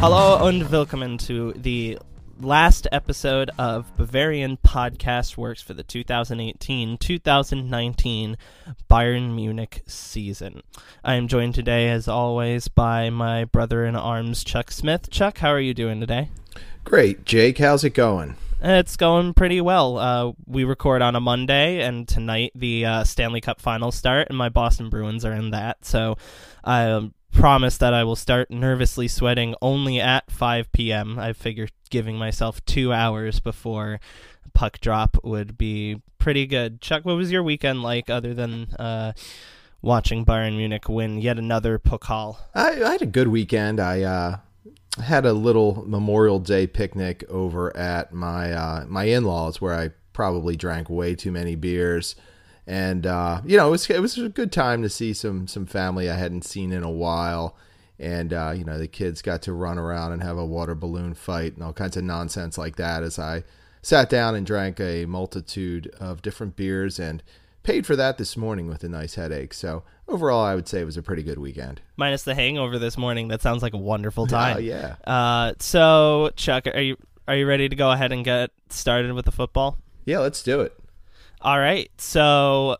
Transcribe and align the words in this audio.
Hello 0.00 0.48
and 0.48 0.68
welcome 0.70 1.18
to 1.18 1.52
the 1.52 1.98
last 2.40 2.88
episode 2.90 3.50
of 3.58 3.94
Bavarian 3.98 4.56
Podcast 4.56 5.36
Works 5.36 5.60
for 5.60 5.74
the 5.74 5.84
2018-2019 5.84 8.36
Bayern 8.90 9.34
Munich 9.34 9.82
season. 9.86 10.62
I 11.04 11.16
am 11.16 11.28
joined 11.28 11.54
today, 11.54 11.90
as 11.90 12.08
always, 12.08 12.68
by 12.68 13.10
my 13.10 13.44
brother 13.44 13.84
in 13.84 13.94
arms, 13.94 14.42
Chuck 14.42 14.70
Smith. 14.70 15.10
Chuck, 15.10 15.36
how 15.36 15.50
are 15.50 15.60
you 15.60 15.74
doing 15.74 16.00
today? 16.00 16.30
Great, 16.82 17.26
Jake. 17.26 17.58
How's 17.58 17.84
it 17.84 17.92
going? 17.92 18.36
It's 18.62 18.96
going 18.96 19.34
pretty 19.34 19.60
well. 19.60 19.98
Uh, 19.98 20.32
we 20.46 20.64
record 20.64 21.02
on 21.02 21.14
a 21.14 21.20
Monday, 21.20 21.82
and 21.82 22.08
tonight 22.08 22.52
the 22.54 22.86
uh, 22.86 23.04
Stanley 23.04 23.42
Cup 23.42 23.60
Finals 23.60 23.96
start, 23.96 24.28
and 24.30 24.38
my 24.38 24.48
Boston 24.48 24.88
Bruins 24.88 25.26
are 25.26 25.34
in 25.34 25.50
that. 25.50 25.84
So 25.84 26.16
I 26.64 26.90
um, 26.90 27.12
promise 27.32 27.76
that 27.78 27.94
I 27.94 28.04
will 28.04 28.16
start 28.16 28.50
nervously 28.50 29.08
sweating 29.08 29.54
only 29.62 30.00
at 30.00 30.30
5 30.30 30.72
p.m. 30.72 31.18
I 31.18 31.32
figure 31.32 31.68
giving 31.90 32.16
myself 32.16 32.64
two 32.64 32.92
hours 32.92 33.40
before 33.40 34.00
puck 34.54 34.80
drop 34.80 35.16
would 35.24 35.56
be 35.56 36.02
pretty 36.18 36.46
good. 36.46 36.80
Chuck, 36.80 37.04
what 37.04 37.16
was 37.16 37.32
your 37.32 37.42
weekend 37.42 37.82
like 37.82 38.10
other 38.10 38.34
than 38.34 38.68
uh, 38.78 39.12
watching 39.82 40.24
Bayern 40.24 40.56
Munich 40.56 40.88
win 40.88 41.18
yet 41.18 41.38
another 41.38 41.78
Pokal? 41.78 42.36
I, 42.54 42.82
I 42.82 42.92
had 42.92 43.02
a 43.02 43.06
good 43.06 43.28
weekend. 43.28 43.80
I 43.80 44.02
uh, 44.02 44.38
had 45.02 45.24
a 45.24 45.32
little 45.32 45.84
Memorial 45.86 46.38
Day 46.38 46.66
picnic 46.66 47.24
over 47.28 47.76
at 47.76 48.12
my 48.12 48.52
uh, 48.52 48.84
my 48.88 49.04
in 49.04 49.24
laws 49.24 49.60
where 49.60 49.74
I 49.74 49.90
probably 50.12 50.56
drank 50.56 50.90
way 50.90 51.14
too 51.14 51.32
many 51.32 51.54
beers 51.54 52.16
and 52.70 53.04
uh, 53.04 53.40
you 53.44 53.56
know 53.56 53.66
it 53.66 53.70
was 53.72 53.90
it 53.90 54.00
was 54.00 54.16
a 54.16 54.28
good 54.28 54.52
time 54.52 54.80
to 54.82 54.88
see 54.88 55.12
some 55.12 55.48
some 55.48 55.66
family 55.66 56.08
I 56.08 56.14
hadn't 56.14 56.44
seen 56.44 56.72
in 56.72 56.84
a 56.84 56.90
while, 56.90 57.56
and 57.98 58.32
uh, 58.32 58.52
you 58.56 58.62
know 58.62 58.78
the 58.78 58.86
kids 58.86 59.22
got 59.22 59.42
to 59.42 59.52
run 59.52 59.76
around 59.76 60.12
and 60.12 60.22
have 60.22 60.38
a 60.38 60.46
water 60.46 60.76
balloon 60.76 61.14
fight 61.14 61.54
and 61.54 61.64
all 61.64 61.72
kinds 61.72 61.96
of 61.96 62.04
nonsense 62.04 62.56
like 62.56 62.76
that 62.76 63.02
as 63.02 63.18
I 63.18 63.42
sat 63.82 64.08
down 64.08 64.36
and 64.36 64.46
drank 64.46 64.78
a 64.78 65.04
multitude 65.06 65.92
of 65.98 66.22
different 66.22 66.54
beers 66.54 67.00
and 67.00 67.24
paid 67.64 67.86
for 67.86 67.96
that 67.96 68.18
this 68.18 68.36
morning 68.36 68.68
with 68.68 68.84
a 68.84 68.88
nice 68.88 69.16
headache. 69.16 69.52
So 69.52 69.82
overall, 70.06 70.44
I 70.44 70.54
would 70.54 70.68
say 70.68 70.80
it 70.80 70.84
was 70.84 70.96
a 70.96 71.02
pretty 71.02 71.24
good 71.24 71.38
weekend. 71.38 71.80
Minus 71.96 72.22
the 72.22 72.36
hangover 72.36 72.78
this 72.78 72.96
morning, 72.96 73.28
that 73.28 73.42
sounds 73.42 73.62
like 73.62 73.74
a 73.74 73.78
wonderful 73.78 74.26
time. 74.28 74.58
Oh 74.58 74.60
yeah. 74.60 74.94
Uh, 75.04 75.54
so 75.58 76.30
Chuck, 76.36 76.68
are 76.68 76.80
you 76.80 76.96
are 77.26 77.34
you 77.34 77.48
ready 77.48 77.68
to 77.68 77.74
go 77.74 77.90
ahead 77.90 78.12
and 78.12 78.24
get 78.24 78.52
started 78.68 79.12
with 79.12 79.24
the 79.24 79.32
football? 79.32 79.76
Yeah, 80.04 80.20
let's 80.20 80.44
do 80.44 80.60
it. 80.60 80.79
All 81.42 81.58
right. 81.58 81.90
So 81.96 82.76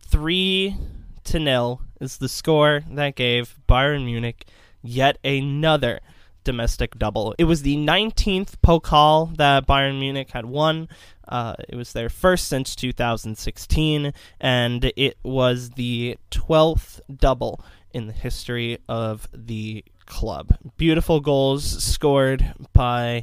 three 0.00 0.76
to 1.24 1.38
nil 1.38 1.80
is 2.00 2.16
the 2.16 2.28
score 2.28 2.82
that 2.90 3.14
gave 3.14 3.54
Bayern 3.68 4.04
Munich 4.04 4.46
yet 4.82 5.18
another 5.22 6.00
domestic 6.42 6.98
double. 6.98 7.36
It 7.38 7.44
was 7.44 7.62
the 7.62 7.76
19th 7.76 8.54
Pokal 8.64 9.36
that 9.36 9.64
Bayern 9.64 10.00
Munich 10.00 10.32
had 10.32 10.46
won. 10.46 10.88
Uh, 11.28 11.54
it 11.68 11.76
was 11.76 11.92
their 11.92 12.08
first 12.08 12.48
since 12.48 12.74
2016, 12.74 14.12
and 14.40 14.92
it 14.96 15.16
was 15.22 15.70
the 15.70 16.18
12th 16.32 16.98
double 17.14 17.64
in 17.92 18.08
the 18.08 18.12
history 18.12 18.78
of 18.88 19.28
the 19.32 19.84
club. 20.04 20.58
Beautiful 20.76 21.20
goals 21.20 21.80
scored 21.80 22.54
by 22.72 23.22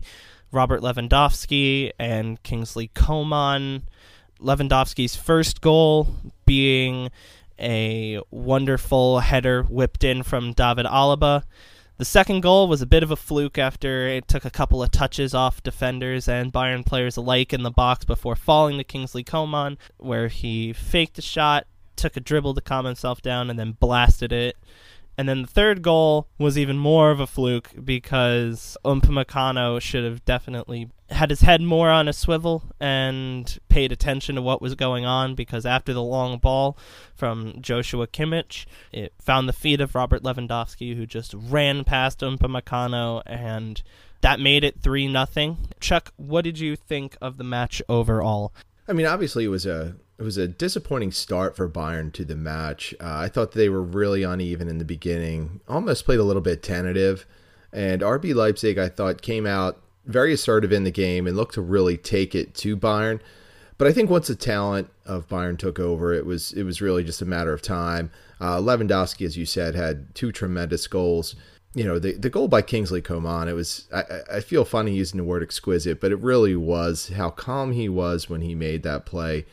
Robert 0.54 0.82
Lewandowski 0.82 1.92
and 2.00 2.42
Kingsley 2.42 2.88
Coman. 2.94 3.84
Lewandowski's 4.42 5.16
first 5.16 5.62
goal 5.62 6.16
being 6.46 7.10
a 7.60 8.20
wonderful 8.32 9.20
header 9.20 9.64
whipped 9.64 10.04
in 10.04 10.24
from 10.24 10.54
David 10.54 10.86
Alaba. 10.86 11.44
The 11.98 12.06
second 12.06 12.42
goal 12.42 12.68
was 12.68 12.82
a 12.82 12.86
bit 12.88 13.04
of 13.04 13.12
a 13.12 13.18
fluke 13.18 13.58
after 13.58 14.08
it 14.08 14.28
took 14.28 14.46
a 14.46 14.50
couple 14.50 14.82
of 14.82 14.92
touches 14.92 15.34
off 15.34 15.62
defenders 15.62 16.30
and 16.30 16.54
Bayern 16.54 16.86
players 16.86 17.18
alike 17.18 17.52
in 17.52 17.64
the 17.64 17.72
box 17.72 18.06
before 18.06 18.38
falling 18.38 18.78
to 18.78 18.86
Kingsley 18.86 19.24
Coman, 19.24 19.78
where 19.98 20.30
he 20.30 20.72
faked 20.72 21.18
a 21.18 21.22
shot, 21.22 21.68
took 21.98 22.16
a 22.16 22.22
dribble 22.22 22.54
to 22.54 22.62
calm 22.62 22.86
himself 22.86 23.22
down, 23.22 23.50
and 23.50 23.60
then 23.60 23.74
blasted 23.74 24.32
it 24.32 24.56
and 25.20 25.28
then 25.28 25.42
the 25.42 25.50
third 25.50 25.82
goal 25.82 26.30
was 26.38 26.58
even 26.58 26.78
more 26.78 27.12
of 27.12 27.20
a 27.20 27.28
fluke 27.28 27.72
because 27.84 28.78
Upamecano 28.86 29.82
should 29.82 30.06
have 30.06 30.24
definitely 30.24 30.92
had 31.10 31.30
his 31.30 31.42
head 31.42 31.62
more 31.62 31.90
on 31.90 32.08
a 32.08 32.14
swivel 32.14 32.64
and 32.80 33.60
paid 33.68 33.92
attention 33.92 34.36
to 34.36 34.42
what 34.42 34.62
was 34.62 34.76
going 34.76 35.06
on 35.06 35.36
because 35.36 35.66
after 35.66 35.94
the 35.94 36.04
long 36.04 36.38
ball 36.38 36.78
from 37.16 37.56
Joshua 37.62 38.08
Kimmich, 38.08 38.66
it 38.92 39.14
found 39.20 39.50
the 39.50 39.54
feet 39.54 39.82
of 39.82 39.96
Robert 39.96 40.24
Lewandowski 40.24 40.96
who 40.96 41.06
just 41.06 41.34
ran 41.34 41.84
past 41.84 42.20
Upamecano 42.20 43.24
and 43.26 43.82
that 44.22 44.40
made 44.40 44.64
it 44.64 44.82
3 44.82 45.08
nothing. 45.08 45.58
Chuck, 45.80 46.14
what 46.18 46.44
did 46.44 46.60
you 46.60 46.76
think 46.76 47.18
of 47.22 47.38
the 47.38 47.44
match 47.44 47.82
overall? 47.90 48.54
I 48.88 48.94
mean, 48.94 49.06
obviously 49.06 49.46
it 49.46 49.50
was 49.50 49.66
a 49.66 49.96
it 50.18 50.24
was 50.24 50.38
a 50.38 50.50
disappointing 50.50 51.14
start 51.14 51.56
for 51.56 51.70
Bayern 51.70 52.12
to 52.14 52.26
the 52.26 52.36
match. 52.36 52.94
Uh, 53.00 53.06
I 53.06 53.30
thought 53.30 53.54
they 53.54 53.70
were 53.70 53.82
really 53.82 54.24
uneven 54.24 54.68
in 54.68 54.78
the 54.78 54.86
beginning, 54.86 55.62
almost 55.66 56.04
played 56.04 56.20
a 56.20 56.26
little 56.26 56.42
bit 56.42 56.62
tentative. 56.62 57.26
And 57.72 58.02
RB 58.02 58.36
Leipzig, 58.36 58.78
I 58.78 58.90
thought, 58.90 59.22
came 59.22 59.46
out 59.46 59.82
very 60.10 60.34
assertive 60.34 60.72
in 60.72 60.84
the 60.84 60.92
game 60.92 61.28
and 61.28 61.38
looked 61.38 61.54
to 61.54 61.62
really 61.62 61.98
take 61.98 62.36
it 62.36 62.54
to 62.56 62.76
Bayern. 62.76 63.20
But 63.78 63.88
I 63.88 63.94
think 63.94 64.10
once 64.10 64.28
the 64.28 64.36
talent 64.36 64.90
of 65.06 65.30
Bayern 65.30 65.58
took 65.58 65.80
over, 65.80 66.14
it 66.14 66.26
was 66.26 66.52
it 66.54 66.64
was 66.64 66.82
really 66.82 67.04
just 67.04 67.22
a 67.22 67.26
matter 67.26 67.54
of 67.54 67.62
time. 67.62 68.12
Uh, 68.42 68.58
Lewandowski, 68.58 69.26
as 69.26 69.38
you 69.38 69.46
said, 69.46 69.76
had 69.76 70.14
two 70.16 70.32
tremendous 70.32 70.88
goals. 70.88 71.36
You 71.76 71.86
know, 71.86 72.00
the 72.00 72.14
the 72.14 72.30
goal 72.30 72.48
by 72.48 72.62
Kingsley 72.62 73.02
Coman, 73.02 73.48
it 73.48 73.54
was 73.54 73.88
I, 73.94 74.04
I 74.34 74.40
feel 74.42 74.66
funny 74.66 74.96
using 74.96 75.18
the 75.18 75.24
word 75.24 75.44
exquisite, 75.44 76.02
but 76.02 76.12
it 76.12 76.20
really 76.20 76.56
was 76.56 77.10
how 77.16 77.30
calm 77.30 77.72
he 77.72 77.88
was 77.88 78.30
when 78.30 78.42
he 78.42 78.56
made 78.56 78.84
that 78.84 79.06
play 79.06 79.46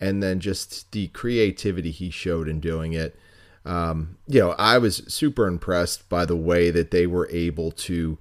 and 0.00 0.22
then 0.22 0.40
just 0.40 0.90
the 0.92 1.08
creativity 1.08 1.90
he 1.90 2.10
showed 2.10 2.48
in 2.48 2.60
doing 2.60 2.92
it. 2.92 3.18
Um, 3.64 4.16
you 4.26 4.40
know, 4.40 4.52
I 4.52 4.78
was 4.78 5.02
super 5.08 5.46
impressed 5.46 6.08
by 6.08 6.24
the 6.24 6.36
way 6.36 6.70
that 6.70 6.90
they 6.90 7.06
were 7.06 7.28
able 7.30 7.70
to 7.72 8.18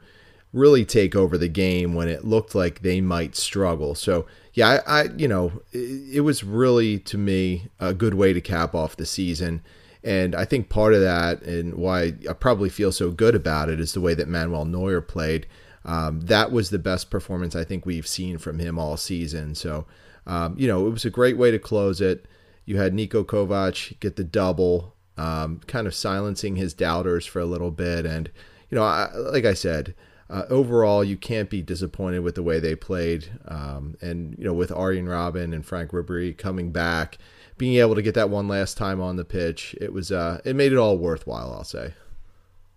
really 0.58 0.86
take 0.86 1.16
over 1.16 1.38
the 1.38 1.48
game 1.48 1.94
when 1.94 2.08
it 2.08 2.26
looked 2.26 2.56
like 2.56 2.82
they 2.82 3.02
might 3.02 3.36
struggle. 3.36 3.96
So, 3.96 4.26
yeah, 4.54 4.82
I, 4.86 5.02
I 5.02 5.04
you 5.18 5.28
know, 5.28 5.52
it, 5.72 6.18
it 6.18 6.22
was 6.22 6.44
really 6.44 7.00
to 7.00 7.18
me 7.18 7.68
a 7.80 7.94
good 7.94 8.14
way 8.14 8.34
to 8.34 8.42
cap 8.42 8.74
off 8.74 8.98
the 8.98 9.06
season. 9.06 9.62
And 10.04 10.36
I 10.36 10.46
think 10.46 10.70
part 10.70 10.94
of 10.94 11.02
that 11.02 11.42
and 11.42 11.76
why 11.76 12.14
I 12.30 12.34
probably 12.34 12.70
feel 12.70 12.92
so 12.92 13.12
good 13.12 13.36
about 13.36 13.70
it 13.70 13.80
is 13.80 13.94
the 13.94 14.02
way 14.02 14.14
that 14.14 14.28
Manuel 14.28 14.66
Neuer 14.66 15.02
played. 15.02 15.48
Um, 15.84 16.22
that 16.22 16.52
was 16.52 16.70
the 16.70 16.80
best 16.80 17.10
performance 17.10 17.56
I 17.56 17.64
think 17.64 17.86
we've 17.86 18.08
seen 18.08 18.38
from 18.38 18.60
him 18.60 18.78
all 18.78 18.98
season. 18.98 19.56
So, 19.56 19.86
um, 20.26 20.56
you 20.58 20.68
know, 20.68 20.88
it 20.88 20.92
was 20.92 21.06
a 21.06 21.10
great 21.10 21.38
way 21.38 21.52
to 21.52 21.60
close 21.60 22.02
it. 22.02 22.26
You 22.66 22.78
had 22.78 22.94
Niko 22.94 23.24
Kovac 23.26 24.00
get 24.00 24.18
the 24.18 24.24
double, 24.24 24.94
um, 25.18 25.62
kind 25.68 25.88
of 25.88 25.96
silencing 25.96 26.58
his 26.58 26.74
doubters 26.74 27.26
for 27.26 27.40
a 27.40 27.46
little 27.46 27.72
bit. 27.72 28.06
And, 28.06 28.30
you 28.70 28.76
know, 28.76 28.84
I, 28.84 29.10
like 29.16 29.46
I 29.46 29.54
said, 29.54 29.96
uh, 30.30 30.44
overall, 30.50 31.04
you 31.04 31.18
can't 31.18 31.50
be 31.50 31.62
disappointed 31.62 32.20
with 32.20 32.36
the 32.36 32.44
way 32.44 32.60
they 32.60 32.76
played. 32.76 33.30
Um, 33.48 33.96
and, 34.02 34.36
you 34.38 34.44
know, 34.44 34.54
with 34.54 34.72
Arjen 34.72 35.06
Robben 35.06 35.54
and 35.54 35.66
Frank 35.66 35.92
Ribery 35.92 36.38
coming 36.38 36.72
back, 36.72 37.18
being 37.58 37.76
able 37.76 37.96
to 37.96 38.02
get 38.02 38.16
that 38.16 38.30
one 38.30 38.48
last 38.48 38.78
time 38.78 39.02
on 39.02 39.16
the 39.16 39.26
pitch, 39.26 39.76
it 39.80 39.94
was, 39.94 40.12
uh, 40.12 40.40
it 40.44 40.56
made 40.56 40.72
it 40.72 40.78
all 40.78 40.98
worthwhile, 40.98 41.54
I'll 41.54 41.64
say. 41.64 41.94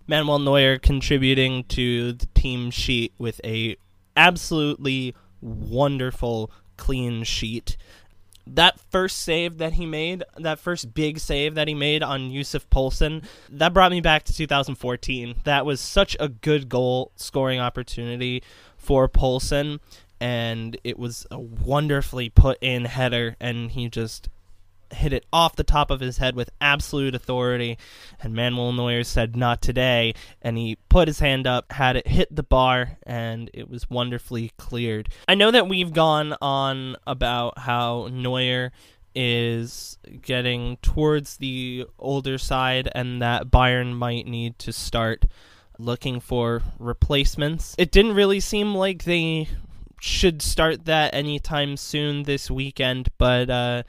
Manuel 0.07 0.39
Neuer 0.39 0.79
contributing 0.79 1.65
to 1.65 2.13
the 2.13 2.27
team 2.35 2.71
sheet 2.71 3.13
with 3.19 3.41
a 3.45 3.77
absolutely 4.17 5.15
wonderful 5.41 6.51
clean 6.77 7.23
sheet. 7.25 7.77
That 8.47 8.81
first 8.91 9.19
save 9.19 9.59
that 9.59 9.75
he 9.75 9.87
made, 9.87 10.25
that 10.37 10.59
first 10.59 10.95
big 10.95 11.19
save 11.19 11.55
that 11.55 11.69
he 11.69 11.75
made 11.75 12.03
on 12.03 12.31
Yusuf 12.31 12.69
Poulsen, 12.71 13.23
that 13.51 13.73
brought 13.73 13.93
me 13.93 14.01
back 14.01 14.25
to 14.25 14.33
2014. 14.33 15.37
That 15.45 15.65
was 15.67 15.81
such 15.81 16.17
a 16.19 16.29
good 16.29 16.69
goal 16.69 17.13
scoring 17.17 17.61
opportunity 17.61 18.43
for 18.77 19.09
Poulsen, 19.09 19.79
and 20.21 20.77
it 20.85 20.99
was 20.99 21.27
a 21.31 21.39
wonderfully 21.39 22.29
put 22.29 22.59
in 22.61 22.87
header, 22.87 23.37
and 23.41 23.71
he 23.71 23.89
just 23.89 24.29
hit 24.93 25.13
it 25.13 25.27
off 25.33 25.57
the 25.57 25.65
top 25.65 25.91
of 25.91 26.01
his 26.01 26.19
head 26.19 26.35
with 26.35 26.51
absolute 26.61 27.15
authority. 27.15 27.79
And 28.21 28.35
Manuel 28.35 28.73
Neuer 28.73 29.05
said, 29.05 29.37
Not 29.37 29.63
today. 29.63 30.15
And 30.43 30.59
he 30.59 30.77
put 30.89 31.09
his 31.09 31.21
hand 31.21 31.47
up, 31.47 31.73
had 31.73 31.97
it 31.97 32.07
hit 32.07 32.35
the 32.35 32.43
bar, 32.43 32.99
and 33.05 33.51
it 33.53 33.69
was 33.69 33.91
wonderfully 33.91 34.53
cleared. 34.57 35.09
I 35.29 35.35
know 35.35 35.51
that 35.51 35.69
we've 35.69 35.93
gone 35.93 36.35
on 36.41 36.97
about 37.07 37.59
how 37.59 38.09
Neuer 38.11 38.73
is 39.15 39.99
getting 40.23 40.77
towards 40.79 41.39
the 41.39 41.87
older 41.99 42.39
side 42.39 42.89
and 42.95 43.21
that 43.21 43.51
Bayern 43.51 43.95
might 43.97 44.27
need 44.27 44.59
to 44.61 44.73
start 44.73 45.25
looking 45.79 46.21
for 46.21 46.63
replacements. 46.79 47.75
It 47.79 47.91
didn't 47.91 48.15
really 48.15 48.41
seem 48.41 48.75
like 48.75 49.05
they 49.05 49.49
should 50.01 50.43
start 50.43 50.87
that 50.87 51.15
anytime 51.15 51.77
soon 51.77 52.23
this 52.23 52.51
weekend, 52.51 53.09
but 53.19 53.51
uh, 53.51 53.83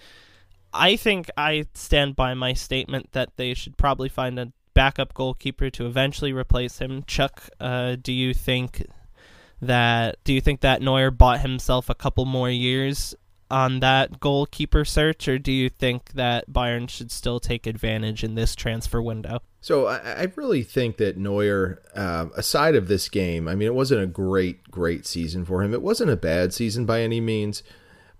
I 0.74 0.96
think 0.96 1.30
I 1.38 1.66
stand 1.74 2.16
by 2.16 2.34
my 2.34 2.54
statement 2.54 3.12
that 3.12 3.36
they 3.36 3.54
should 3.54 3.78
probably 3.78 4.10
find 4.10 4.40
a 4.40 4.52
backup 4.74 5.14
goalkeeper 5.14 5.70
to 5.72 5.86
eventually 5.86 6.34
replace 6.34 6.80
him. 6.80 7.04
Chuck, 7.06 7.50
uh, 7.60 7.98
do 8.02 8.14
you 8.14 8.34
think 8.34 8.86
that 9.62 10.18
do 10.24 10.34
you 10.34 10.42
think 10.42 10.62
that 10.62 10.82
Neuer 10.82 11.12
bought 11.12 11.42
himself 11.42 11.90
a 11.90 11.96
couple 11.96 12.26
more 12.26 12.50
years 12.50 13.14
on 13.52 13.82
that 13.82 14.20
goalkeeper 14.20 14.86
search, 14.86 15.28
or 15.28 15.38
do 15.38 15.52
you 15.52 15.70
think 15.70 16.14
that 16.14 16.50
Bayern 16.50 16.90
should 16.90 17.12
still 17.12 17.40
take 17.40 17.68
advantage 17.68 18.24
in 18.24 18.36
this 18.36 18.56
transfer 18.56 19.02
window? 19.02 19.42
So 19.60 19.88
I, 19.88 19.98
I 19.98 20.32
really 20.36 20.64
think 20.64 20.98
that 20.98 21.18
Neuer, 21.18 21.82
uh, 21.94 22.28
aside 22.36 22.76
of 22.76 22.88
this 22.88 23.10
game, 23.10 23.48
I 23.48 23.56
mean, 23.56 23.68
it 23.68 23.76
wasn't 23.76 24.02
a 24.02 24.08
great, 24.08 24.72
great 24.72 25.06
season 25.06 25.44
for 25.44 25.62
him. 25.62 25.74
It 25.74 25.82
wasn't 25.82 26.10
a 26.10 26.16
bad 26.16 26.54
season 26.54 26.86
by 26.86 27.02
any 27.02 27.20
means, 27.20 27.62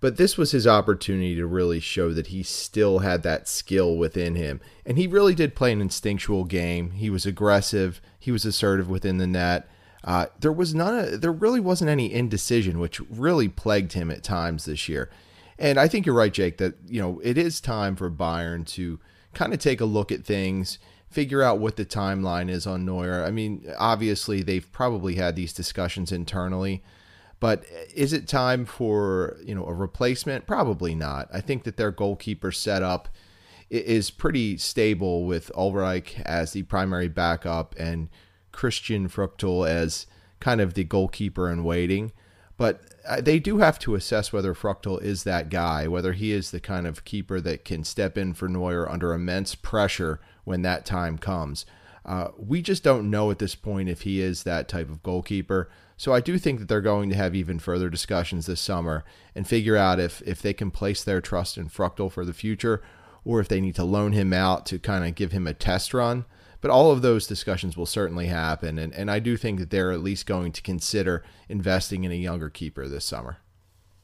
but 0.02 0.16
this 0.16 0.36
was 0.36 0.50
his 0.50 0.66
opportunity 0.66 1.36
to 1.36 1.46
really 1.46 1.78
show 1.78 2.12
that 2.12 2.26
he 2.26 2.42
still 2.42 2.98
had 2.98 3.22
that 3.22 3.46
skill 3.46 3.96
within 3.96 4.34
him. 4.34 4.60
And 4.84 4.98
he 4.98 5.06
really 5.06 5.32
did 5.32 5.54
play 5.54 5.70
an 5.70 5.80
instinctual 5.80 6.42
game. 6.44 6.90
He 6.90 7.08
was 7.08 7.24
aggressive. 7.24 8.00
He 8.18 8.32
was 8.32 8.44
assertive 8.44 8.90
within 8.90 9.18
the 9.18 9.28
net. 9.28 9.68
Uh, 10.02 10.26
there 10.40 10.50
was 10.52 10.74
none. 10.74 10.98
of, 10.98 11.20
There 11.20 11.30
really 11.30 11.60
wasn't 11.60 11.88
any 11.88 12.12
indecision, 12.12 12.80
which 12.80 12.98
really 13.08 13.46
plagued 13.46 13.92
him 13.92 14.10
at 14.10 14.24
times 14.24 14.64
this 14.64 14.88
year. 14.88 15.08
And 15.56 15.78
I 15.78 15.86
think 15.86 16.04
you're 16.04 16.16
right, 16.16 16.32
Jake. 16.32 16.58
That 16.58 16.74
you 16.88 17.00
know 17.00 17.20
it 17.22 17.38
is 17.38 17.60
time 17.60 17.94
for 17.94 18.10
Bayern 18.10 18.66
to 18.74 18.98
kind 19.34 19.54
of 19.54 19.60
take 19.60 19.80
a 19.80 19.84
look 19.84 20.10
at 20.10 20.24
things, 20.24 20.80
figure 21.10 21.44
out 21.44 21.60
what 21.60 21.76
the 21.76 21.84
timeline 21.84 22.50
is 22.50 22.66
on 22.66 22.84
Neuer. 22.84 23.22
I 23.22 23.30
mean, 23.30 23.72
obviously 23.78 24.42
they've 24.42 24.70
probably 24.72 25.14
had 25.14 25.36
these 25.36 25.52
discussions 25.52 26.10
internally, 26.10 26.82
but 27.42 27.64
is 27.92 28.12
it 28.12 28.28
time 28.28 28.64
for 28.64 29.36
you 29.44 29.52
know 29.52 29.66
a 29.66 29.74
replacement? 29.74 30.46
Probably 30.46 30.94
not. 30.94 31.28
I 31.32 31.40
think 31.40 31.64
that 31.64 31.76
their 31.76 31.90
goalkeeper 31.90 32.52
setup 32.52 33.08
is 33.68 34.12
pretty 34.12 34.56
stable 34.58 35.26
with 35.26 35.50
Ulreich 35.56 36.20
as 36.20 36.52
the 36.52 36.62
primary 36.62 37.08
backup 37.08 37.74
and 37.76 38.10
Christian 38.52 39.08
Früchtl 39.08 39.68
as 39.68 40.06
kind 40.38 40.60
of 40.60 40.74
the 40.74 40.84
goalkeeper 40.84 41.50
in 41.50 41.64
waiting. 41.64 42.12
But 42.56 42.80
uh, 43.08 43.20
they 43.20 43.40
do 43.40 43.58
have 43.58 43.76
to 43.80 43.96
assess 43.96 44.32
whether 44.32 44.54
Fruchtel 44.54 45.02
is 45.02 45.24
that 45.24 45.48
guy, 45.48 45.88
whether 45.88 46.12
he 46.12 46.30
is 46.30 46.52
the 46.52 46.60
kind 46.60 46.86
of 46.86 47.04
keeper 47.04 47.40
that 47.40 47.64
can 47.64 47.82
step 47.82 48.16
in 48.16 48.34
for 48.34 48.48
Neuer 48.48 48.88
under 48.88 49.12
immense 49.12 49.56
pressure 49.56 50.20
when 50.44 50.62
that 50.62 50.86
time 50.86 51.18
comes. 51.18 51.66
Uh, 52.04 52.28
we 52.36 52.62
just 52.62 52.82
don't 52.82 53.10
know 53.10 53.30
at 53.30 53.38
this 53.38 53.54
point 53.54 53.88
if 53.88 54.02
he 54.02 54.20
is 54.20 54.42
that 54.42 54.68
type 54.68 54.90
of 54.90 55.02
goalkeeper. 55.02 55.68
So 55.96 56.12
I 56.12 56.20
do 56.20 56.36
think 56.38 56.58
that 56.58 56.68
they're 56.68 56.80
going 56.80 57.10
to 57.10 57.16
have 57.16 57.34
even 57.34 57.58
further 57.58 57.88
discussions 57.88 58.46
this 58.46 58.60
summer 58.60 59.04
and 59.34 59.46
figure 59.46 59.76
out 59.76 60.00
if 60.00 60.20
if 60.26 60.42
they 60.42 60.52
can 60.52 60.70
place 60.70 61.04
their 61.04 61.20
trust 61.20 61.56
in 61.56 61.68
Früchtl 61.68 62.10
for 62.10 62.24
the 62.24 62.32
future, 62.32 62.82
or 63.24 63.38
if 63.40 63.48
they 63.48 63.60
need 63.60 63.76
to 63.76 63.84
loan 63.84 64.12
him 64.12 64.32
out 64.32 64.66
to 64.66 64.78
kind 64.78 65.04
of 65.04 65.14
give 65.14 65.32
him 65.32 65.46
a 65.46 65.54
test 65.54 65.94
run. 65.94 66.24
But 66.60 66.70
all 66.70 66.90
of 66.92 67.02
those 67.02 67.26
discussions 67.26 67.76
will 67.76 67.86
certainly 67.86 68.26
happen. 68.26 68.78
And, 68.78 68.92
and 68.94 69.10
I 69.10 69.18
do 69.18 69.36
think 69.36 69.58
that 69.58 69.70
they're 69.70 69.90
at 69.90 70.02
least 70.02 70.26
going 70.26 70.52
to 70.52 70.62
consider 70.62 71.24
investing 71.48 72.04
in 72.04 72.12
a 72.12 72.16
younger 72.16 72.48
keeper 72.48 72.86
this 72.88 73.04
summer 73.04 73.38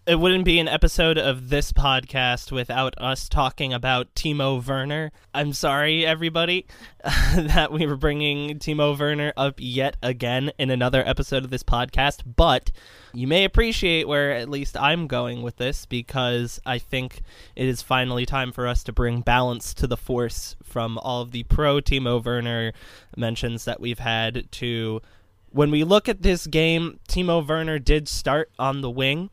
it 0.08 0.18
wouldn't 0.18 0.46
be 0.46 0.58
an 0.58 0.68
episode 0.68 1.18
of 1.18 1.50
this 1.50 1.70
podcast 1.70 2.50
without 2.50 2.94
us 2.96 3.28
talking 3.28 3.74
about 3.74 4.14
Timo 4.14 4.66
Werner. 4.66 5.12
I'm 5.34 5.52
sorry, 5.52 6.06
everybody, 6.06 6.64
that 7.36 7.70
we 7.70 7.86
were 7.86 7.94
bringing 7.94 8.58
Timo 8.58 8.98
Werner 8.98 9.34
up 9.36 9.56
yet 9.58 9.98
again 10.02 10.50
in 10.58 10.70
another 10.70 11.06
episode 11.06 11.44
of 11.44 11.50
this 11.50 11.62
podcast, 11.62 12.22
but 12.24 12.70
you 13.12 13.26
may 13.26 13.44
appreciate 13.44 14.08
where 14.08 14.32
at 14.32 14.48
least 14.48 14.78
I'm 14.78 15.08
going 15.08 15.42
with 15.42 15.56
this 15.56 15.84
because 15.84 16.58
I 16.64 16.78
think 16.78 17.20
it 17.54 17.68
is 17.68 17.82
finally 17.82 18.24
time 18.24 18.50
for 18.50 18.66
us 18.66 18.82
to 18.84 18.94
bring 18.94 19.20
balance 19.20 19.74
to 19.74 19.86
the 19.86 19.98
force 19.98 20.56
from 20.62 20.96
all 20.96 21.20
of 21.20 21.32
the 21.32 21.42
pro 21.42 21.82
Timo 21.82 22.24
Werner 22.24 22.72
mentions 23.14 23.66
that 23.66 23.78
we've 23.78 23.98
had 23.98 24.50
to. 24.52 25.02
When 25.50 25.70
we 25.70 25.84
look 25.84 26.08
at 26.08 26.22
this 26.22 26.46
game, 26.46 26.98
Timo 27.10 27.46
Werner 27.46 27.78
did 27.78 28.08
start 28.08 28.50
on 28.58 28.80
the 28.80 28.90
wing 28.90 29.28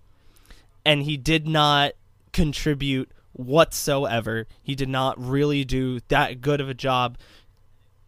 and 0.85 1.03
he 1.03 1.17
did 1.17 1.47
not 1.47 1.93
contribute 2.31 3.11
whatsoever. 3.33 4.47
He 4.61 4.75
did 4.75 4.89
not 4.89 5.19
really 5.19 5.65
do 5.65 5.99
that 6.07 6.41
good 6.41 6.61
of 6.61 6.69
a 6.69 6.73
job. 6.73 7.17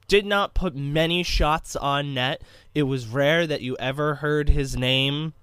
Did 0.08 0.26
not 0.26 0.54
put 0.54 0.76
many 0.76 1.24
shots 1.24 1.76
on 1.76 2.14
net. 2.14 2.42
It 2.74 2.84
was 2.84 3.08
rare 3.08 3.46
that 3.48 3.62
you 3.62 3.76
ever 3.78 4.16
heard 4.16 4.50
his 4.50 4.78
name 4.78 5.34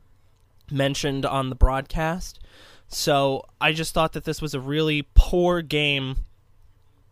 mentioned 0.71 1.27
on 1.27 1.51
the 1.51 1.55
broadcast. 1.55 2.41
So 2.89 3.45
I 3.61 3.73
just 3.73 3.93
thought 3.93 4.13
that 4.13 4.25
this 4.25 4.41
was 4.41 4.55
a 4.55 4.61
really 4.61 5.07
poor 5.15 5.61
game 5.61 6.17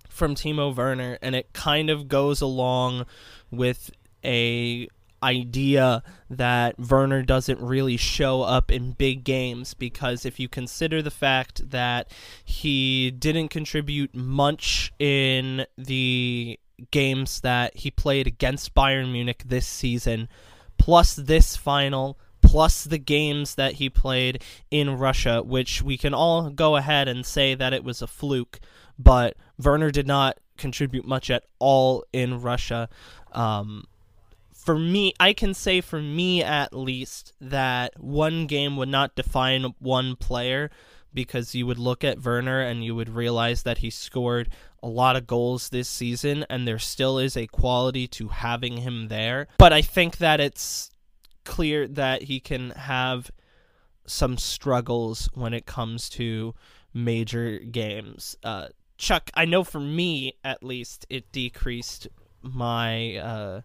from 0.08 0.34
Timo 0.34 0.74
Werner, 0.74 1.18
and 1.20 1.34
it 1.34 1.52
kind 1.52 1.90
of 1.90 2.08
goes 2.08 2.40
along 2.40 3.06
with 3.50 3.90
a 4.24 4.88
idea 5.22 6.02
that 6.30 6.78
Werner 6.78 7.22
doesn't 7.22 7.60
really 7.60 7.96
show 7.96 8.42
up 8.42 8.70
in 8.70 8.92
big 8.92 9.24
games 9.24 9.74
because 9.74 10.24
if 10.24 10.40
you 10.40 10.48
consider 10.48 11.02
the 11.02 11.10
fact 11.10 11.70
that 11.70 12.10
he 12.44 13.10
didn't 13.10 13.48
contribute 13.48 14.14
much 14.14 14.92
in 14.98 15.66
the 15.76 16.58
games 16.90 17.40
that 17.40 17.76
he 17.76 17.90
played 17.90 18.26
against 18.26 18.74
Bayern 18.74 19.12
Munich 19.12 19.42
this 19.46 19.66
season, 19.66 20.28
plus 20.78 21.14
this 21.14 21.56
final, 21.56 22.18
plus 22.40 22.84
the 22.84 22.98
games 22.98 23.54
that 23.54 23.74
he 23.74 23.88
played 23.88 24.42
in 24.70 24.98
Russia, 24.98 25.42
which 25.42 25.82
we 25.82 25.96
can 25.96 26.12
all 26.12 26.50
go 26.50 26.76
ahead 26.76 27.08
and 27.08 27.24
say 27.24 27.54
that 27.54 27.72
it 27.72 27.84
was 27.84 28.02
a 28.02 28.06
fluke, 28.06 28.58
but 28.98 29.36
Werner 29.58 29.90
did 29.90 30.06
not 30.06 30.38
contribute 30.56 31.06
much 31.06 31.30
at 31.30 31.44
all 31.58 32.04
in 32.12 32.40
Russia. 32.40 32.88
Um, 33.32 33.84
for 34.62 34.78
me, 34.78 35.12
I 35.18 35.32
can 35.32 35.54
say 35.54 35.80
for 35.80 36.00
me 36.00 36.42
at 36.42 36.72
least 36.72 37.32
that 37.40 38.00
one 38.00 38.46
game 38.46 38.76
would 38.76 38.88
not 38.88 39.16
define 39.16 39.74
one 39.80 40.14
player 40.14 40.70
because 41.12 41.54
you 41.54 41.66
would 41.66 41.78
look 41.78 42.04
at 42.04 42.24
Werner 42.24 42.60
and 42.60 42.84
you 42.84 42.94
would 42.94 43.08
realize 43.08 43.64
that 43.64 43.78
he 43.78 43.90
scored 43.90 44.48
a 44.80 44.88
lot 44.88 45.16
of 45.16 45.26
goals 45.26 45.68
this 45.68 45.88
season 45.88 46.46
and 46.48 46.66
there 46.66 46.78
still 46.78 47.18
is 47.18 47.36
a 47.36 47.48
quality 47.48 48.06
to 48.08 48.28
having 48.28 48.78
him 48.78 49.08
there. 49.08 49.48
But 49.58 49.72
I 49.72 49.82
think 49.82 50.18
that 50.18 50.40
it's 50.40 50.90
clear 51.44 51.88
that 51.88 52.22
he 52.22 52.38
can 52.38 52.70
have 52.70 53.32
some 54.06 54.38
struggles 54.38 55.28
when 55.34 55.52
it 55.54 55.66
comes 55.66 56.08
to 56.10 56.54
major 56.94 57.58
games. 57.58 58.36
Uh, 58.44 58.68
Chuck, 58.96 59.30
I 59.34 59.44
know 59.44 59.64
for 59.64 59.80
me 59.80 60.34
at 60.44 60.62
least, 60.62 61.04
it 61.10 61.32
decreased 61.32 62.06
my 62.42 63.16
uh, 63.16 63.60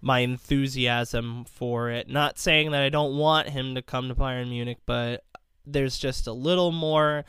my 0.00 0.20
enthusiasm 0.20 1.44
for 1.44 1.90
it. 1.90 2.08
Not 2.08 2.38
saying 2.38 2.70
that 2.70 2.82
I 2.82 2.88
don't 2.88 3.16
want 3.16 3.48
him 3.48 3.74
to 3.74 3.82
come 3.82 4.08
to 4.08 4.14
Bayern 4.14 4.48
Munich, 4.48 4.78
but 4.86 5.24
there's 5.66 5.98
just 5.98 6.26
a 6.26 6.32
little 6.32 6.72
more 6.72 7.24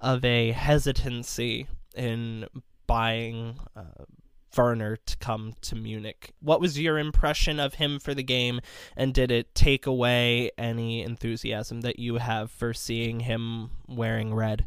of 0.00 0.24
a 0.24 0.52
hesitancy 0.52 1.66
in 1.94 2.46
buying 2.86 3.56
uh, 3.76 4.04
Werner 4.56 4.96
to 4.96 5.16
come 5.18 5.54
to 5.62 5.74
Munich. 5.74 6.32
What 6.40 6.60
was 6.60 6.78
your 6.78 6.98
impression 6.98 7.58
of 7.58 7.74
him 7.74 7.98
for 7.98 8.14
the 8.14 8.22
game, 8.22 8.60
and 8.96 9.12
did 9.12 9.30
it 9.30 9.54
take 9.54 9.86
away 9.86 10.50
any 10.56 11.02
enthusiasm 11.02 11.80
that 11.82 11.98
you 11.98 12.16
have 12.16 12.50
for 12.50 12.72
seeing 12.72 13.20
him 13.20 13.70
wearing 13.88 14.34
red? 14.34 14.66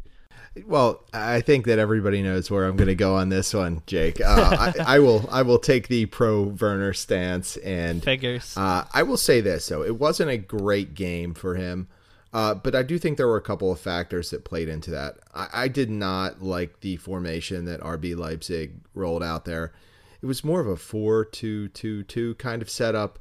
Well, 0.66 1.04
I 1.14 1.42
think 1.42 1.66
that 1.66 1.80
everybody 1.80 2.22
knows 2.22 2.50
where 2.50 2.66
I'm 2.66 2.76
going 2.76 2.88
to 2.88 2.96
go 2.96 3.16
on 3.16 3.30
this 3.30 3.54
one, 3.54 3.84
Jake. 3.86 4.22
Uh, 4.22 4.74
I, 4.78 4.84
I, 4.96 5.00
will 5.00 5.28
I 5.32 5.42
will 5.42 5.60
take 5.60 5.88
the 5.88 6.06
pro 6.08 6.44
Werner 6.44 6.94
stance 6.94 7.58
and 7.58 8.04
figures. 8.04 8.56
Uh, 8.58 8.86
I 8.94 9.04
will 9.04 9.18
say 9.18 9.42
this 9.42 9.68
though, 9.68 9.84
it 9.84 10.00
wasn't 10.00 10.32
a 10.32 10.38
great 10.38 10.94
game 10.94 11.34
for 11.34 11.56
him, 11.56 11.88
uh, 12.34 12.54
but 12.56 12.76
I 12.76 12.84
do 12.84 12.98
think 12.98 13.18
there 13.18 13.28
were 13.28 13.38
a 13.38 13.42
couple 13.42 13.72
of 13.72 13.80
factors 13.80 14.30
that 14.32 14.46
played 14.46 14.70
into 14.70 14.92
that. 14.92 15.18
I, 15.34 15.48
I 15.54 15.68
did 15.68 15.90
not 15.90 16.42
like 16.42 16.80
the 16.82 16.98
formation 16.98 17.66
that 17.66 17.82
RB 17.82 18.16
Leipzig 18.16 18.74
rolled 18.94 19.24
out 19.24 19.46
there. 19.46 19.74
It 20.22 20.26
was 20.26 20.44
more 20.44 20.60
of 20.60 20.68
a 20.68 20.78
four-two-two-two 20.78 22.36
kind 22.36 22.62
of 22.62 22.70
setup. 22.70 23.20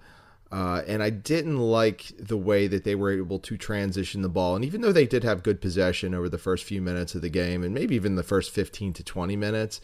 Uh, 0.52 0.82
and 0.86 1.02
I 1.02 1.10
didn't 1.10 1.58
like 1.58 2.12
the 2.18 2.36
way 2.36 2.68
that 2.68 2.84
they 2.84 2.94
were 2.94 3.10
able 3.10 3.40
to 3.40 3.56
transition 3.56 4.22
the 4.22 4.28
ball. 4.28 4.54
And 4.54 4.64
even 4.64 4.80
though 4.80 4.92
they 4.92 5.06
did 5.06 5.24
have 5.24 5.42
good 5.42 5.60
possession 5.60 6.14
over 6.14 6.28
the 6.28 6.38
first 6.38 6.64
few 6.64 6.80
minutes 6.80 7.14
of 7.14 7.22
the 7.22 7.28
game, 7.28 7.64
and 7.64 7.74
maybe 7.74 7.96
even 7.96 8.14
the 8.14 8.22
first 8.22 8.52
15 8.52 8.92
to 8.94 9.02
20 9.02 9.34
minutes, 9.34 9.80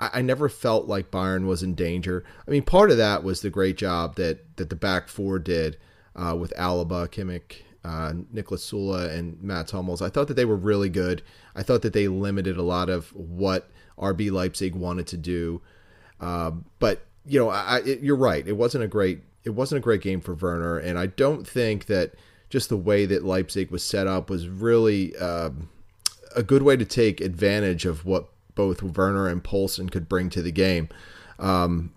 I, 0.00 0.10
I 0.14 0.22
never 0.22 0.48
felt 0.48 0.88
like 0.88 1.12
Bayern 1.12 1.46
was 1.46 1.62
in 1.62 1.74
danger. 1.74 2.24
I 2.46 2.50
mean, 2.50 2.64
part 2.64 2.90
of 2.90 2.96
that 2.96 3.22
was 3.22 3.40
the 3.40 3.50
great 3.50 3.76
job 3.76 4.16
that, 4.16 4.56
that 4.56 4.70
the 4.70 4.76
back 4.76 5.08
four 5.08 5.38
did 5.38 5.78
uh, 6.16 6.36
with 6.38 6.52
Alaba, 6.58 7.08
Kimmich, 7.08 7.62
uh, 7.84 8.12
Niklas 8.34 8.72
Süle, 8.72 9.08
and 9.08 9.40
Mats 9.40 9.70
Hummels. 9.70 10.02
I 10.02 10.10
thought 10.10 10.26
that 10.28 10.34
they 10.34 10.44
were 10.44 10.56
really 10.56 10.88
good. 10.88 11.22
I 11.54 11.62
thought 11.62 11.82
that 11.82 11.92
they 11.92 12.08
limited 12.08 12.56
a 12.56 12.62
lot 12.62 12.90
of 12.90 13.14
what 13.14 13.70
RB 13.96 14.32
Leipzig 14.32 14.74
wanted 14.74 15.06
to 15.08 15.16
do. 15.16 15.62
Uh, 16.20 16.50
but, 16.80 17.06
you 17.24 17.38
know, 17.38 17.50
I, 17.50 17.82
it, 17.84 18.00
you're 18.00 18.16
right. 18.16 18.46
It 18.46 18.56
wasn't 18.56 18.82
a 18.82 18.88
great 18.88 19.22
it 19.44 19.50
wasn't 19.50 19.78
a 19.78 19.82
great 19.82 20.02
game 20.02 20.20
for 20.20 20.34
Werner, 20.34 20.78
and 20.78 20.98
I 20.98 21.06
don't 21.06 21.46
think 21.46 21.86
that 21.86 22.14
just 22.48 22.68
the 22.68 22.76
way 22.76 23.06
that 23.06 23.24
Leipzig 23.24 23.70
was 23.70 23.82
set 23.82 24.06
up 24.06 24.28
was 24.28 24.48
really 24.48 25.16
uh, 25.16 25.50
a 26.36 26.42
good 26.42 26.62
way 26.62 26.76
to 26.76 26.84
take 26.84 27.20
advantage 27.20 27.86
of 27.86 28.04
what 28.04 28.28
both 28.54 28.82
Werner 28.82 29.28
and 29.28 29.42
Poulsen 29.42 29.90
could 29.90 30.08
bring 30.08 30.28
to 30.30 30.42
the 30.42 30.52
game. 30.52 30.88
Um, 31.38 31.92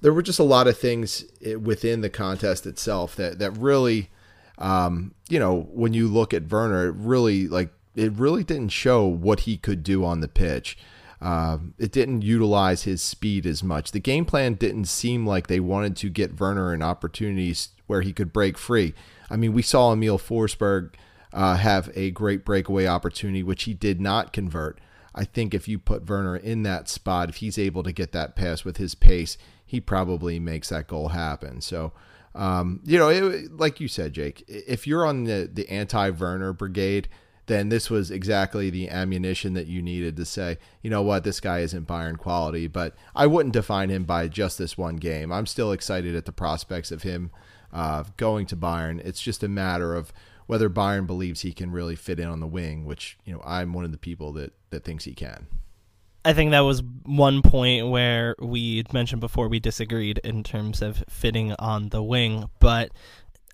there 0.00 0.12
were 0.12 0.22
just 0.22 0.38
a 0.38 0.44
lot 0.44 0.66
of 0.66 0.78
things 0.78 1.24
within 1.60 2.00
the 2.00 2.10
contest 2.10 2.66
itself 2.66 3.16
that 3.16 3.38
that 3.38 3.52
really, 3.52 4.10
um, 4.58 5.14
you 5.28 5.38
know, 5.38 5.68
when 5.72 5.94
you 5.94 6.08
look 6.08 6.34
at 6.34 6.50
Werner, 6.50 6.88
it 6.88 6.94
really 6.96 7.48
like 7.48 7.70
it 7.94 8.12
really 8.12 8.44
didn't 8.44 8.68
show 8.68 9.06
what 9.06 9.40
he 9.40 9.56
could 9.56 9.82
do 9.82 10.04
on 10.04 10.20
the 10.20 10.28
pitch. 10.28 10.76
Uh, 11.20 11.58
it 11.78 11.92
didn't 11.92 12.22
utilize 12.22 12.82
his 12.82 13.00
speed 13.02 13.46
as 13.46 13.62
much. 13.62 13.92
The 13.92 14.00
game 14.00 14.24
plan 14.24 14.54
didn't 14.54 14.84
seem 14.84 15.26
like 15.26 15.46
they 15.46 15.60
wanted 15.60 15.96
to 15.96 16.10
get 16.10 16.38
Werner 16.38 16.74
in 16.74 16.82
opportunities 16.82 17.70
where 17.86 18.02
he 18.02 18.12
could 18.12 18.32
break 18.32 18.58
free. 18.58 18.94
I 19.30 19.36
mean, 19.36 19.52
we 19.52 19.62
saw 19.62 19.92
Emil 19.92 20.18
Forsberg 20.18 20.94
uh, 21.32 21.56
have 21.56 21.90
a 21.94 22.10
great 22.10 22.44
breakaway 22.44 22.86
opportunity, 22.86 23.42
which 23.42 23.64
he 23.64 23.74
did 23.74 24.00
not 24.00 24.32
convert. 24.32 24.78
I 25.14 25.24
think 25.24 25.54
if 25.54 25.66
you 25.66 25.78
put 25.78 26.08
Werner 26.08 26.36
in 26.36 26.62
that 26.64 26.88
spot, 26.88 27.30
if 27.30 27.36
he's 27.36 27.58
able 27.58 27.82
to 27.82 27.92
get 27.92 28.12
that 28.12 28.36
pass 28.36 28.64
with 28.64 28.76
his 28.76 28.94
pace, 28.94 29.38
he 29.64 29.80
probably 29.80 30.38
makes 30.38 30.68
that 30.68 30.86
goal 30.86 31.08
happen. 31.08 31.62
So, 31.62 31.92
um, 32.34 32.80
you 32.84 32.98
know, 32.98 33.08
it, 33.08 33.56
like 33.56 33.80
you 33.80 33.88
said, 33.88 34.12
Jake, 34.12 34.44
if 34.46 34.86
you're 34.86 35.06
on 35.06 35.24
the, 35.24 35.50
the 35.52 35.68
anti 35.70 36.10
Werner 36.10 36.52
brigade, 36.52 37.08
then 37.46 37.68
this 37.68 37.88
was 37.88 38.10
exactly 38.10 38.70
the 38.70 38.88
ammunition 38.90 39.54
that 39.54 39.66
you 39.66 39.80
needed 39.80 40.16
to 40.16 40.24
say, 40.24 40.58
you 40.82 40.90
know 40.90 41.02
what, 41.02 41.24
this 41.24 41.40
guy 41.40 41.60
isn't 41.60 41.86
Bayern 41.86 42.18
quality. 42.18 42.66
But 42.66 42.94
I 43.14 43.26
wouldn't 43.26 43.52
define 43.52 43.88
him 43.88 44.04
by 44.04 44.28
just 44.28 44.58
this 44.58 44.76
one 44.76 44.96
game. 44.96 45.32
I'm 45.32 45.46
still 45.46 45.72
excited 45.72 46.16
at 46.16 46.24
the 46.24 46.32
prospects 46.32 46.90
of 46.90 47.02
him 47.02 47.30
uh, 47.72 48.04
going 48.16 48.46
to 48.46 48.56
Bayern. 48.56 49.00
It's 49.04 49.20
just 49.20 49.42
a 49.42 49.48
matter 49.48 49.94
of 49.94 50.12
whether 50.46 50.68
Bayern 50.68 51.06
believes 51.06 51.42
he 51.42 51.52
can 51.52 51.70
really 51.70 51.96
fit 51.96 52.20
in 52.20 52.28
on 52.28 52.40
the 52.40 52.46
wing, 52.46 52.84
which 52.84 53.16
you 53.24 53.32
know 53.32 53.42
I'm 53.44 53.72
one 53.72 53.84
of 53.84 53.92
the 53.92 53.98
people 53.98 54.32
that 54.34 54.52
that 54.70 54.84
thinks 54.84 55.04
he 55.04 55.14
can. 55.14 55.46
I 56.24 56.32
think 56.32 56.50
that 56.50 56.60
was 56.60 56.82
one 57.04 57.40
point 57.40 57.88
where 57.88 58.34
we 58.40 58.82
mentioned 58.92 59.20
before 59.20 59.48
we 59.48 59.60
disagreed 59.60 60.18
in 60.24 60.42
terms 60.42 60.82
of 60.82 61.04
fitting 61.08 61.54
on 61.60 61.90
the 61.90 62.02
wing, 62.02 62.50
but 62.58 62.90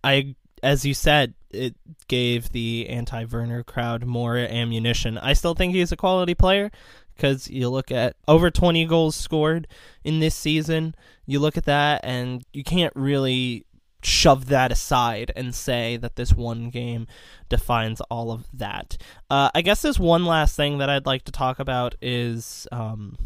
I 0.03 0.35
as 0.63 0.85
you 0.85 0.95
said, 0.95 1.35
it 1.51 1.75
gave 2.13 2.53
the 2.53 2.87
anti 2.91 3.25
Werner 3.25 3.63
crowd 3.63 4.05
more 4.05 4.37
ammunition. 4.37 5.17
I 5.17 5.33
still 5.33 5.55
think 5.55 5.75
he's 5.75 5.93
a 5.93 5.97
quality 5.97 6.35
player 6.35 6.71
because 7.17 7.49
you 7.49 7.71
look 7.71 7.91
at 7.91 8.17
over 8.29 8.51
20 8.51 8.85
goals 8.85 9.17
scored 9.17 9.67
in 10.05 10.21
this 10.21 10.35
season. 10.35 10.95
You 11.25 11.41
look 11.41 11.57
at 11.57 11.65
that, 11.65 12.03
and 12.05 12.45
you 12.53 12.65
can't 12.65 12.93
really 12.95 13.65
shove 14.03 14.49
that 14.49 14.71
aside 14.71 15.33
and 15.35 15.55
say 15.55 15.97
that 15.97 16.17
this 16.17 16.35
one 16.35 16.69
game 16.69 17.07
defines 17.49 18.03
all 18.11 18.31
of 18.31 18.45
that. 18.53 18.99
Uh, 19.31 19.49
I 19.55 19.63
guess 19.63 19.81
there's 19.81 19.99
one 19.99 20.27
last 20.27 20.55
thing 20.55 20.77
that 20.79 20.91
I'd 20.91 21.07
like 21.07 21.25
to 21.25 21.33
talk 21.33 21.59
about 21.59 21.95
is 22.03 22.69
um, 22.71 23.17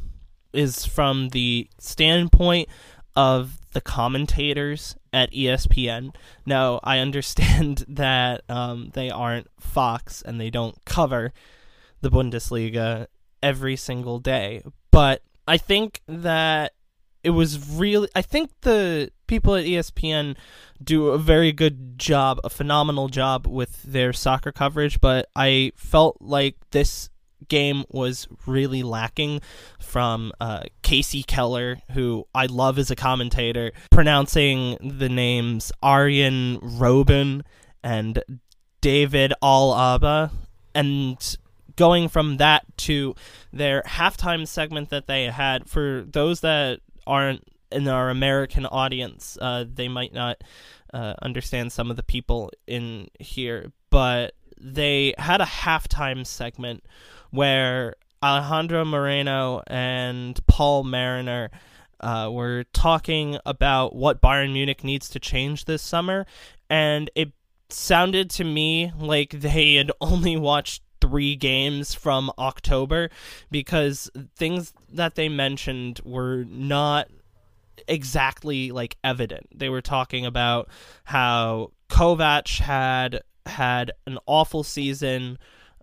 is 0.52 0.86
from 0.86 1.30
the 1.30 1.68
standpoint 1.80 2.68
of 3.16 3.58
the 3.72 3.80
commentators 3.80 4.94
at 5.16 5.32
ESPN. 5.32 6.14
Now, 6.44 6.78
I 6.84 6.98
understand 6.98 7.84
that 7.88 8.42
um, 8.50 8.90
they 8.92 9.08
aren't 9.08 9.48
Fox 9.58 10.20
and 10.20 10.38
they 10.38 10.50
don't 10.50 10.76
cover 10.84 11.32
the 12.02 12.10
Bundesliga 12.10 13.06
every 13.42 13.76
single 13.76 14.18
day, 14.18 14.62
but 14.90 15.22
I 15.48 15.56
think 15.56 16.02
that 16.06 16.74
it 17.24 17.30
was 17.30 17.70
really. 17.70 18.08
I 18.14 18.20
think 18.20 18.50
the 18.60 19.10
people 19.26 19.54
at 19.56 19.64
ESPN 19.64 20.36
do 20.84 21.08
a 21.08 21.18
very 21.18 21.50
good 21.50 21.98
job, 21.98 22.38
a 22.44 22.50
phenomenal 22.50 23.08
job 23.08 23.46
with 23.46 23.82
their 23.82 24.12
soccer 24.12 24.52
coverage, 24.52 25.00
but 25.00 25.28
I 25.34 25.72
felt 25.76 26.18
like 26.20 26.56
this 26.72 27.08
game 27.48 27.84
was 27.90 28.26
really 28.46 28.82
lacking 28.82 29.40
from 29.80 30.32
uh, 30.40 30.62
Kasey 30.82 31.26
Keller, 31.26 31.78
who 31.92 32.26
I 32.34 32.46
love 32.46 32.78
as 32.78 32.90
a 32.90 32.96
commentator, 32.96 33.72
pronouncing 33.90 34.76
the 34.80 35.08
names 35.08 35.72
Arjen 35.82 36.58
Robben 36.60 37.42
and 37.82 38.22
David 38.80 39.32
Alaba, 39.42 40.30
and 40.74 41.36
going 41.76 42.08
from 42.08 42.38
that 42.38 42.64
to 42.76 43.14
their 43.52 43.82
halftime 43.82 44.46
segment 44.46 44.90
that 44.90 45.06
they 45.06 45.24
had. 45.24 45.68
For 45.68 46.04
those 46.06 46.40
that 46.40 46.80
aren't 47.06 47.44
in 47.70 47.88
our 47.88 48.10
American 48.10 48.66
audience, 48.66 49.36
uh, 49.40 49.64
they 49.72 49.88
might 49.88 50.12
not 50.12 50.42
uh, 50.92 51.14
understand 51.22 51.72
some 51.72 51.90
of 51.90 51.96
the 51.96 52.02
people 52.02 52.50
in 52.66 53.08
here, 53.18 53.72
but 53.90 54.34
they 54.58 55.14
had 55.18 55.40
a 55.40 55.46
halftime 55.46 56.26
segment 56.26 56.84
where 57.36 57.94
Alejandro 58.22 58.84
Moreno 58.84 59.62
and 59.66 60.38
Paul 60.46 60.84
Mariner 60.84 61.50
uh, 62.00 62.28
were 62.32 62.64
talking 62.72 63.38
about 63.46 63.94
what 63.94 64.20
Bayern 64.20 64.52
Munich 64.52 64.82
needs 64.82 65.08
to 65.10 65.20
change 65.20 65.66
this 65.66 65.82
summer, 65.82 66.26
and 66.68 67.10
it 67.14 67.32
sounded 67.68 68.30
to 68.30 68.44
me 68.44 68.92
like 68.98 69.30
they 69.30 69.74
had 69.74 69.92
only 70.00 70.36
watched 70.36 70.82
three 71.00 71.36
games 71.36 71.94
from 71.94 72.30
October 72.38 73.10
because 73.50 74.10
things 74.34 74.72
that 74.92 75.14
they 75.14 75.28
mentioned 75.28 76.00
were 76.04 76.44
not 76.48 77.08
exactly 77.86 78.72
like 78.72 78.96
evident. 79.04 79.46
They 79.54 79.68
were 79.68 79.82
talking 79.82 80.24
about 80.26 80.68
how 81.04 81.72
Kovac 81.88 82.58
had 82.58 83.20
had 83.44 83.92
an 84.06 84.18
awful 84.26 84.64
season 84.64 85.38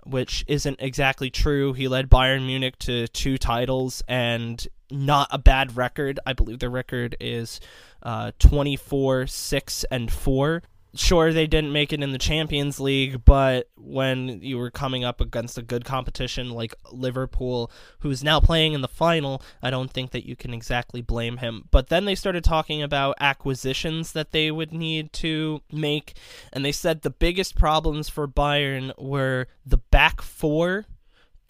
which 0.06 0.44
isn't 0.48 0.78
exactly 0.80 1.30
true. 1.30 1.74
He 1.74 1.88
led 1.88 2.10
Bayern 2.10 2.46
Munich 2.46 2.78
to 2.80 3.08
two 3.08 3.38
titles 3.38 4.04
and 4.08 4.66
not 4.92 5.28
a 5.32 5.38
bad 5.38 5.76
record. 5.76 6.20
I 6.26 6.34
believe 6.34 6.60
the 6.60 6.70
record 6.70 7.16
is 7.20 7.60
uh, 8.02 8.32
24 8.40 9.28
6 9.28 9.86
and 9.92 10.12
4 10.12 10.64
sure 10.96 11.34
they 11.34 11.48
didn't 11.48 11.72
make 11.72 11.92
it 11.92 12.04
in 12.04 12.12
the 12.12 12.18
Champions 12.18 12.80
League, 12.80 13.26
but 13.26 13.70
when 13.76 14.42
you 14.42 14.58
were 14.58 14.70
coming 14.70 15.04
up 15.04 15.20
against 15.20 15.58
a 15.58 15.64
good 15.64 15.86
competition 15.86 16.52
like 16.52 16.76
Liverpool, 16.92 17.72
who's 18.00 18.24
now 18.24 18.40
playing 18.40 18.74
in 18.74 18.82
the 18.82 18.88
final, 18.88 19.42
I 19.62 19.70
don't 19.70 19.92
think 19.92 20.12
that 20.12 20.28
you 20.28 20.36
can 20.36 20.54
exactly 20.54 21.02
blame 21.02 21.38
him. 21.38 21.68
But 21.72 21.88
then 21.88 22.06
they 22.06 22.16
started 22.16 22.44
talking 22.44 22.84
about 22.84 23.16
acquisitions 23.20 24.12
that 24.14 24.32
they 24.32 24.52
would 24.52 24.72
need 24.72 25.14
to 25.14 25.62
make, 25.72 26.16
and 26.52 26.64
they 26.64 26.72
said 26.72 27.02
the 27.02 27.10
biggest 27.10 27.56
problems 27.56 28.10
for 28.10 28.28
Bayern 28.28 28.92
were 29.02 29.48
the 29.66 29.78
back 29.78 30.22
four 30.22 30.86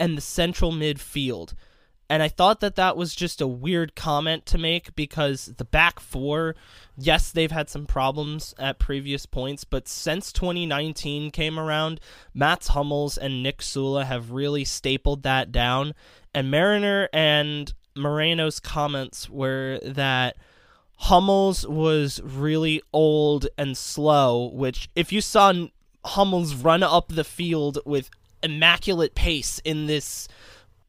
and 0.00 0.16
the 0.16 0.22
central 0.22 0.72
midfield. 0.72 1.54
And 2.08 2.22
I 2.22 2.28
thought 2.28 2.60
that 2.60 2.76
that 2.76 2.96
was 2.96 3.14
just 3.14 3.40
a 3.40 3.46
weird 3.46 3.96
comment 3.96 4.44
to 4.46 4.58
make 4.58 4.94
because 4.94 5.46
the 5.56 5.64
back 5.64 6.00
four, 6.00 6.54
yes, 6.98 7.30
they've 7.30 7.50
had 7.50 7.70
some 7.70 7.86
problems 7.86 8.54
at 8.58 8.78
previous 8.78 9.24
points, 9.24 9.64
but 9.64 9.88
since 9.88 10.32
2019 10.32 11.30
came 11.30 11.58
around, 11.58 12.00
Mats 12.34 12.68
Hummels 12.68 13.16
and 13.16 13.42
Nick 13.42 13.58
Süle 13.58 14.04
have 14.04 14.32
really 14.32 14.64
stapled 14.64 15.22
that 15.22 15.50
down. 15.50 15.94
And 16.34 16.50
Mariner 16.50 17.08
and 17.12 17.72
Moreno's 17.96 18.60
comments 18.60 19.30
were 19.30 19.80
that 19.82 20.36
Hummels 20.96 21.66
was 21.66 22.20
really 22.22 22.82
old 22.92 23.46
and 23.56 23.76
slow, 23.76 24.50
which, 24.52 24.88
if 24.94 25.12
you 25.12 25.20
saw 25.20 25.52
Hummels 26.04 26.54
run 26.54 26.82
up 26.82 27.08
the 27.08 27.24
field 27.24 27.78
with 27.86 28.10
immaculate 28.42 29.14
pace 29.14 29.58
in 29.64 29.86
this 29.86 30.28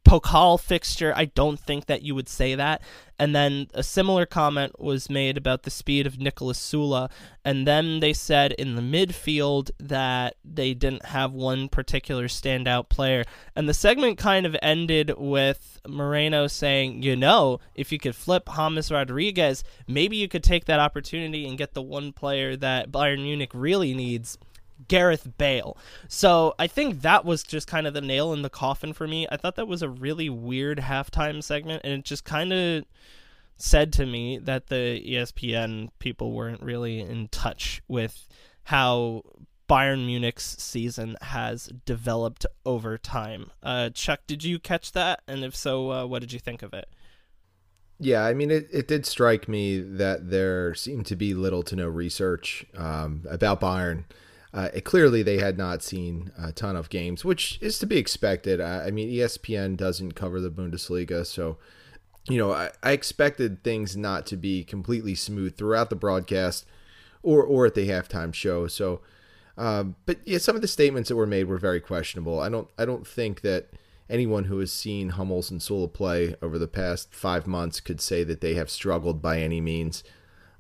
Pokal 0.05 0.59
fixture, 0.59 1.11
I 1.15 1.25
don't 1.25 1.59
think 1.59 1.87
that 1.87 2.03
you 2.03 2.13
would 2.13 2.29
say 2.29 2.53
that. 2.55 2.81
And 3.17 3.35
then 3.35 3.67
a 3.73 3.81
similar 3.81 4.25
comment 4.25 4.79
was 4.79 5.09
made 5.09 5.35
about 5.35 5.63
the 5.63 5.71
speed 5.71 6.05
of 6.05 6.17
Niklas 6.17 6.57
Süle. 6.57 7.09
And 7.43 7.65
then 7.65 8.01
they 8.01 8.13
said 8.13 8.51
in 8.51 8.75
the 8.75 8.81
midfield 8.81 9.71
that 9.79 10.35
they 10.43 10.73
didn't 10.73 11.05
have 11.05 11.31
one 11.31 11.69
particular 11.69 12.27
standout 12.27 12.87
player. 12.89 13.23
And 13.55 13.67
the 13.67 13.73
segment 13.73 14.17
kind 14.17 14.45
of 14.45 14.55
ended 14.61 15.13
with 15.17 15.79
Moreno 15.87 16.47
saying, 16.47 17.01
you 17.01 17.15
know, 17.15 17.59
if 17.73 17.91
you 17.91 17.97
could 17.97 18.15
flip 18.15 18.49
James 18.55 18.91
Rodriguez, 18.91 19.63
maybe 19.87 20.17
you 20.17 20.27
could 20.27 20.43
take 20.43 20.65
that 20.65 20.79
opportunity 20.79 21.47
and 21.47 21.57
get 21.57 21.73
the 21.73 21.81
one 21.81 22.11
player 22.11 22.55
that 22.57 22.91
Bayern 22.91 23.23
Munich 23.23 23.51
really 23.53 23.93
needs 23.93 24.37
Gareth 24.87 25.37
Bale. 25.37 25.77
So 26.07 26.53
I 26.59 26.67
think 26.67 27.01
that 27.01 27.25
was 27.25 27.43
just 27.43 27.67
kind 27.67 27.87
of 27.87 27.93
the 27.93 28.01
nail 28.01 28.33
in 28.33 28.41
the 28.41 28.49
coffin 28.49 28.93
for 28.93 29.07
me. 29.07 29.27
I 29.31 29.37
thought 29.37 29.55
that 29.55 29.67
was 29.67 29.81
a 29.81 29.89
really 29.89 30.29
weird 30.29 30.79
halftime 30.79 31.43
segment, 31.43 31.81
and 31.83 31.93
it 31.93 32.05
just 32.05 32.23
kind 32.25 32.53
of 32.53 32.85
said 33.57 33.93
to 33.93 34.05
me 34.05 34.37
that 34.37 34.67
the 34.67 35.01
ESPN 35.05 35.89
people 35.99 36.33
weren't 36.33 36.61
really 36.61 36.99
in 36.99 37.29
touch 37.29 37.81
with 37.87 38.27
how 38.65 39.21
Bayern 39.69 40.05
Munich's 40.05 40.43
season 40.59 41.15
has 41.21 41.69
developed 41.85 42.45
over 42.65 42.97
time. 42.97 43.51
Uh, 43.63 43.89
Chuck, 43.89 44.21
did 44.27 44.43
you 44.43 44.59
catch 44.59 44.91
that? 44.91 45.21
And 45.27 45.43
if 45.43 45.55
so, 45.55 45.91
uh, 45.91 46.05
what 46.05 46.19
did 46.19 46.33
you 46.33 46.39
think 46.39 46.61
of 46.61 46.73
it? 46.73 46.87
Yeah, 47.97 48.25
I 48.25 48.33
mean, 48.33 48.51
it, 48.51 48.67
it 48.73 48.87
did 48.87 49.05
strike 49.05 49.47
me 49.47 49.79
that 49.79 50.29
there 50.29 50.75
seemed 50.75 51.05
to 51.07 51.15
be 51.15 51.33
little 51.33 51.63
to 51.63 51.77
no 51.77 51.87
research 51.87 52.65
um, 52.75 53.23
about 53.29 53.61
Bayern 53.61 54.03
uh, 54.55 54.69
it, 54.73 54.85
clearly, 54.85 55.21
they 55.21 55.37
had 55.37 55.57
not 55.57 55.83
seen 55.83 56.31
a 56.41 56.51
ton 56.53 56.77
of 56.77 56.89
games, 56.89 57.25
which 57.25 57.59
is 57.61 57.77
to 57.79 57.85
be 57.85 57.97
expected. 57.97 58.61
Uh, 58.61 58.83
I 58.85 58.89
mean, 58.89 59.09
ESPN 59.09 59.75
doesn't 59.75 60.13
cover 60.13 60.39
the 60.39 60.49
Bundesliga, 60.49 61.25
so 61.25 61.57
you 62.29 62.37
know, 62.37 62.53
I, 62.53 62.71
I 62.81 62.91
expected 62.91 63.63
things 63.63 63.95
not 63.95 64.25
to 64.27 64.37
be 64.37 64.63
completely 64.63 65.13
smooth 65.13 65.57
throughout 65.57 65.89
the 65.89 65.95
broadcast 65.95 66.65
or 67.21 67.43
or 67.43 67.65
at 67.65 67.75
the 67.75 67.89
halftime 67.89 68.33
show. 68.33 68.67
So, 68.67 69.01
um, 69.57 69.95
but 70.05 70.19
yeah, 70.25 70.37
some 70.37 70.55
of 70.55 70.61
the 70.61 70.67
statements 70.69 71.09
that 71.09 71.15
were 71.15 71.27
made 71.27 71.45
were 71.45 71.57
very 71.57 71.81
questionable. 71.81 72.39
I 72.39 72.49
don't 72.49 72.69
I 72.77 72.85
don't 72.85 73.05
think 73.05 73.41
that 73.41 73.67
anyone 74.09 74.45
who 74.45 74.59
has 74.59 74.71
seen 74.71 75.09
Hummels 75.09 75.51
and 75.51 75.59
Süle 75.59 75.91
play 75.91 76.35
over 76.41 76.57
the 76.57 76.67
past 76.67 77.13
five 77.13 77.45
months 77.45 77.79
could 77.79 77.99
say 77.99 78.23
that 78.23 78.41
they 78.41 78.53
have 78.53 78.69
struggled 78.69 79.21
by 79.21 79.41
any 79.41 79.59
means. 79.59 80.03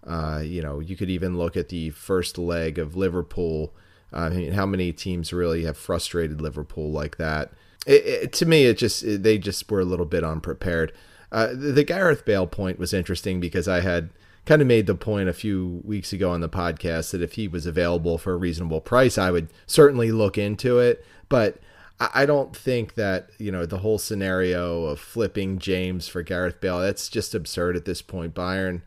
Uh, 0.05 0.41
you 0.43 0.61
know, 0.61 0.79
you 0.79 0.95
could 0.95 1.09
even 1.09 1.37
look 1.37 1.57
at 1.57 1.69
the 1.69 1.89
first 1.91 2.37
leg 2.37 2.77
of 2.77 2.95
Liverpool. 2.95 3.73
I 4.15 4.29
mean, 4.29 4.53
how 4.53 4.65
many 4.65 4.93
teams 4.93 5.33
really 5.33 5.65
have 5.65 5.77
frustrated 5.77 6.41
Liverpool 6.41 6.91
like 6.91 7.17
that? 7.17 7.51
It, 7.85 8.05
it, 8.05 8.33
to 8.33 8.45
me, 8.45 8.65
it 8.65 8.77
just 8.77 9.03
it, 9.03 9.23
they 9.23 9.37
just 9.37 9.69
were 9.69 9.81
a 9.81 9.85
little 9.85 10.05
bit 10.05 10.23
unprepared. 10.23 10.93
Uh, 11.31 11.47
the, 11.47 11.71
the 11.71 11.83
Gareth 11.83 12.25
Bale 12.25 12.47
point 12.47 12.79
was 12.79 12.93
interesting 12.93 13.39
because 13.39 13.67
I 13.67 13.81
had 13.81 14.09
kind 14.45 14.61
of 14.61 14.67
made 14.67 14.87
the 14.87 14.95
point 14.95 15.27
a 15.27 15.33
few 15.33 15.81
weeks 15.83 16.13
ago 16.13 16.31
on 16.31 16.41
the 16.41 16.49
podcast 16.49 17.11
that 17.11 17.21
if 17.21 17.33
he 17.33 17.47
was 17.47 17.65
available 17.65 18.17
for 18.17 18.33
a 18.33 18.37
reasonable 18.37 18.81
price, 18.81 19.17
I 19.17 19.31
would 19.31 19.49
certainly 19.65 20.11
look 20.11 20.37
into 20.37 20.79
it. 20.79 21.05
But 21.29 21.59
I 21.99 22.25
don't 22.25 22.55
think 22.55 22.95
that 22.95 23.29
you 23.37 23.51
know 23.51 23.65
the 23.65 23.77
whole 23.77 23.97
scenario 23.97 24.85
of 24.85 24.99
flipping 24.99 25.59
James 25.59 26.07
for 26.07 26.21
Gareth 26.23 26.59
Bale. 26.59 26.79
That's 26.79 27.07
just 27.07 27.33
absurd 27.33 27.75
at 27.75 27.85
this 27.85 28.01
point. 28.01 28.33
Bayern 28.33 28.81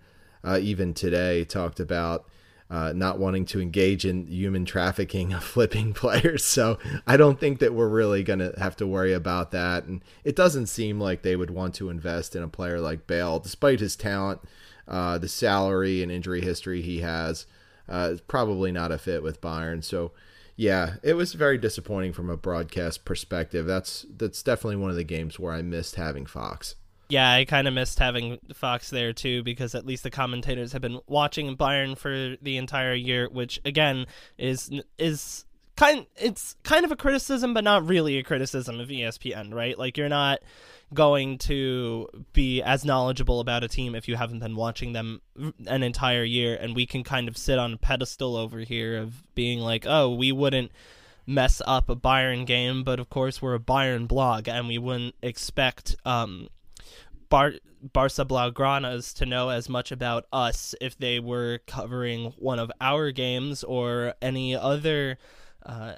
uh, 0.45 0.59
even 0.61 0.93
today 0.93 1.45
talked 1.45 1.81
about 1.81 2.27
uh, 2.71 2.93
not 2.95 3.19
wanting 3.19 3.47
to 3.47 3.61
engage 3.61 4.05
in 4.05 4.27
human 4.27 4.65
trafficking 4.65 5.33
of 5.33 5.43
flipping 5.55 5.93
players. 5.93 6.45
So 6.45 6.79
I 7.07 7.17
don't 7.17 7.41
think 7.41 7.61
that 7.61 7.75
we're 7.75 7.89
really 7.89 8.23
going 8.23 8.41
to 8.41 8.55
have 8.59 8.77
to 8.77 8.87
worry 8.87 9.13
about 9.13 9.51
that. 9.53 9.85
And 9.85 10.03
it 10.25 10.37
doesn't 10.37 10.67
seem 10.67 11.01
like 11.01 11.23
they 11.23 11.37
would 11.37 11.51
want 11.51 11.75
to 11.77 11.91
invest 11.91 12.37
in 12.37 12.43
a 12.43 12.49
player 12.49 12.81
like 12.81 13.07
Bale, 13.07 13.39
despite 13.39 13.81
his 13.81 13.97
talent, 13.97 14.41
uh, 14.87 15.19
the 15.19 15.29
salary 15.29 16.03
and 16.03 16.13
injury 16.13 16.41
history 16.41 16.83
he 16.83 17.01
has. 17.01 17.47
Uh, 17.89 18.17
probably 18.27 18.71
not 18.71 18.93
a 18.93 18.99
fit 18.99 19.23
with 19.23 19.41
Bayern. 19.41 19.83
So 19.83 20.13
yeah, 20.57 20.97
it 21.05 21.15
was 21.15 21.35
very 21.35 21.57
disappointing 21.57 22.13
from 22.13 22.29
a 22.29 22.37
broadcast 22.37 23.05
perspective. 23.05 23.65
That's 23.65 24.05
that's 24.17 24.43
definitely 24.43 24.77
one 24.77 24.91
of 24.91 24.97
the 24.97 25.05
games 25.05 25.39
where 25.39 25.55
I 25.55 25.63
missed 25.63 25.95
having 25.95 26.27
Fox. 26.27 26.75
Yeah, 27.09 27.33
I 27.33 27.47
kind 27.47 27.67
of 27.67 27.73
missed 27.73 27.99
having 27.99 28.39
Fox 28.53 28.91
there 28.91 29.15
too 29.15 29.43
because 29.43 29.75
at 29.75 29.87
least 29.87 30.03
the 30.03 30.11
commentators 30.11 30.73
have 30.73 30.83
been 30.83 31.01
watching 31.07 31.57
Bayern 31.57 31.97
for 31.97 32.37
the 32.43 32.59
entire 32.59 32.95
year, 32.95 33.29
which 33.31 33.61
again 33.65 34.07
is 34.37 34.71
is 34.99 35.47
kind 35.77 36.07
it's 36.17 36.57
kind 36.65 36.85
of 36.85 36.93
a 36.93 36.97
criticism 36.97 37.55
but 37.55 37.65
not 37.65 37.87
really 37.87 38.19
a 38.19 38.23
criticism 38.23 38.79
of 38.79 38.89
ESPN, 38.89 39.55
right? 39.55 39.79
Like 39.79 39.97
you're 39.97 40.11
not 40.11 40.41
going 40.93 41.39
to 41.39 42.09
be 42.33 42.63
as 42.63 42.85
knowledgeable 42.85 43.41
about 43.41 43.65
a 43.65 43.69
team 43.69 43.95
if 43.95 44.07
you 44.07 44.17
haven't 44.17 44.41
been 44.41 44.57
watching 44.57 44.93
them 44.93 45.23
an 45.67 45.83
entire 45.83 46.25
year 46.25 46.59
and 46.61 46.75
we 46.75 46.85
can 46.85 47.05
kind 47.05 47.29
of 47.29 47.39
sit 47.39 47.59
on 47.59 47.73
a 47.73 47.79
pedestal 47.79 48.37
over 48.37 48.61
here 48.61 48.99
of 48.99 49.23
being 49.35 49.61
like, 49.61 49.87
"Oh, 49.87 50.13
we 50.13 50.31
wouldn't 50.31 50.73
mess 51.27 51.63
up 51.67 51.89
a 51.89 51.97
Bayern 51.97 52.45
game, 52.45 52.83
but 52.85 53.01
of 53.01 53.09
course 53.09 53.41
we're 53.41 53.55
a 53.55 53.61
Bayern 53.61 54.07
blog 54.09 54.47
and 54.47 54.69
we 54.69 54.77
wouldn't 54.77 55.15
expect 55.23 55.97
um 56.05 56.49
Bar- 57.29 57.55
Barca 57.93 58.25
Blaugranes 58.25 59.15
to 59.15 59.27
know 59.27 59.51
as 59.51 59.69
much 59.69 59.93
about 59.93 60.27
us 60.33 60.75
if 60.81 60.99
they 60.99 61.21
were 61.21 61.61
covering 61.67 62.33
one 62.39 62.59
of 62.59 62.73
our 62.81 63.11
games 63.11 63.63
or 63.65 64.15
any 64.21 64.57
other 64.57 65.19
uh, 65.65 65.95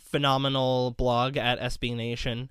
phenomenal 0.00 0.92
blog 0.92 1.36
at 1.36 1.60
SB 1.60 1.96
Nation. 1.96 2.50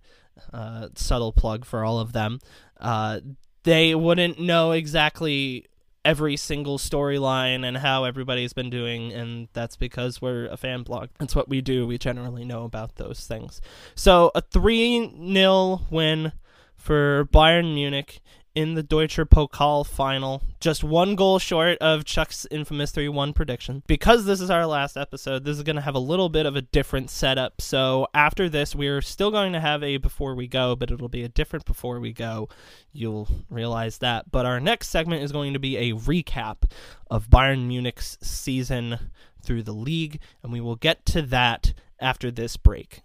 Uh, 0.54 0.88
subtle 0.96 1.34
plug 1.34 1.66
for 1.66 1.84
all 1.84 2.00
of 2.00 2.14
them. 2.14 2.40
Uh, 2.80 3.20
they 3.64 3.94
wouldn't 3.94 4.40
know 4.40 4.72
exactly 4.72 5.66
every 6.06 6.38
single 6.38 6.78
storyline 6.78 7.66
and 7.66 7.78
how 7.78 8.06
everybody's 8.06 8.54
been 8.54 8.70
doing, 8.70 9.12
and 9.12 9.50
that's 9.54 9.76
because 9.76 10.22
we're 10.22 10.46
a 10.46 10.58
fan 10.58 10.84
blog. 10.84 11.10
That's 11.20 11.36
what 11.36 11.50
we 11.50 11.62
do. 11.62 11.86
We 11.86 11.98
generally 11.98 12.46
know 12.46 12.64
about 12.64 12.96
those 12.96 13.28
things. 13.28 13.60
So 13.96 14.32
a 14.34 14.42
3 14.42 15.34
0 15.34 15.82
win 15.90 16.32
for 16.80 17.26
Bayern 17.26 17.74
Munich 17.74 18.22
in 18.56 18.74
the 18.74 18.84
Deutscher 18.84 19.26
Pokal 19.26 19.86
final, 19.86 20.42
just 20.60 20.84
one 20.84 21.16
goal 21.16 21.40
short 21.40 21.78
of 21.80 22.04
Chuck's 22.04 22.48
infamous 22.50 22.92
3 22.92 23.08
1 23.08 23.34
prediction. 23.34 23.84
Because 23.88 24.26
this 24.26 24.42
is 24.42 24.50
our 24.50 24.66
last 24.66 24.98
episode, 24.98 25.46
this 25.46 25.58
is 25.58 25.64
going 25.64 25.76
to 25.76 25.82
have 25.82 25.96
a 25.96 26.00
little 26.00 26.30
bit 26.30 26.46
of 26.46 26.56
a 26.56 26.62
different 26.62 27.10
setup. 27.10 27.62
So 27.62 28.08
after 28.14 28.50
this, 28.50 28.76
we're 28.76 29.02
still 29.02 29.32
going 29.32 29.54
to 29.54 29.60
have 29.60 29.84
a 29.84 29.98
before 29.98 30.36
we 30.36 30.48
go, 30.48 30.76
but 30.76 30.92
it'll 30.92 31.10
be 31.10 31.24
a 31.24 31.30
different 31.30 31.66
before 31.66 32.00
we 32.00 32.12
go. 32.12 32.50
You'll 32.92 33.28
realize 33.50 34.00
that. 34.00 34.32
But 34.32 34.46
our 34.46 34.60
next 34.60 34.90
segment 34.90 35.24
is 35.24 35.32
going 35.32 35.54
to 35.54 35.60
be 35.60 35.78
a 35.78 35.94
recap 35.94 36.70
of 37.10 37.30
Bayern 37.30 37.68
Munich's 37.68 38.18
season 38.22 39.12
through 39.44 39.64
the 39.64 39.74
league, 39.74 40.20
and 40.44 40.52
we 40.52 40.60
will 40.60 40.76
get 40.76 41.06
to 41.08 41.22
that 41.22 41.74
after 42.00 42.32
this 42.32 42.58
break. 42.58 43.00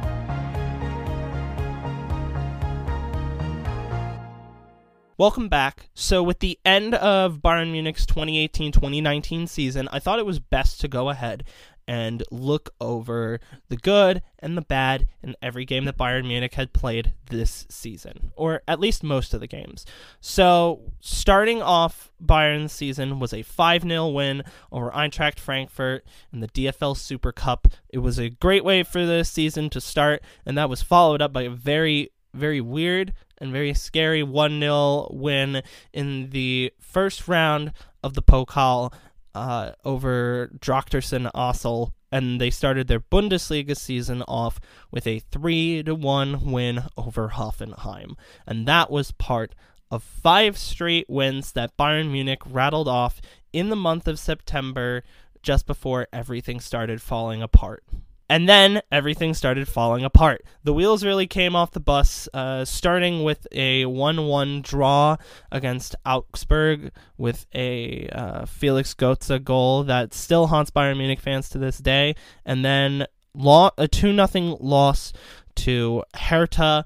Welcome 5.16 5.48
back. 5.48 5.90
So, 5.94 6.24
with 6.24 6.40
the 6.40 6.59
end 6.64 6.96
of 6.96 7.37
Bayern 7.37 7.70
Munich's 7.70 8.05
2018 8.05 8.72
2019 8.72 9.46
season, 9.46 9.88
I 9.92 10.00
thought 10.00 10.18
it 10.18 10.27
was 10.27 10.40
best 10.40 10.81
to 10.81 10.88
go 10.88 11.09
ahead 11.09 11.44
and 11.87 12.24
look 12.33 12.74
over 12.81 13.38
the 13.68 13.77
good 13.77 14.22
and 14.40 14.57
the 14.57 14.62
bad 14.62 15.07
in 15.22 15.37
every 15.40 15.64
game 15.64 15.85
that 15.85 15.96
Bayern 15.96 16.27
Munich 16.27 16.55
had 16.55 16.72
played 16.72 17.12
this 17.31 17.64
season, 17.68 18.33
or 18.35 18.62
at 18.66 18.81
least 18.81 19.05
most 19.05 19.33
of 19.35 19.38
the 19.40 19.46
games. 19.46 19.87
So, 20.20 20.92
starting 20.98 21.62
off 21.62 22.11
Bayern's 22.20 22.72
season 22.72 23.20
was 23.20 23.33
a 23.33 23.42
5 23.42 23.83
0 23.83 24.09
win 24.09 24.42
over 24.72 24.90
Eintracht 24.90 25.38
Frankfurt 25.38 26.05
in 26.33 26.40
the 26.40 26.48
DFL 26.48 26.96
Super 26.96 27.31
Cup. 27.31 27.68
It 27.88 27.98
was 27.98 28.18
a 28.18 28.31
great 28.31 28.64
way 28.64 28.83
for 28.83 29.07
the 29.07 29.22
season 29.22 29.70
to 29.70 29.81
start, 29.81 30.24
and 30.44 30.59
that 30.59 30.68
was 30.68 30.83
followed 30.83 31.22
up 31.22 31.33
by 31.33 31.42
a 31.42 31.50
very, 31.50 32.11
very 32.35 32.61
weird 32.61 33.12
and 33.38 33.53
very 33.53 33.75
scary 33.75 34.23
1 34.23 34.61
0 34.61 35.09
win 35.12 35.62
in 35.92 36.31
the 36.31 36.73
first 36.81 37.29
round 37.29 37.73
of 38.03 38.14
the 38.14 38.23
Pokal 38.23 38.92
uh, 39.35 39.73
over 39.85 40.51
Drochtersen 40.59 41.31
Assel. 41.33 41.92
And 42.12 42.40
they 42.40 42.51
started 42.51 42.87
their 42.87 43.01
Bundesliga 43.01 43.77
season 43.77 44.23
off 44.29 44.61
with 44.92 45.07
a 45.07 45.18
3 45.18 45.83
to 45.83 45.94
1 45.94 46.51
win 46.51 46.85
over 46.97 47.31
Hoffenheim. 47.31 48.14
And 48.47 48.68
that 48.68 48.90
was 48.90 49.11
part 49.11 49.55
of 49.90 50.03
five 50.03 50.57
straight 50.57 51.09
wins 51.09 51.53
that 51.53 51.77
Bayern 51.77 52.11
Munich 52.11 52.40
rattled 52.47 52.88
off 52.88 53.20
in 53.53 53.68
the 53.68 53.77
month 53.77 54.07
of 54.07 54.18
September 54.18 55.03
just 55.42 55.66
before 55.66 56.09
everything 56.12 56.61
started 56.61 57.03
falling 57.03 57.42
apart. 57.42 57.85
And 58.28 58.48
then 58.48 58.80
everything 58.90 59.34
started 59.34 59.68
falling 59.68 60.04
apart. 60.04 60.44
The 60.62 60.72
wheels 60.72 61.04
really 61.04 61.26
came 61.26 61.54
off 61.54 61.72
the 61.72 61.80
bus, 61.80 62.26
uh, 62.32 62.64
starting 62.64 63.22
with 63.22 63.46
a 63.52 63.84
1 63.84 64.26
1 64.26 64.62
draw 64.62 65.16
against 65.52 65.94
Augsburg 66.06 66.90
with 67.18 67.46
a 67.54 68.08
uh, 68.08 68.46
Felix 68.46 68.94
Gotze 68.94 69.42
goal 69.44 69.84
that 69.84 70.14
still 70.14 70.46
haunts 70.46 70.70
Bayern 70.70 70.96
Munich 70.96 71.20
fans 71.20 71.50
to 71.50 71.58
this 71.58 71.78
day. 71.78 72.14
And 72.46 72.64
then 72.64 73.06
lo- 73.34 73.72
a 73.76 73.88
2 73.88 74.16
0 74.16 74.56
loss 74.60 75.12
to 75.56 76.02
Hertha, 76.14 76.84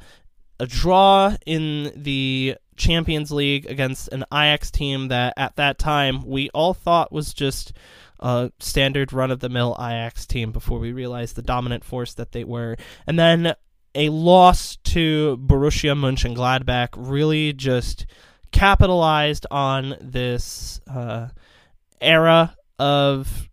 a 0.59 0.67
draw 0.67 1.37
in 1.47 1.93
the 1.95 2.57
Champions 2.77 3.31
League 3.31 3.67
against 3.67 4.09
an 4.09 4.25
Ajax 4.33 4.71
team 4.71 5.09
that 5.09 5.35
at 5.37 5.57
that 5.57 5.79
time 5.79 6.27
we 6.27 6.49
all 6.51 6.75
thought 6.75 7.13
was 7.13 7.35
just 7.35 7.73
a 8.21 8.53
standard 8.59 9.13
run 9.13 9.31
of 9.31 9.41
the 9.41 9.49
mill 9.49 9.77
Ajax 9.79 10.27
team 10.27 10.53
before 10.53 10.79
we 10.79 10.93
realized 10.93 11.37
the 11.37 11.43
dominant 11.43 11.85
force 11.85 12.15
that 12.15 12.33
they 12.33 12.45
were. 12.45 12.77
And 13.07 13.19
then 13.19 13.55
a 13.95 14.09
loss 14.11 14.77
to 14.85 15.39
Borussia 15.39 15.97
Mönchengladbach 15.97 16.91
really 16.97 17.53
just 17.53 18.07
capitalized 18.53 19.47
on 19.51 19.97
this 20.01 20.81
uh, 20.89 21.29
era 22.01 22.57
of 22.79 23.48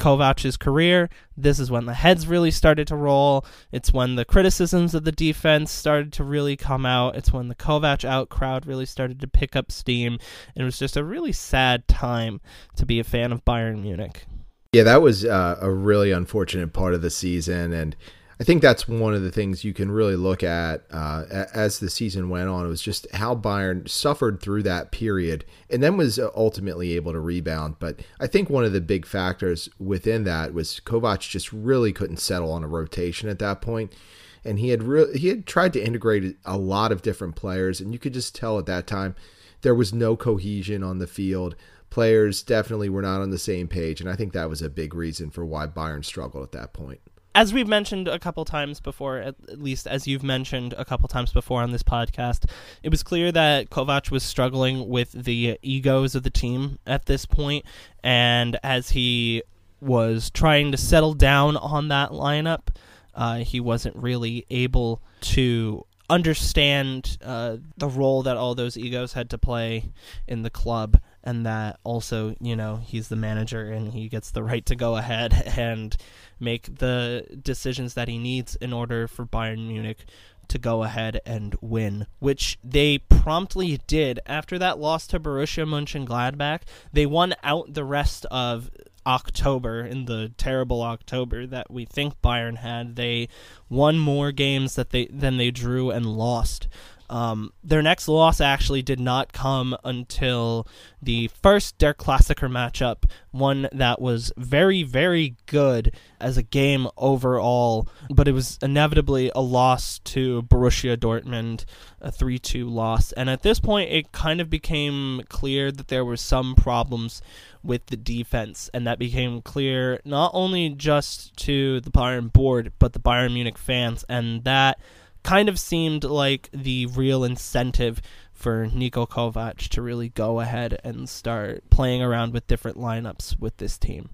Kovac's 0.00 0.56
career. 0.56 1.08
This 1.36 1.60
is 1.60 1.70
when 1.70 1.86
the 1.86 1.94
heads 1.94 2.26
really 2.26 2.50
started 2.50 2.88
to 2.88 2.96
roll. 2.96 3.44
It's 3.70 3.92
when 3.92 4.16
the 4.16 4.24
criticisms 4.24 4.94
of 4.94 5.04
the 5.04 5.12
defense 5.12 5.70
started 5.70 6.12
to 6.14 6.24
really 6.24 6.56
come 6.56 6.84
out. 6.86 7.16
It's 7.16 7.32
when 7.32 7.48
the 7.48 7.54
Kovac 7.54 8.04
out 8.04 8.30
crowd 8.30 8.66
really 8.66 8.86
started 8.86 9.20
to 9.20 9.28
pick 9.28 9.54
up 9.54 9.70
steam. 9.70 10.18
It 10.56 10.64
was 10.64 10.78
just 10.78 10.96
a 10.96 11.04
really 11.04 11.32
sad 11.32 11.86
time 11.86 12.40
to 12.76 12.86
be 12.86 12.98
a 12.98 13.04
fan 13.04 13.30
of 13.30 13.44
Bayern 13.44 13.82
Munich. 13.82 14.24
Yeah, 14.72 14.84
that 14.84 15.02
was 15.02 15.24
uh, 15.24 15.58
a 15.60 15.70
really 15.70 16.12
unfortunate 16.12 16.72
part 16.72 16.94
of 16.94 17.02
the 17.02 17.10
season, 17.10 17.72
and 17.72 17.96
I 18.40 18.42
think 18.42 18.62
that's 18.62 18.88
one 18.88 19.12
of 19.12 19.20
the 19.20 19.30
things 19.30 19.64
you 19.64 19.74
can 19.74 19.90
really 19.90 20.16
look 20.16 20.42
at 20.42 20.84
uh, 20.90 21.44
as 21.52 21.78
the 21.78 21.90
season 21.90 22.30
went 22.30 22.48
on. 22.48 22.64
It 22.64 22.70
was 22.70 22.80
just 22.80 23.06
how 23.12 23.34
Bayern 23.36 23.86
suffered 23.86 24.40
through 24.40 24.62
that 24.62 24.90
period 24.90 25.44
and 25.68 25.82
then 25.82 25.98
was 25.98 26.18
ultimately 26.18 26.96
able 26.96 27.12
to 27.12 27.20
rebound. 27.20 27.76
But 27.78 28.00
I 28.18 28.26
think 28.26 28.48
one 28.48 28.64
of 28.64 28.72
the 28.72 28.80
big 28.80 29.04
factors 29.04 29.68
within 29.78 30.24
that 30.24 30.54
was 30.54 30.80
Kovac 30.82 31.20
just 31.20 31.52
really 31.52 31.92
couldn't 31.92 32.16
settle 32.16 32.50
on 32.50 32.64
a 32.64 32.68
rotation 32.68 33.28
at 33.28 33.40
that 33.40 33.60
point. 33.60 33.94
and 34.42 34.58
he 34.58 34.70
had 34.70 34.84
re- 34.84 35.18
he 35.18 35.28
had 35.28 35.44
tried 35.44 35.74
to 35.74 35.84
integrate 35.84 36.38
a 36.46 36.56
lot 36.56 36.92
of 36.92 37.02
different 37.02 37.36
players, 37.36 37.78
and 37.78 37.92
you 37.92 37.98
could 37.98 38.14
just 38.14 38.34
tell 38.34 38.58
at 38.58 38.64
that 38.64 38.86
time 38.86 39.14
there 39.60 39.74
was 39.74 39.92
no 39.92 40.16
cohesion 40.16 40.82
on 40.82 40.98
the 40.98 41.06
field. 41.06 41.56
Players 41.90 42.42
definitely 42.42 42.88
were 42.88 43.02
not 43.02 43.20
on 43.20 43.28
the 43.28 43.38
same 43.38 43.68
page, 43.68 44.00
and 44.00 44.08
I 44.08 44.16
think 44.16 44.32
that 44.32 44.48
was 44.48 44.62
a 44.62 44.70
big 44.70 44.94
reason 44.94 45.28
for 45.30 45.44
why 45.44 45.66
Bayern 45.66 46.02
struggled 46.02 46.44
at 46.44 46.52
that 46.52 46.72
point 46.72 47.00
as 47.34 47.52
we've 47.52 47.68
mentioned 47.68 48.08
a 48.08 48.18
couple 48.18 48.44
times 48.44 48.80
before, 48.80 49.18
at 49.18 49.36
least 49.60 49.86
as 49.86 50.06
you've 50.06 50.22
mentioned 50.22 50.74
a 50.76 50.84
couple 50.84 51.08
times 51.08 51.32
before 51.32 51.62
on 51.62 51.70
this 51.70 51.82
podcast, 51.82 52.50
it 52.82 52.88
was 52.88 53.02
clear 53.02 53.30
that 53.32 53.70
Kovac 53.70 54.10
was 54.10 54.22
struggling 54.22 54.88
with 54.88 55.12
the 55.12 55.58
egos 55.62 56.14
of 56.14 56.22
the 56.22 56.30
team 56.30 56.78
at 56.86 57.06
this 57.06 57.26
point, 57.26 57.64
and 58.02 58.58
as 58.62 58.90
he 58.90 59.42
was 59.80 60.30
trying 60.30 60.72
to 60.72 60.76
settle 60.76 61.14
down 61.14 61.56
on 61.56 61.88
that 61.88 62.10
lineup, 62.10 62.68
uh, 63.14 63.36
he 63.36 63.60
wasn't 63.60 63.96
really 63.96 64.44
able 64.50 65.00
to 65.20 65.84
understand 66.10 67.16
uh, 67.24 67.56
the 67.76 67.88
role 67.88 68.22
that 68.24 68.36
all 68.36 68.56
those 68.56 68.76
egos 68.76 69.12
had 69.12 69.30
to 69.30 69.38
play 69.38 69.84
in 70.26 70.42
the 70.42 70.50
club 70.50 71.00
and 71.22 71.46
that 71.46 71.78
also 71.84 72.34
you 72.40 72.56
know 72.56 72.76
he's 72.84 73.08
the 73.08 73.16
manager 73.16 73.70
and 73.70 73.92
he 73.92 74.08
gets 74.08 74.32
the 74.32 74.42
right 74.42 74.66
to 74.66 74.74
go 74.74 74.96
ahead 74.96 75.32
and 75.56 75.96
make 76.40 76.78
the 76.78 77.26
decisions 77.42 77.94
that 77.94 78.08
he 78.08 78.18
needs 78.18 78.56
in 78.56 78.72
order 78.72 79.06
for 79.06 79.26
Bayern 79.26 79.68
Munich 79.68 80.04
to 80.48 80.58
go 80.58 80.82
ahead 80.82 81.20
and 81.24 81.54
win, 81.60 82.06
which 82.18 82.58
they 82.62 82.98
promptly 82.98 83.80
did 83.86 84.18
after 84.26 84.58
that 84.58 84.78
loss 84.78 85.06
to 85.06 85.20
Borussia 85.20 85.64
Mönchengladbach. 85.64 86.62
They 86.92 87.06
won 87.06 87.34
out 87.42 87.74
the 87.74 87.84
rest 87.84 88.26
of 88.26 88.70
October 89.06 89.80
in 89.80 90.04
the 90.04 90.32
terrible 90.36 90.82
October 90.82 91.46
that 91.46 91.70
we 91.70 91.84
think 91.84 92.20
Bayern 92.20 92.58
had. 92.58 92.96
They 92.96 93.28
won 93.68 93.98
more 93.98 94.32
games 94.32 94.74
that 94.74 94.90
they 94.90 95.06
than 95.06 95.36
they 95.36 95.50
drew 95.50 95.90
and 95.90 96.04
lost. 96.04 96.68
Um, 97.10 97.52
their 97.64 97.82
next 97.82 98.06
loss 98.06 98.40
actually 98.40 98.82
did 98.82 99.00
not 99.00 99.32
come 99.32 99.76
until 99.82 100.66
the 101.02 101.28
first 101.42 101.76
Der 101.78 101.92
Klassiker 101.92 102.48
matchup, 102.48 103.02
one 103.32 103.68
that 103.72 104.00
was 104.00 104.32
very, 104.36 104.84
very 104.84 105.34
good 105.46 105.92
as 106.20 106.36
a 106.36 106.42
game 106.44 106.86
overall, 106.96 107.88
but 108.10 108.28
it 108.28 108.32
was 108.32 108.60
inevitably 108.62 109.32
a 109.34 109.40
loss 109.40 109.98
to 110.00 110.42
Borussia 110.42 110.96
Dortmund, 110.96 111.64
a 112.00 112.12
3 112.12 112.38
2 112.38 112.68
loss. 112.68 113.10
And 113.12 113.28
at 113.28 113.42
this 113.42 113.58
point, 113.58 113.90
it 113.90 114.12
kind 114.12 114.40
of 114.40 114.48
became 114.48 115.22
clear 115.28 115.72
that 115.72 115.88
there 115.88 116.04
were 116.04 116.16
some 116.16 116.54
problems 116.54 117.22
with 117.64 117.86
the 117.86 117.96
defense, 117.96 118.70
and 118.72 118.86
that 118.86 119.00
became 119.00 119.42
clear 119.42 120.00
not 120.04 120.30
only 120.32 120.70
just 120.70 121.36
to 121.38 121.80
the 121.80 121.90
Bayern 121.90 122.32
board, 122.32 122.72
but 122.78 122.92
the 122.92 123.00
Bayern 123.00 123.34
Munich 123.34 123.58
fans, 123.58 124.04
and 124.08 124.44
that 124.44 124.78
kind 125.22 125.48
of 125.48 125.58
seemed 125.58 126.04
like 126.04 126.48
the 126.52 126.86
real 126.86 127.24
incentive 127.24 128.00
for 128.32 128.66
Niko 128.66 129.08
Kovac 129.08 129.68
to 129.68 129.82
really 129.82 130.08
go 130.08 130.40
ahead 130.40 130.80
and 130.82 131.08
start 131.08 131.68
playing 131.70 132.02
around 132.02 132.32
with 132.32 132.46
different 132.46 132.78
lineups 132.78 133.38
with 133.38 133.56
this 133.58 133.76
team. 133.76 134.10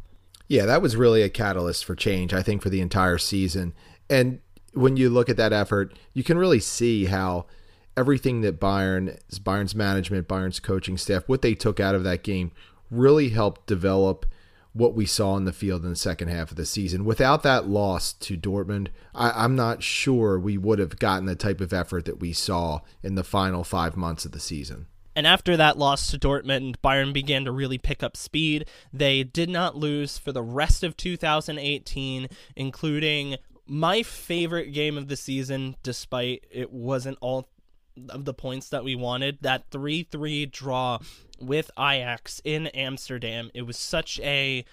Yeah, 0.49 0.67
that 0.67 0.83
was 0.83 0.97
really 0.97 1.23
a 1.23 1.29
catalyst 1.29 1.85
for 1.85 1.95
change, 1.95 2.33
I 2.33 2.43
think, 2.43 2.63
for 2.63 2.71
the 2.71 2.81
entire 2.81 3.19
season. 3.19 3.75
And 4.11 4.41
when 4.73 4.97
you 4.97 5.11
look 5.11 5.29
at 5.29 5.37
that 5.37 5.53
effort, 5.53 5.97
you 6.13 6.23
can 6.23 6.39
really 6.39 6.61
see 6.61 7.07
how 7.07 7.47
everything 7.97 8.43
that 8.43 8.61
Bayern, 8.61 9.19
Bayern's 9.43 9.75
management, 9.75 10.29
Bayern's 10.29 10.61
coaching 10.61 10.99
staff, 10.99 11.25
what 11.27 11.43
they 11.43 11.55
took 11.55 11.81
out 11.81 11.95
of 11.95 12.05
that 12.05 12.23
game 12.23 12.53
really 12.91 13.31
helped 13.31 13.67
develop 13.67 14.27
what 14.77 14.95
we 14.95 15.07
saw 15.07 15.37
in 15.37 15.45
the 15.45 15.53
field 15.53 15.85
in 15.85 15.91
the 15.91 15.97
second 15.97 16.29
half 16.29 16.51
of 16.51 16.57
the 16.57 16.67
season. 16.67 17.05
Without 17.05 17.43
that 17.43 17.67
loss 17.67 18.13
to 18.13 18.37
Dortmund, 18.37 18.89
I, 19.15 19.45
am 19.45 19.57
not 19.57 19.83
sure 19.83 20.39
we 20.39 20.59
would 20.59 20.79
have 20.79 20.99
gotten 20.99 21.25
the 21.25 21.35
type 21.35 21.61
of 21.61 21.73
effort 21.73 22.05
that 22.05 22.21
we 22.21 22.33
saw 22.33 22.81
in 23.03 23.15
the 23.15 23.25
final 23.25 23.65
five 23.65 23.97
months 23.97 24.27
of 24.27 24.33
the 24.33 24.41
season. 24.41 24.87
And 25.15 25.27
after 25.27 25.57
that 25.57 25.79
loss 25.79 26.11
to 26.11 26.19
Dortmund, 26.19 26.77
Bayern 26.85 27.15
began 27.15 27.47
to 27.47 27.53
really 27.53 27.79
pick 27.79 28.03
up 28.03 28.19
speed. 28.19 28.69
They 28.93 29.25
did 29.25 29.49
not 29.49 29.75
lose 29.75 30.19
for 30.19 30.31
the 30.31 30.43
rest 30.43 30.85
of 30.85 30.95
2018, 30.95 32.29
including 32.55 33.37
my 33.67 34.03
favorite 34.03 34.73
game 34.73 34.99
of 34.99 35.09
the 35.09 35.17
season, 35.17 35.77
despite 35.83 36.45
it 36.51 36.71
wasn't 36.71 37.17
all 37.23 37.49
of 38.11 38.27
the 38.27 38.35
points 38.35 38.69
that 38.69 38.85
we 38.85 38.95
wanted. 38.95 39.39
That 39.41 39.65
3 39.71 40.03
3 40.03 40.47
draw 40.47 40.99
with 41.41 41.71
Ajax 41.79 42.41
in 42.45 42.69
Amsterdam. 42.69 43.51
It 43.55 43.63
was 43.63 43.77
such 43.77 44.21
a 44.21 44.65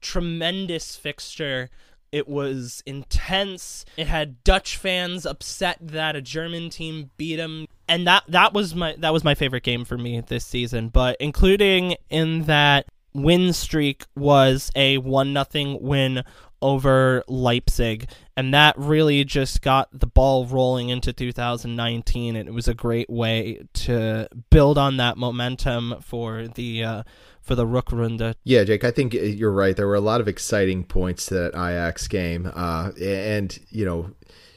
tremendous 0.00 0.96
fixture. 0.96 1.70
It 2.12 2.28
was 2.28 2.82
intense. 2.86 3.84
It 3.96 4.06
had 4.06 4.42
Dutch 4.44 4.76
fans 4.76 5.26
upset 5.26 5.78
that 5.80 6.16
a 6.16 6.22
German 6.22 6.70
team 6.70 7.10
beat 7.16 7.36
them, 7.36 7.66
and 7.88 8.06
that 8.06 8.24
that 8.28 8.52
was 8.52 8.74
my 8.74 8.94
that 8.98 9.12
was 9.12 9.24
my 9.24 9.34
favorite 9.34 9.64
game 9.64 9.84
for 9.84 9.98
me 9.98 10.20
this 10.20 10.44
season. 10.44 10.88
But 10.88 11.16
including 11.20 11.96
in 12.08 12.44
that 12.44 12.86
win 13.12 13.52
streak 13.52 14.04
was 14.14 14.70
a 14.76 14.98
one 14.98 15.32
nothing 15.32 15.78
win 15.80 16.22
over 16.60 17.22
Leipzig. 17.28 18.08
And 18.36 18.52
that 18.52 18.76
really 18.78 19.24
just 19.24 19.62
got 19.62 19.88
the 19.92 20.06
ball 20.06 20.46
rolling 20.46 20.88
into 20.88 21.12
2019. 21.12 22.36
And 22.36 22.48
it 22.48 22.52
was 22.52 22.68
a 22.68 22.74
great 22.74 23.08
way 23.08 23.60
to 23.74 24.28
build 24.50 24.78
on 24.78 24.96
that 24.98 25.16
momentum 25.16 25.96
for 26.02 26.48
the. 26.48 26.84
Uh, 26.84 27.02
for 27.46 27.54
the 27.54 27.64
Rückrunde. 27.64 28.34
Yeah, 28.42 28.64
Jake, 28.64 28.82
I 28.82 28.90
think 28.90 29.14
you're 29.14 29.52
right. 29.52 29.76
There 29.76 29.86
were 29.86 29.94
a 29.94 30.00
lot 30.00 30.20
of 30.20 30.26
exciting 30.26 30.82
points 30.82 31.26
to 31.26 31.34
that 31.34 31.54
Ajax 31.54 32.08
game, 32.08 32.50
uh, 32.52 32.90
and 33.00 33.56
you 33.70 33.84
know, 33.84 34.10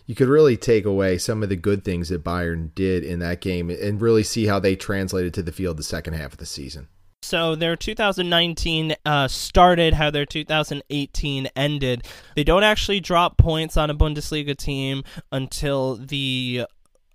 you 0.08 0.16
could 0.16 0.28
really 0.28 0.58
take 0.58 0.86
away 0.86 1.20
some 1.20 1.44
of 1.44 1.50
the 1.50 1.56
good 1.56 1.86
things 1.86 2.10
that 2.10 2.24
Bayern 2.24 2.74
did 2.74 3.04
in 3.04 3.20
that 3.20 3.42
game, 3.42 3.70
and 3.70 4.02
really 4.02 4.24
see 4.24 4.48
how 4.48 4.60
they 4.60 4.76
translated 4.76 5.36
to 5.36 5.44
the 5.44 5.52
field 5.52 5.78
the 5.78 5.84
second 5.84 6.16
half 6.16 6.32
of 6.32 6.40
the 6.40 6.48
season. 6.48 6.88
So 7.22 7.56
their 7.56 7.76
2019 7.76 8.96
uh, 9.06 9.28
started 9.28 9.94
how 9.94 10.10
their 10.10 10.26
2018 10.26 11.48
ended. 11.56 12.06
They 12.36 12.44
don't 12.44 12.64
actually 12.64 13.02
drop 13.02 13.38
points 13.38 13.78
on 13.78 13.90
a 13.90 13.96
Bundesliga 13.96 14.56
team 14.56 15.04
until 15.32 15.98
the 15.98 16.66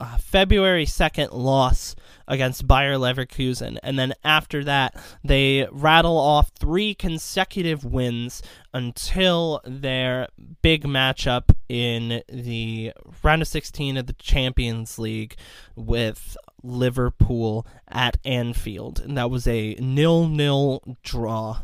uh, 0.00 0.18
February 0.18 0.84
2nd 0.84 1.28
loss 1.32 1.94
against 2.28 2.66
Bayer 2.66 2.94
Leverkusen. 2.94 3.78
And 3.82 3.98
then 3.98 4.12
after 4.22 4.62
that, 4.64 4.94
they 5.22 5.66
rattle 5.70 6.18
off 6.18 6.50
three 6.58 6.94
consecutive 6.94 7.84
wins 7.84 8.42
until 8.72 9.60
their 9.64 10.28
big 10.62 10.84
matchup 10.84 11.54
in 11.68 12.22
the 12.28 12.92
round 13.22 13.42
of 13.42 13.48
16 13.48 13.96
of 13.96 14.06
the 14.06 14.12
Champions 14.14 14.98
League 14.98 15.36
with 15.76 16.36
Liverpool 16.64 17.66
at 17.86 18.16
Anfield, 18.24 19.00
and 19.00 19.16
that 19.16 19.30
was 19.30 19.46
a 19.46 19.74
nil-nil 19.74 20.96
draw. 21.02 21.60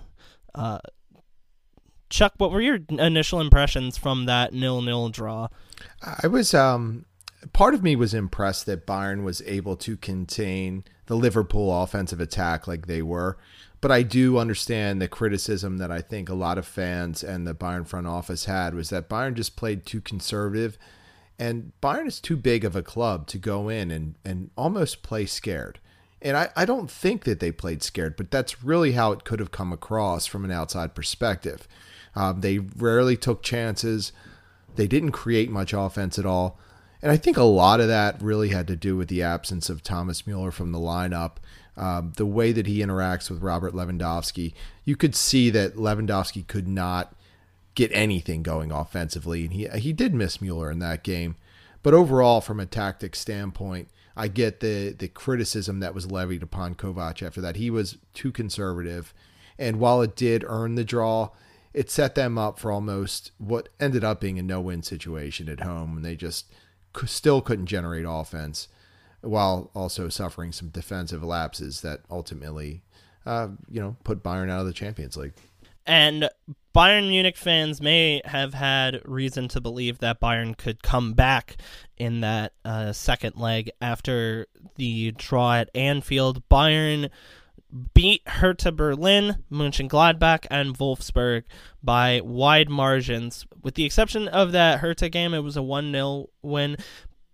Uh, 0.54 0.78
Chuck, 2.10 2.34
what 2.38 2.50
were 2.50 2.60
your 2.60 2.78
initial 2.90 3.40
impressions 3.40 3.96
from 3.96 4.26
that 4.26 4.52
nil-nil 4.52 5.08
draw? 5.08 5.48
I 6.22 6.26
was 6.26 6.54
um, 6.54 7.06
part 7.52 7.74
of 7.74 7.82
me 7.82 7.96
was 7.96 8.14
impressed 8.14 8.66
that 8.66 8.86
Bayern 8.86 9.22
was 9.22 9.42
able 9.46 9.76
to 9.76 9.96
contain 9.96 10.84
the 11.06 11.16
Liverpool 11.16 11.82
offensive 11.82 12.20
attack 12.20 12.66
like 12.68 12.86
they 12.86 13.02
were. 13.02 13.38
But 13.80 13.90
I 13.90 14.02
do 14.02 14.36
understand 14.36 15.00
the 15.00 15.08
criticism 15.08 15.78
that 15.78 15.90
I 15.90 16.02
think 16.02 16.28
a 16.28 16.34
lot 16.34 16.58
of 16.58 16.66
fans 16.66 17.24
and 17.24 17.46
the 17.46 17.54
Bayern 17.54 17.86
front 17.86 18.06
office 18.06 18.44
had 18.44 18.74
was 18.74 18.90
that 18.90 19.08
Bayern 19.08 19.34
just 19.34 19.56
played 19.56 19.86
too 19.86 20.02
conservative 20.02 20.76
and 21.40 21.72
Bayern 21.82 22.06
is 22.06 22.20
too 22.20 22.36
big 22.36 22.66
of 22.66 22.76
a 22.76 22.82
club 22.82 23.26
to 23.28 23.38
go 23.38 23.70
in 23.70 23.90
and, 23.90 24.14
and 24.26 24.50
almost 24.56 25.02
play 25.02 25.24
scared. 25.24 25.80
And 26.20 26.36
I, 26.36 26.50
I 26.54 26.66
don't 26.66 26.90
think 26.90 27.24
that 27.24 27.40
they 27.40 27.50
played 27.50 27.82
scared, 27.82 28.14
but 28.14 28.30
that's 28.30 28.62
really 28.62 28.92
how 28.92 29.12
it 29.12 29.24
could 29.24 29.40
have 29.40 29.50
come 29.50 29.72
across 29.72 30.26
from 30.26 30.44
an 30.44 30.50
outside 30.50 30.94
perspective. 30.94 31.66
Um, 32.14 32.42
they 32.42 32.58
rarely 32.58 33.16
took 33.16 33.42
chances. 33.42 34.12
They 34.76 34.86
didn't 34.86 35.12
create 35.12 35.50
much 35.50 35.72
offense 35.72 36.18
at 36.18 36.26
all. 36.26 36.58
And 37.00 37.10
I 37.10 37.16
think 37.16 37.38
a 37.38 37.44
lot 37.44 37.80
of 37.80 37.88
that 37.88 38.20
really 38.20 38.50
had 38.50 38.66
to 38.66 38.76
do 38.76 38.98
with 38.98 39.08
the 39.08 39.22
absence 39.22 39.70
of 39.70 39.82
Thomas 39.82 40.26
Mueller 40.26 40.50
from 40.50 40.72
the 40.72 40.78
lineup. 40.78 41.36
Um, 41.74 42.12
the 42.16 42.26
way 42.26 42.52
that 42.52 42.66
he 42.66 42.80
interacts 42.80 43.30
with 43.30 43.40
Robert 43.42 43.72
Lewandowski, 43.72 44.52
you 44.84 44.94
could 44.94 45.14
see 45.14 45.48
that 45.48 45.76
Lewandowski 45.76 46.46
could 46.46 46.68
not 46.68 47.14
get 47.74 47.90
anything 47.92 48.42
going 48.42 48.72
offensively. 48.72 49.44
And 49.44 49.52
he 49.52 49.68
he 49.78 49.92
did 49.92 50.14
miss 50.14 50.40
Mueller 50.40 50.70
in 50.70 50.78
that 50.80 51.04
game. 51.04 51.36
But 51.82 51.94
overall, 51.94 52.40
from 52.40 52.60
a 52.60 52.66
tactic 52.66 53.16
standpoint, 53.16 53.88
I 54.16 54.28
get 54.28 54.60
the 54.60 54.90
the 54.90 55.08
criticism 55.08 55.80
that 55.80 55.94
was 55.94 56.10
levied 56.10 56.42
upon 56.42 56.74
Kovac 56.74 57.26
after 57.26 57.40
that. 57.40 57.56
He 57.56 57.70
was 57.70 57.98
too 58.14 58.32
conservative. 58.32 59.14
And 59.58 59.78
while 59.78 60.00
it 60.00 60.16
did 60.16 60.44
earn 60.46 60.74
the 60.74 60.84
draw, 60.84 61.30
it 61.74 61.90
set 61.90 62.14
them 62.14 62.38
up 62.38 62.58
for 62.58 62.72
almost 62.72 63.30
what 63.38 63.68
ended 63.78 64.02
up 64.02 64.20
being 64.20 64.38
a 64.38 64.42
no-win 64.42 64.82
situation 64.82 65.48
at 65.48 65.60
home, 65.60 65.96
and 65.96 66.04
they 66.04 66.16
just 66.16 66.46
still 67.04 67.40
couldn't 67.40 67.66
generate 67.66 68.06
offense, 68.08 68.68
while 69.20 69.70
also 69.74 70.08
suffering 70.08 70.50
some 70.50 70.68
defensive 70.68 71.22
lapses 71.22 71.82
that 71.82 72.00
ultimately, 72.10 72.82
uh, 73.26 73.48
you 73.70 73.80
know, 73.80 73.96
put 74.02 74.22
Bayern 74.22 74.50
out 74.50 74.60
of 74.60 74.66
the 74.66 74.72
Champions 74.72 75.16
League. 75.16 75.34
And 75.86 76.30
Bayern 76.74 77.08
Munich 77.08 77.36
fans 77.36 77.80
may 77.80 78.22
have 78.24 78.54
had 78.54 79.00
reason 79.04 79.48
to 79.48 79.60
believe 79.60 79.98
that 79.98 80.20
Bayern 80.20 80.56
could 80.56 80.82
come 80.82 81.14
back 81.14 81.56
in 81.96 82.20
that 82.20 82.52
uh, 82.64 82.92
second 82.92 83.36
leg 83.36 83.70
after 83.80 84.46
the 84.76 85.10
draw 85.12 85.54
at 85.54 85.70
Anfield. 85.74 86.48
Bayern 86.48 87.10
beat 87.94 88.26
Hertha 88.26 88.72
Berlin, 88.72 89.44
Mönchengladbach, 89.50 90.46
and 90.50 90.76
Wolfsburg 90.76 91.44
by 91.82 92.20
wide 92.20 92.68
margins. 92.68 93.46
With 93.62 93.74
the 93.74 93.84
exception 93.84 94.28
of 94.28 94.52
that 94.52 94.80
Hertha 94.80 95.08
game, 95.08 95.34
it 95.34 95.40
was 95.40 95.56
a 95.56 95.62
1 95.62 95.92
0 95.92 96.30
win. 96.42 96.76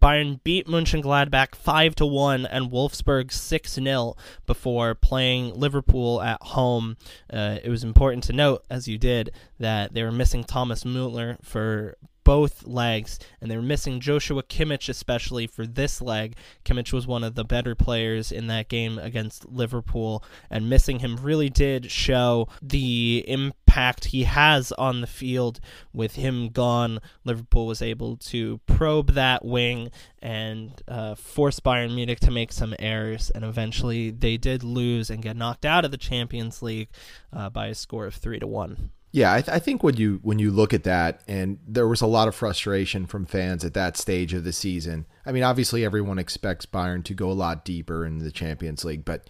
Bayern 0.00 0.42
beat 0.44 0.66
Mönchengladbach 0.66 1.54
5 1.54 1.94
to 1.96 2.06
1 2.06 2.46
and 2.46 2.70
Wolfsburg 2.70 3.32
6 3.32 3.72
0 3.72 4.14
before 4.46 4.94
playing 4.94 5.54
Liverpool 5.54 6.22
at 6.22 6.42
home. 6.42 6.96
Uh, 7.32 7.58
it 7.62 7.68
was 7.68 7.84
important 7.84 8.24
to 8.24 8.32
note, 8.32 8.64
as 8.70 8.86
you 8.86 8.98
did, 8.98 9.32
that 9.58 9.94
they 9.94 10.02
were 10.02 10.12
missing 10.12 10.44
Thomas 10.44 10.84
Muller 10.84 11.38
for 11.42 11.96
both 12.26 12.66
legs, 12.66 13.20
and 13.40 13.48
they 13.48 13.56
were 13.56 13.62
missing 13.62 14.00
Joshua 14.00 14.42
Kimmich 14.42 14.88
especially 14.88 15.46
for 15.46 15.64
this 15.64 16.02
leg. 16.02 16.34
Kimmich 16.64 16.92
was 16.92 17.06
one 17.06 17.22
of 17.22 17.36
the 17.36 17.44
better 17.44 17.76
players 17.76 18.32
in 18.32 18.48
that 18.48 18.68
game 18.68 18.98
against 18.98 19.48
Liverpool, 19.48 20.24
and 20.50 20.68
missing 20.68 20.98
him 20.98 21.16
really 21.22 21.48
did 21.48 21.88
show 21.88 22.48
the 22.60 23.24
impact 23.28 23.65
he 24.06 24.24
has 24.24 24.72
on 24.72 25.00
the 25.00 25.06
field. 25.06 25.60
With 25.92 26.16
him 26.16 26.48
gone, 26.48 27.00
Liverpool 27.24 27.66
was 27.66 27.82
able 27.82 28.16
to 28.16 28.58
probe 28.66 29.12
that 29.12 29.44
wing 29.44 29.90
and 30.20 30.82
uh, 30.88 31.14
force 31.14 31.60
Bayern 31.60 31.94
Munich 31.94 32.20
to 32.20 32.30
make 32.30 32.52
some 32.52 32.74
errors, 32.78 33.30
and 33.30 33.44
eventually 33.44 34.10
they 34.10 34.36
did 34.36 34.64
lose 34.64 35.10
and 35.10 35.22
get 35.22 35.36
knocked 35.36 35.64
out 35.64 35.84
of 35.84 35.90
the 35.90 35.96
Champions 35.96 36.62
League 36.62 36.88
uh, 37.32 37.50
by 37.50 37.68
a 37.68 37.74
score 37.74 38.06
of 38.06 38.14
three 38.14 38.38
to 38.38 38.46
one. 38.46 38.90
Yeah, 39.12 39.32
I, 39.32 39.40
th- 39.40 39.54
I, 39.54 39.60
think 39.60 39.82
when 39.82 39.96
you 39.96 40.20
when 40.22 40.38
you 40.38 40.50
look 40.50 40.74
at 40.74 40.84
that, 40.84 41.22
and 41.26 41.58
there 41.66 41.88
was 41.88 42.02
a 42.02 42.06
lot 42.06 42.28
of 42.28 42.34
frustration 42.34 43.06
from 43.06 43.24
fans 43.24 43.64
at 43.64 43.72
that 43.72 43.96
stage 43.96 44.34
of 44.34 44.44
the 44.44 44.52
season. 44.52 45.06
I 45.24 45.32
mean, 45.32 45.42
obviously 45.42 45.86
everyone 45.86 46.18
expects 46.18 46.66
Bayern 46.66 47.02
to 47.04 47.14
go 47.14 47.30
a 47.30 47.32
lot 47.32 47.64
deeper 47.64 48.04
in 48.04 48.18
the 48.18 48.30
Champions 48.30 48.84
League, 48.84 49.06
but 49.06 49.26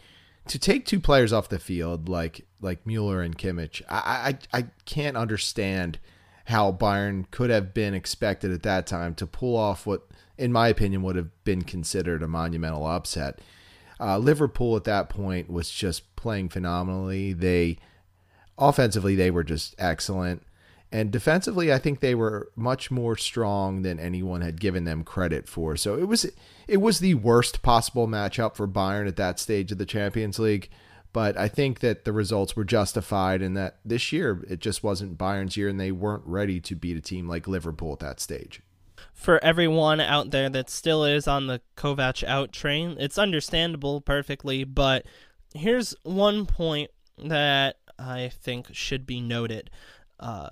to 0.48 0.58
take 0.58 0.86
two 0.86 1.00
players 1.00 1.32
off 1.32 1.48
the 1.48 1.58
field 1.58 2.08
like 2.08 2.46
like 2.60 2.86
Mueller 2.86 3.22
and 3.22 3.36
Kimmich, 3.36 3.82
I 3.88 4.36
I, 4.52 4.58
I 4.58 4.66
can't 4.84 5.16
understand 5.16 5.98
how 6.46 6.72
Bayern 6.72 7.28
could 7.30 7.50
have 7.50 7.74
been 7.74 7.94
expected 7.94 8.52
at 8.52 8.62
that 8.62 8.86
time 8.86 9.14
to 9.16 9.26
pull 9.26 9.56
off 9.56 9.84
what, 9.84 10.06
in 10.38 10.52
my 10.52 10.68
opinion, 10.68 11.02
would 11.02 11.16
have 11.16 11.44
been 11.44 11.62
considered 11.62 12.22
a 12.22 12.28
monumental 12.28 12.86
upset. 12.86 13.40
Uh, 13.98 14.16
Liverpool 14.18 14.76
at 14.76 14.84
that 14.84 15.08
point 15.08 15.50
was 15.50 15.70
just 15.70 16.14
playing 16.14 16.48
phenomenally. 16.48 17.32
They 17.32 17.78
offensively 18.58 19.16
they 19.16 19.30
were 19.30 19.44
just 19.44 19.74
excellent 19.78 20.42
and 20.96 21.10
defensively 21.10 21.70
i 21.70 21.78
think 21.78 22.00
they 22.00 22.14
were 22.14 22.50
much 22.56 22.90
more 22.90 23.16
strong 23.16 23.82
than 23.82 24.00
anyone 24.00 24.40
had 24.40 24.58
given 24.58 24.84
them 24.84 25.04
credit 25.04 25.46
for. 25.46 25.76
So 25.76 25.98
it 25.98 26.08
was 26.08 26.24
it 26.66 26.78
was 26.78 27.00
the 27.00 27.14
worst 27.14 27.60
possible 27.60 28.08
matchup 28.08 28.56
for 28.56 28.66
bayern 28.66 29.06
at 29.06 29.16
that 29.16 29.38
stage 29.38 29.70
of 29.70 29.78
the 29.78 29.84
champions 29.84 30.38
league. 30.38 30.70
But 31.12 31.36
i 31.36 31.48
think 31.48 31.80
that 31.80 32.06
the 32.06 32.14
results 32.14 32.56
were 32.56 32.64
justified 32.64 33.42
and 33.42 33.54
that 33.58 33.76
this 33.84 34.10
year 34.10 34.42
it 34.48 34.60
just 34.60 34.82
wasn't 34.82 35.18
bayern's 35.18 35.56
year 35.56 35.68
and 35.68 35.78
they 35.78 35.92
weren't 35.92 36.24
ready 36.24 36.60
to 36.60 36.74
beat 36.74 36.96
a 36.96 37.02
team 37.02 37.28
like 37.28 37.46
liverpool 37.46 37.92
at 37.92 37.98
that 38.00 38.18
stage. 38.18 38.62
For 39.12 39.42
everyone 39.44 40.00
out 40.00 40.30
there 40.30 40.48
that 40.48 40.70
still 40.70 41.04
is 41.04 41.28
on 41.28 41.46
the 41.46 41.60
Kovac 41.76 42.24
out 42.24 42.52
train, 42.52 42.96
it's 42.98 43.18
understandable 43.18 44.00
perfectly, 44.00 44.64
but 44.64 45.04
here's 45.54 45.94
one 46.04 46.46
point 46.46 46.90
that 47.18 47.76
I 47.98 48.30
think 48.42 48.74
should 48.74 49.06
be 49.06 49.20
noted. 49.20 49.70
Uh, 50.18 50.50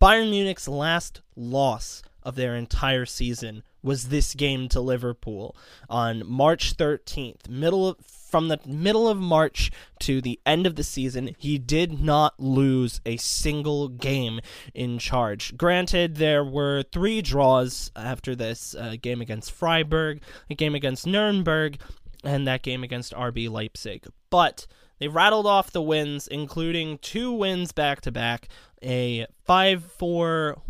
Bayern 0.00 0.30
Munich's 0.30 0.66
last 0.66 1.20
loss 1.36 2.02
of 2.22 2.34
their 2.34 2.56
entire 2.56 3.04
season 3.04 3.62
was 3.82 4.08
this 4.08 4.34
game 4.34 4.68
to 4.70 4.80
Liverpool 4.80 5.54
on 5.90 6.22
March 6.26 6.76
13th, 6.76 7.48
middle 7.48 7.88
of, 7.88 7.96
from 7.98 8.48
the 8.48 8.58
middle 8.66 9.08
of 9.08 9.18
March 9.18 9.70
to 9.98 10.22
the 10.22 10.40
end 10.46 10.66
of 10.66 10.76
the 10.76 10.82
season, 10.82 11.34
he 11.38 11.58
did 11.58 12.00
not 12.00 12.38
lose 12.38 13.02
a 13.04 13.18
single 13.18 13.88
game 13.88 14.40
in 14.74 14.98
charge. 14.98 15.56
Granted, 15.56 16.16
there 16.16 16.44
were 16.44 16.82
three 16.82 17.20
draws 17.20 17.90
after 17.94 18.34
this 18.34 18.74
uh, 18.74 18.96
game 19.00 19.20
against 19.20 19.52
Freiburg, 19.52 20.22
a 20.48 20.54
game 20.54 20.74
against 20.74 21.06
Nuremberg, 21.06 21.78
and 22.24 22.46
that 22.46 22.62
game 22.62 22.82
against 22.82 23.12
RB 23.12 23.50
Leipzig. 23.50 24.06
But 24.30 24.66
they 25.00 25.08
rattled 25.08 25.46
off 25.46 25.72
the 25.72 25.82
wins, 25.82 26.28
including 26.28 26.98
two 26.98 27.32
wins 27.32 27.72
back 27.72 28.02
to 28.02 28.12
back, 28.12 28.48
a 28.82 29.26
5 29.44 29.84
4 29.84 30.62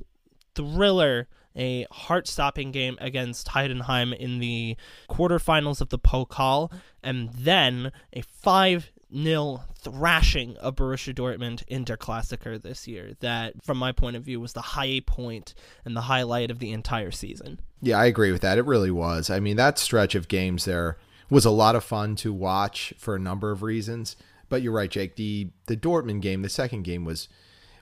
thriller, 0.54 1.28
a 1.56 1.86
heart 1.90 2.28
stopping 2.28 2.70
game 2.70 2.96
against 3.00 3.48
Heidenheim 3.48 4.16
in 4.16 4.38
the 4.38 4.76
quarterfinals 5.08 5.80
of 5.80 5.88
the 5.90 5.98
Pokal, 5.98 6.72
and 7.02 7.30
then 7.34 7.90
a 8.12 8.22
5 8.22 8.92
0 9.12 9.62
thrashing 9.76 10.56
of 10.58 10.76
Borussia 10.76 11.12
Dortmund 11.12 11.64
in 11.66 11.84
Der 11.84 11.96
Klassiker 11.96 12.60
this 12.60 12.86
year. 12.86 13.14
That, 13.18 13.64
from 13.64 13.78
my 13.78 13.90
point 13.90 14.14
of 14.14 14.22
view, 14.22 14.38
was 14.38 14.52
the 14.52 14.60
high 14.60 15.00
point 15.04 15.54
and 15.84 15.96
the 15.96 16.02
highlight 16.02 16.52
of 16.52 16.60
the 16.60 16.70
entire 16.70 17.10
season. 17.10 17.60
Yeah, 17.82 17.98
I 17.98 18.04
agree 18.04 18.30
with 18.30 18.42
that. 18.42 18.58
It 18.58 18.66
really 18.66 18.90
was. 18.90 19.28
I 19.28 19.40
mean, 19.40 19.56
that 19.56 19.78
stretch 19.78 20.14
of 20.14 20.28
games 20.28 20.66
there 20.66 20.98
was 21.30 21.44
a 21.44 21.50
lot 21.50 21.76
of 21.76 21.84
fun 21.84 22.16
to 22.16 22.32
watch 22.32 22.92
for 22.98 23.14
a 23.14 23.20
number 23.20 23.50
of 23.50 23.62
reasons. 23.62 24.16
But 24.48 24.62
you're 24.62 24.72
right, 24.72 24.90
Jake. 24.90 25.16
The 25.16 25.50
the 25.66 25.76
Dortmund 25.76 26.20
game, 26.20 26.42
the 26.42 26.48
second 26.48 26.82
game 26.82 27.04
was 27.04 27.28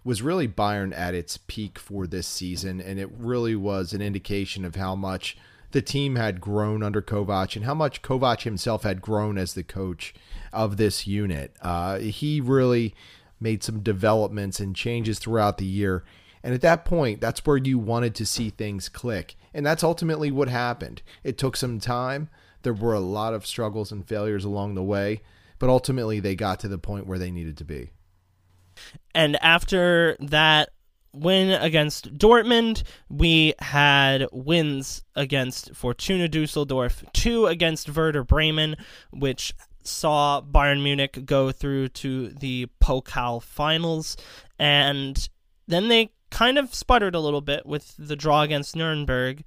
was 0.04 0.22
really 0.22 0.46
Bayern 0.46 0.96
at 0.96 1.14
its 1.14 1.36
peak 1.36 1.78
for 1.78 2.06
this 2.06 2.26
season, 2.26 2.80
and 2.80 3.00
it 3.00 3.10
really 3.16 3.56
was 3.56 3.92
an 3.92 4.02
indication 4.02 4.64
of 4.64 4.76
how 4.76 4.94
much 4.94 5.36
the 5.72 5.82
team 5.82 6.16
had 6.16 6.40
grown 6.40 6.82
under 6.82 7.02
Kovac 7.02 7.56
and 7.56 7.64
how 7.64 7.74
much 7.74 8.02
Kovac 8.02 8.42
himself 8.42 8.84
had 8.84 9.02
grown 9.02 9.36
as 9.36 9.54
the 9.54 9.62
coach 9.62 10.14
of 10.52 10.76
this 10.76 11.06
unit. 11.06 11.54
Uh, 11.60 11.98
he 11.98 12.40
really 12.40 12.94
made 13.40 13.62
some 13.62 13.80
developments 13.80 14.60
and 14.60 14.74
changes 14.74 15.18
throughout 15.18 15.58
the 15.58 15.66
year. 15.66 16.04
And 16.42 16.54
at 16.54 16.60
that 16.62 16.84
point, 16.84 17.20
that's 17.20 17.44
where 17.44 17.56
you 17.56 17.78
wanted 17.78 18.14
to 18.16 18.26
see 18.26 18.50
things 18.50 18.88
click. 18.88 19.36
And 19.52 19.66
that's 19.66 19.84
ultimately 19.84 20.30
what 20.30 20.48
happened. 20.48 21.02
It 21.22 21.36
took 21.36 21.56
some 21.56 21.80
time, 21.80 22.30
there 22.62 22.72
were 22.74 22.94
a 22.94 23.00
lot 23.00 23.34
of 23.34 23.46
struggles 23.46 23.92
and 23.92 24.06
failures 24.06 24.44
along 24.44 24.74
the 24.74 24.82
way, 24.82 25.22
but 25.58 25.68
ultimately 25.68 26.20
they 26.20 26.34
got 26.34 26.60
to 26.60 26.68
the 26.68 26.78
point 26.78 27.06
where 27.06 27.18
they 27.18 27.30
needed 27.30 27.56
to 27.58 27.64
be. 27.64 27.90
And 29.14 29.36
after 29.42 30.16
that 30.20 30.70
win 31.12 31.50
against 31.50 32.16
Dortmund, 32.16 32.82
we 33.08 33.54
had 33.58 34.26
wins 34.32 35.02
against 35.14 35.74
Fortuna 35.74 36.28
Dusseldorf, 36.28 37.04
two 37.12 37.46
against 37.46 37.94
Werder 37.94 38.24
Bremen, 38.24 38.76
which 39.10 39.54
saw 39.82 40.40
Bayern 40.40 40.82
Munich 40.82 41.24
go 41.24 41.50
through 41.50 41.88
to 41.88 42.28
the 42.28 42.68
Pokal 42.80 43.42
finals, 43.42 44.16
and 44.58 45.28
then 45.66 45.88
they 45.88 46.12
kind 46.30 46.58
of 46.58 46.74
sputtered 46.74 47.14
a 47.14 47.20
little 47.20 47.40
bit 47.40 47.64
with 47.64 47.94
the 47.98 48.16
draw 48.16 48.42
against 48.42 48.76
Nuremberg, 48.76 49.44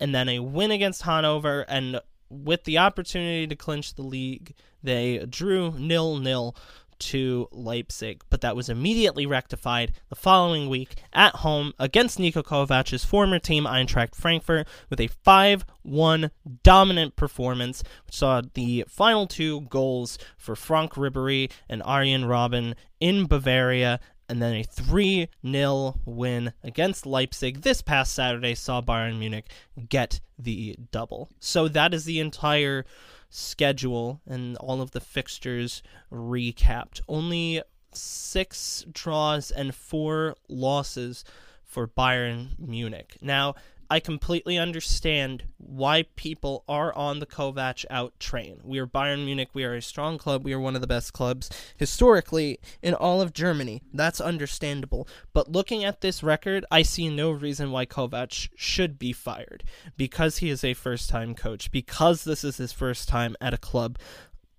and 0.00 0.14
then 0.14 0.28
a 0.28 0.40
win 0.40 0.70
against 0.70 1.02
Hanover, 1.02 1.62
and 1.62 2.00
with 2.28 2.64
the 2.64 2.78
opportunity 2.78 3.46
to 3.46 3.56
clinch 3.56 3.94
the 3.94 4.02
league, 4.02 4.54
they 4.82 5.24
drew 5.28 5.72
nil 5.78 6.18
nil 6.18 6.56
to 6.98 7.48
Leipzig, 7.52 8.22
but 8.30 8.40
that 8.40 8.56
was 8.56 8.68
immediately 8.68 9.26
rectified 9.26 9.92
the 10.08 10.14
following 10.14 10.68
week 10.68 10.94
at 11.12 11.36
home 11.36 11.72
against 11.78 12.18
Niko 12.18 12.42
Kovac's 12.42 13.04
former 13.04 13.38
team 13.38 13.64
Eintracht 13.64 14.14
Frankfurt 14.14 14.66
with 14.88 15.00
a 15.00 15.08
5-1 15.26 16.30
dominant 16.62 17.16
performance, 17.16 17.82
which 18.06 18.16
saw 18.16 18.42
the 18.54 18.84
final 18.88 19.26
two 19.26 19.62
goals 19.62 20.18
for 20.36 20.56
Franck 20.56 20.94
Ribery 20.94 21.50
and 21.68 21.82
Arjen 21.82 22.24
Robben 22.24 22.74
in 23.00 23.26
Bavaria 23.26 24.00
and 24.28 24.40
then 24.40 24.54
a 24.54 24.62
3 24.62 25.28
0 25.46 26.00
win 26.04 26.52
against 26.62 27.06
Leipzig 27.06 27.62
this 27.62 27.82
past 27.82 28.12
Saturday 28.12 28.54
saw 28.54 28.80
Bayern 28.80 29.18
Munich 29.18 29.46
get 29.88 30.20
the 30.38 30.76
double. 30.90 31.28
So 31.40 31.68
that 31.68 31.94
is 31.94 32.04
the 32.04 32.20
entire 32.20 32.84
schedule 33.30 34.20
and 34.26 34.56
all 34.58 34.80
of 34.80 34.92
the 34.92 35.00
fixtures 35.00 35.82
recapped. 36.12 37.00
Only 37.08 37.62
six 37.92 38.84
draws 38.92 39.50
and 39.50 39.74
four 39.74 40.36
losses 40.48 41.24
for 41.62 41.88
Bayern 41.88 42.58
Munich. 42.58 43.16
Now, 43.20 43.54
I 43.94 44.00
completely 44.00 44.58
understand 44.58 45.44
why 45.56 46.06
people 46.16 46.64
are 46.68 46.92
on 46.96 47.20
the 47.20 47.26
Kovac 47.26 47.84
out 47.88 48.18
train. 48.18 48.60
We 48.64 48.80
are 48.80 48.88
Bayern 48.88 49.24
Munich. 49.24 49.50
We 49.54 49.62
are 49.62 49.76
a 49.76 49.80
strong 49.80 50.18
club. 50.18 50.44
We 50.44 50.52
are 50.52 50.58
one 50.58 50.74
of 50.74 50.80
the 50.80 50.88
best 50.88 51.12
clubs 51.12 51.48
historically 51.76 52.58
in 52.82 52.94
all 52.94 53.20
of 53.20 53.32
Germany. 53.32 53.82
That's 53.92 54.20
understandable. 54.20 55.06
But 55.32 55.52
looking 55.52 55.84
at 55.84 56.00
this 56.00 56.24
record, 56.24 56.64
I 56.72 56.82
see 56.82 57.08
no 57.08 57.30
reason 57.30 57.70
why 57.70 57.86
Kovac 57.86 58.48
should 58.56 58.98
be 58.98 59.12
fired 59.12 59.62
because 59.96 60.38
he 60.38 60.50
is 60.50 60.64
a 60.64 60.74
first 60.74 61.08
time 61.08 61.32
coach, 61.36 61.70
because 61.70 62.24
this 62.24 62.42
is 62.42 62.56
his 62.56 62.72
first 62.72 63.08
time 63.08 63.36
at 63.40 63.54
a 63.54 63.58
club 63.58 63.96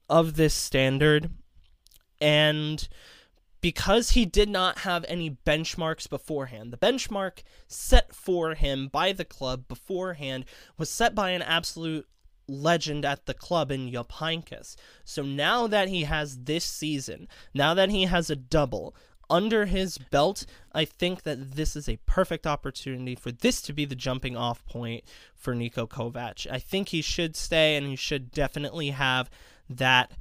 of 0.09 0.37
this 0.37 0.53
standard, 0.53 1.29
and 2.21 2.87
because 3.65 4.11
he 4.11 4.27
did 4.27 4.47
not 4.47 4.77
have 4.81 5.03
any 5.07 5.27
benchmarks 5.43 6.07
beforehand. 6.07 6.71
The 6.71 6.77
benchmark 6.77 7.41
set 7.67 8.13
for 8.13 8.53
him 8.53 8.89
by 8.89 9.11
the 9.11 9.25
club 9.25 9.67
beforehand 9.67 10.45
was 10.77 10.87
set 10.87 11.15
by 11.15 11.31
an 11.31 11.41
absolute 11.41 12.07
legend 12.47 13.05
at 13.05 13.25
the 13.25 13.33
club 13.33 13.71
in 13.71 13.91
Jupp 13.91 14.13
So 15.03 15.23
now 15.23 15.65
that 15.65 15.87
he 15.87 16.03
has 16.03 16.43
this 16.43 16.63
season, 16.63 17.27
now 17.55 17.73
that 17.73 17.89
he 17.89 18.03
has 18.03 18.29
a 18.29 18.35
double 18.35 18.95
under 19.31 19.65
his 19.65 19.97
belt, 19.97 20.45
I 20.71 20.85
think 20.85 21.23
that 21.23 21.53
this 21.55 21.75
is 21.75 21.89
a 21.89 21.97
perfect 22.05 22.45
opportunity 22.45 23.15
for 23.15 23.31
this 23.31 23.63
to 23.63 23.73
be 23.73 23.85
the 23.85 23.95
jumping 23.95 24.37
off 24.37 24.63
point 24.67 25.05
for 25.33 25.55
Niko 25.55 25.89
Kovac. 25.89 26.45
I 26.51 26.59
think 26.59 26.89
he 26.89 27.01
should 27.01 27.35
stay 27.35 27.77
and 27.77 27.87
he 27.87 27.95
should 27.95 28.29
definitely 28.29 28.91
have 28.91 29.27
that 29.67 30.11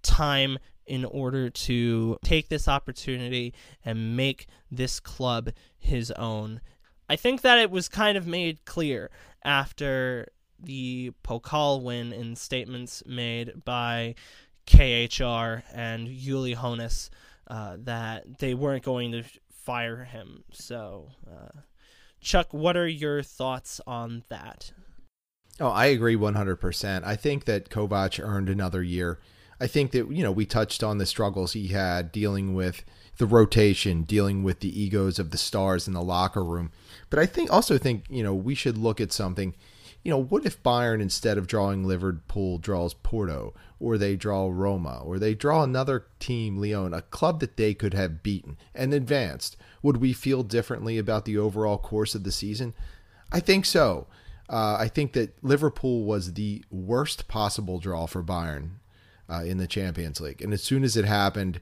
time 0.00 0.58
in 0.86 1.04
order 1.04 1.50
to 1.50 2.18
take 2.24 2.48
this 2.48 2.68
opportunity 2.68 3.54
and 3.84 4.16
make 4.16 4.46
this 4.70 5.00
club 5.00 5.50
his 5.78 6.10
own. 6.12 6.60
I 7.08 7.16
think 7.16 7.42
that 7.42 7.58
it 7.58 7.70
was 7.70 7.88
kind 7.88 8.16
of 8.16 8.26
made 8.26 8.64
clear 8.64 9.10
after 9.44 10.28
the 10.58 11.12
Pokal 11.22 11.82
win 11.82 12.12
in 12.12 12.36
statements 12.36 13.02
made 13.06 13.64
by 13.64 14.14
KHR 14.66 15.62
and 15.72 16.08
Uli 16.08 16.54
Hoeneß 16.54 17.10
uh, 17.48 17.76
that 17.80 18.38
they 18.38 18.54
weren't 18.54 18.84
going 18.84 19.12
to 19.12 19.24
fire 19.50 20.04
him. 20.04 20.44
So, 20.52 21.10
uh, 21.30 21.60
Chuck, 22.20 22.52
what 22.52 22.76
are 22.76 22.88
your 22.88 23.22
thoughts 23.22 23.80
on 23.86 24.24
that? 24.28 24.72
Oh, 25.60 25.68
I 25.68 25.86
agree 25.86 26.16
100%. 26.16 27.04
I 27.04 27.16
think 27.16 27.44
that 27.44 27.68
Kovac 27.68 28.22
earned 28.22 28.48
another 28.48 28.82
year 28.82 29.20
I 29.60 29.66
think 29.66 29.92
that 29.92 30.10
you 30.10 30.22
know 30.22 30.32
we 30.32 30.46
touched 30.46 30.82
on 30.82 30.98
the 30.98 31.06
struggles 31.06 31.52
he 31.52 31.68
had 31.68 32.12
dealing 32.12 32.54
with 32.54 32.84
the 33.18 33.26
rotation, 33.26 34.02
dealing 34.02 34.42
with 34.42 34.60
the 34.60 34.80
egos 34.80 35.18
of 35.18 35.30
the 35.30 35.38
stars 35.38 35.86
in 35.86 35.94
the 35.94 36.02
locker 36.02 36.44
room. 36.44 36.72
But 37.10 37.18
I 37.18 37.26
think 37.26 37.52
also 37.52 37.78
think 37.78 38.04
you 38.08 38.22
know 38.22 38.34
we 38.34 38.54
should 38.54 38.78
look 38.78 39.00
at 39.00 39.12
something. 39.12 39.54
You 40.02 40.10
know, 40.10 40.22
what 40.22 40.44
if 40.44 40.62
Bayern 40.62 41.00
instead 41.00 41.38
of 41.38 41.46
drawing 41.46 41.86
Liverpool 41.86 42.58
draws 42.58 42.92
Porto, 42.92 43.54
or 43.80 43.96
they 43.96 44.16
draw 44.16 44.50
Roma, 44.52 45.00
or 45.02 45.18
they 45.18 45.32
draw 45.32 45.62
another 45.62 46.04
team, 46.18 46.58
Lyon, 46.58 46.92
a 46.92 47.00
club 47.00 47.40
that 47.40 47.56
they 47.56 47.72
could 47.72 47.94
have 47.94 48.22
beaten 48.22 48.58
and 48.74 48.92
advanced? 48.92 49.56
Would 49.82 49.98
we 49.98 50.12
feel 50.12 50.42
differently 50.42 50.98
about 50.98 51.24
the 51.24 51.38
overall 51.38 51.78
course 51.78 52.14
of 52.14 52.22
the 52.22 52.32
season? 52.32 52.74
I 53.32 53.40
think 53.40 53.64
so. 53.64 54.06
Uh, 54.46 54.76
I 54.78 54.88
think 54.88 55.14
that 55.14 55.42
Liverpool 55.42 56.04
was 56.04 56.34
the 56.34 56.62
worst 56.70 57.26
possible 57.26 57.78
draw 57.78 58.04
for 58.04 58.22
Bayern 58.22 58.72
uh, 59.28 59.42
in 59.44 59.58
the 59.58 59.66
Champions 59.66 60.20
League. 60.20 60.42
And 60.42 60.52
as 60.52 60.62
soon 60.62 60.84
as 60.84 60.96
it 60.96 61.04
happened, 61.04 61.60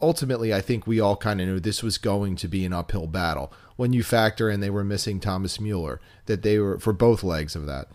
ultimately, 0.00 0.52
I 0.54 0.60
think 0.60 0.86
we 0.86 1.00
all 1.00 1.16
kind 1.16 1.40
of 1.40 1.46
knew 1.46 1.60
this 1.60 1.82
was 1.82 1.98
going 1.98 2.36
to 2.36 2.48
be 2.48 2.64
an 2.64 2.72
uphill 2.72 3.06
battle. 3.06 3.52
When 3.76 3.92
you 3.92 4.02
factor 4.02 4.50
in 4.50 4.60
they 4.60 4.70
were 4.70 4.84
missing 4.84 5.20
Thomas 5.20 5.58
Mueller, 5.60 6.00
that 6.26 6.42
they 6.42 6.58
were 6.58 6.78
for 6.78 6.92
both 6.92 7.22
legs 7.22 7.56
of 7.56 7.66
that, 7.66 7.88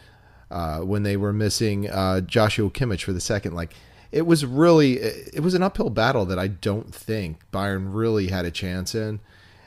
uh, 0.50 0.80
when 0.80 1.04
they 1.04 1.18
were 1.18 1.34
missing 1.34 1.90
uh, 1.90 2.22
Joshua 2.22 2.70
Kimmich 2.70 3.04
for 3.04 3.14
the 3.14 3.20
second 3.20 3.54
like 3.54 3.74
it 4.12 4.26
was 4.26 4.46
really 4.46 4.94
it 4.94 5.42
was 5.42 5.54
an 5.54 5.64
uphill 5.64 5.90
battle 5.90 6.26
that 6.26 6.40
I 6.40 6.48
don't 6.48 6.94
think 6.94 7.40
Bayern 7.52 7.94
really 7.94 8.28
had 8.28 8.46
a 8.46 8.52
chance 8.52 8.96
in. 8.96 9.20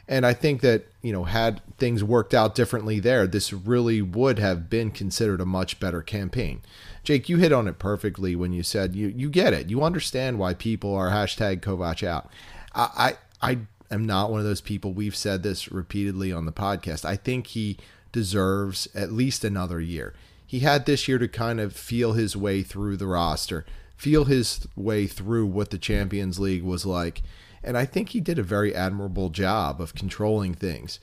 And 0.09 0.27
I 0.27 0.35
think 0.35 0.61
that, 0.63 0.87
you 1.03 1.13
know, 1.13 1.23
had 1.23 1.63
things 1.79 2.03
worked 2.03 2.35
out 2.35 2.57
differently 2.57 2.99
there, 2.99 3.29
this 3.29 3.53
really 3.53 4.03
would 4.03 4.41
have 4.41 4.69
been 4.69 4.91
considered 4.91 5.41
a 5.41 5.47
much 5.47 5.79
better 5.79 6.03
campaign. 6.03 6.63
Jake, 7.11 7.29
you 7.29 7.39
hit 7.39 7.53
on 7.53 7.67
it 7.67 7.81
perfectly 7.81 8.37
when 8.37 8.53
you 8.53 8.63
said 8.63 8.95
you, 8.95 9.09
you 9.09 9.29
get 9.29 9.53
it. 9.53 9.69
You 9.69 9.83
understand 9.83 10.39
why 10.39 10.55
people 10.55 10.95
are 10.95 11.11
hashtag 11.11 11.61
Kovac 11.61 12.07
out. 12.07 12.31
I, 12.73 13.17
I, 13.43 13.51
I 13.51 13.59
am 13.93 14.07
not 14.07 14.31
one 14.31 14.39
of 14.39 14.47
those 14.47 14.61
people. 14.61 14.93
We've 14.93 15.17
said 15.17 15.43
this 15.43 15.73
repeatedly 15.73 16.33
on 16.33 16.47
the 16.47 16.53
podcast. 16.53 17.05
I 17.05 17.17
think 17.17 17.49
he 17.49 17.79
deserves 18.13 18.87
at 18.95 19.11
least 19.11 19.43
another 19.43 19.81
year. 19.81 20.15
He 20.47 20.61
had 20.61 20.87
this 20.87 21.09
year 21.09 21.19
to 21.19 21.27
kind 21.27 21.59
of 21.59 21.75
feel 21.75 22.13
his 22.13 22.37
way 22.37 22.63
through 22.63 22.97
the 22.97 23.09
roster, 23.09 23.67
feel 23.97 24.27
his 24.27 24.69
way 24.77 25.09
through 25.09 25.47
what 25.47 25.71
the 25.71 25.79
Champions 25.79 26.39
League 26.39 26.63
was 26.63 26.87
like 26.87 27.23
and 27.63 27.77
I 27.77 27.85
think 27.85 28.11
he 28.11 28.21
did 28.21 28.39
a 28.39 28.43
very 28.43 28.75
admirable 28.75 29.29
job 29.31 29.81
of 29.81 29.95
controlling 29.95 30.55
things. 30.55 30.99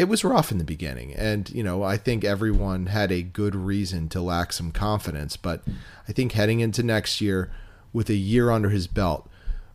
It 0.00 0.08
was 0.08 0.24
rough 0.24 0.50
in 0.50 0.56
the 0.56 0.64
beginning, 0.64 1.12
and 1.12 1.50
you 1.50 1.62
know 1.62 1.82
I 1.82 1.98
think 1.98 2.24
everyone 2.24 2.86
had 2.86 3.12
a 3.12 3.20
good 3.20 3.54
reason 3.54 4.08
to 4.08 4.22
lack 4.22 4.50
some 4.50 4.72
confidence. 4.72 5.36
But 5.36 5.62
I 6.08 6.12
think 6.12 6.32
heading 6.32 6.60
into 6.60 6.82
next 6.82 7.20
year, 7.20 7.50
with 7.92 8.08
a 8.08 8.14
year 8.14 8.50
under 8.50 8.70
his 8.70 8.86
belt, 8.86 9.28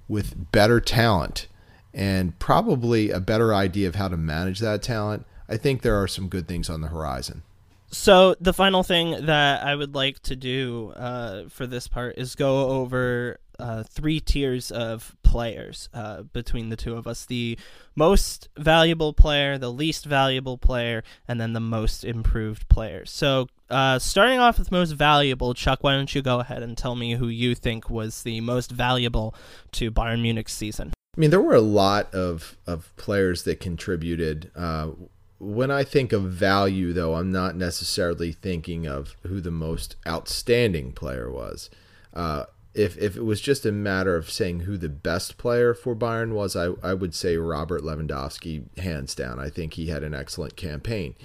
with 0.07 0.51
better 0.51 0.79
talent, 0.79 1.45
and 1.93 2.39
probably 2.39 3.11
a 3.11 3.19
better 3.19 3.53
idea 3.53 3.87
of 3.87 3.93
how 3.93 4.07
to 4.07 4.17
manage 4.17 4.61
that 4.61 4.81
talent, 4.81 5.27
I 5.47 5.57
think 5.57 5.83
there 5.83 6.01
are 6.01 6.07
some 6.07 6.27
good 6.27 6.47
things 6.47 6.71
on 6.71 6.81
the 6.81 6.87
horizon. 6.87 7.43
So 7.91 8.35
the 8.41 8.51
final 8.51 8.81
thing 8.81 9.27
that 9.27 9.63
I 9.63 9.75
would 9.75 9.93
like 9.93 10.19
to 10.23 10.35
do 10.35 10.91
uh, 10.95 11.49
for 11.49 11.67
this 11.67 11.87
part 11.87 12.17
is 12.17 12.33
go 12.33 12.69
over 12.69 13.39
uh, 13.59 13.83
three 13.83 14.19
tiers 14.19 14.71
of 14.71 15.14
players 15.25 15.89
uh, 15.93 16.21
between 16.21 16.69
the 16.69 16.75
two 16.75 16.95
of 16.95 17.07
us: 17.07 17.25
the 17.25 17.57
most 17.95 18.47
valuable 18.57 19.11
player, 19.11 19.57
the 19.57 19.71
least 19.71 20.05
valuable 20.05 20.57
player, 20.57 21.03
and 21.27 21.41
then 21.41 21.53
the 21.53 21.59
most 21.59 22.05
improved 22.05 22.67
player. 22.69 23.05
So, 23.05 23.47
uh, 23.69 23.99
starting 23.99 24.39
off 24.39 24.59
with 24.59 24.71
most 24.71 24.91
valuable, 24.91 25.53
Chuck, 25.53 25.83
why 25.83 25.93
don't 25.93 26.13
you 26.13 26.21
go 26.21 26.39
ahead 26.39 26.63
and 26.63 26.77
tell 26.77 26.95
me 26.95 27.15
who 27.15 27.27
you 27.27 27.55
think 27.55 27.89
was 27.89 28.23
the 28.23 28.39
most 28.41 28.71
valuable 28.71 29.35
to 29.73 29.91
Bayern 29.91 30.21
Munich's 30.21 30.53
season? 30.53 30.93
I 31.17 31.19
mean, 31.19 31.31
there 31.31 31.41
were 31.41 31.55
a 31.55 31.61
lot 31.61 32.13
of 32.13 32.57
of 32.67 32.95
players 32.95 33.43
that 33.43 33.59
contributed. 33.59 34.51
Uh, 34.55 34.91
when 35.39 35.69
I 35.69 35.83
think 35.83 36.13
of 36.13 36.23
value, 36.23 36.93
though, 36.93 37.15
I'm 37.15 37.31
not 37.31 37.55
necessarily 37.55 38.31
thinking 38.31 38.87
of 38.87 39.15
who 39.23 39.41
the 39.41 39.51
most 39.51 39.95
outstanding 40.07 40.93
player 40.93 41.29
was. 41.29 41.69
Uh, 42.13 42.45
if 42.75 42.97
if 42.97 43.15
it 43.15 43.23
was 43.23 43.39
just 43.39 43.65
a 43.65 43.71
matter 43.71 44.15
of 44.15 44.29
saying 44.29 44.61
who 44.61 44.77
the 44.77 44.89
best 44.89 45.37
player 45.37 45.73
for 45.73 45.95
Bayern 45.95 46.33
was, 46.33 46.55
I, 46.55 46.71
I 46.83 46.93
would 46.93 47.15
say 47.15 47.37
Robert 47.37 47.81
Lewandowski, 47.81 48.65
hands 48.77 49.15
down. 49.15 49.39
I 49.39 49.49
think 49.49 49.73
he 49.73 49.87
had 49.87 50.03
an 50.03 50.13
excellent 50.13 50.57
campaign. 50.57 51.15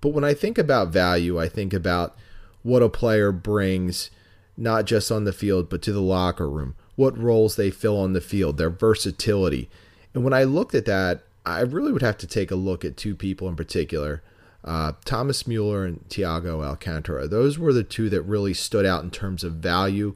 But 0.00 0.10
when 0.10 0.24
I 0.24 0.34
think 0.34 0.58
about 0.58 0.88
value, 0.88 1.40
I 1.40 1.48
think 1.48 1.72
about 1.72 2.16
what 2.62 2.82
a 2.82 2.88
player 2.88 3.32
brings, 3.32 4.10
not 4.56 4.84
just 4.84 5.10
on 5.10 5.24
the 5.24 5.32
field, 5.32 5.70
but 5.70 5.80
to 5.82 5.92
the 5.92 6.02
locker 6.02 6.48
room, 6.48 6.74
what 6.94 7.16
roles 7.16 7.56
they 7.56 7.70
fill 7.70 7.98
on 7.98 8.12
the 8.12 8.20
field, 8.20 8.58
their 8.58 8.70
versatility. 8.70 9.70
And 10.12 10.24
when 10.24 10.34
I 10.34 10.44
looked 10.44 10.74
at 10.74 10.84
that, 10.84 11.22
I 11.46 11.60
really 11.60 11.92
would 11.92 12.02
have 12.02 12.18
to 12.18 12.26
take 12.26 12.50
a 12.50 12.56
look 12.56 12.84
at 12.84 12.96
two 12.96 13.14
people 13.14 13.48
in 13.48 13.56
particular. 13.56 14.22
Uh, 14.64 14.92
Thomas 15.04 15.46
Mueller 15.46 15.84
and 15.84 16.06
Thiago 16.08 16.64
Alcantara. 16.64 17.26
Those 17.26 17.58
were 17.58 17.72
the 17.72 17.82
two 17.82 18.10
that 18.10 18.22
really 18.22 18.54
stood 18.54 18.86
out 18.86 19.02
in 19.02 19.10
terms 19.10 19.42
of 19.42 19.54
value 19.54 20.14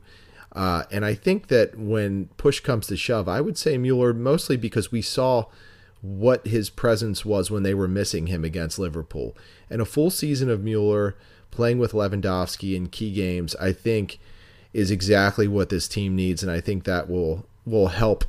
uh, 0.57 0.85
and 0.91 1.05
I 1.05 1.13
think 1.13 1.49
that 1.49 1.79
when 1.79 2.31
push 2.39 2.61
comes 2.61 2.87
to 2.87 2.97
shove, 2.97 3.29
I 3.29 3.43
would 3.43 3.59
say 3.59 3.77
Mueller 3.77 4.15
mostly 4.15 4.57
because 4.57 4.91
we 4.91 5.03
saw 5.03 5.45
what 6.01 6.47
his 6.47 6.71
presence 6.71 7.27
was 7.27 7.51
when 7.51 7.63
they 7.63 7.75
were 7.75 7.87
missing 7.87 8.29
him 8.29 8.43
against 8.43 8.79
Liverpool. 8.79 9.37
And 9.69 9.83
a 9.83 9.85
full 9.85 10.09
season 10.09 10.49
of 10.49 10.65
Mueller 10.65 11.15
playing 11.51 11.79
with 11.79 11.93
Lewandowski 11.93 12.75
in 12.75 12.87
key 12.87 13.13
games, 13.13 13.55
I 13.57 13.73
think, 13.73 14.19
is 14.73 14.91
exactly 14.91 15.47
what 15.47 15.69
this 15.69 15.87
team 15.87 16.17
needs, 16.17 16.43
and 16.43 16.51
I 16.51 16.61
think 16.61 16.85
that 16.85 17.09
will 17.09 17.47
will 17.67 17.89
help 17.89 18.25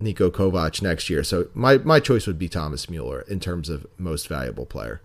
Niko 0.00 0.28
Kovac 0.30 0.82
next 0.82 1.08
year. 1.08 1.22
So 1.22 1.48
my 1.54 1.78
my 1.78 2.00
choice 2.00 2.26
would 2.26 2.38
be 2.38 2.48
Thomas 2.48 2.90
Mueller 2.90 3.22
in 3.28 3.38
terms 3.38 3.68
of 3.68 3.86
most 3.96 4.26
valuable 4.26 4.66
player. 4.66 5.00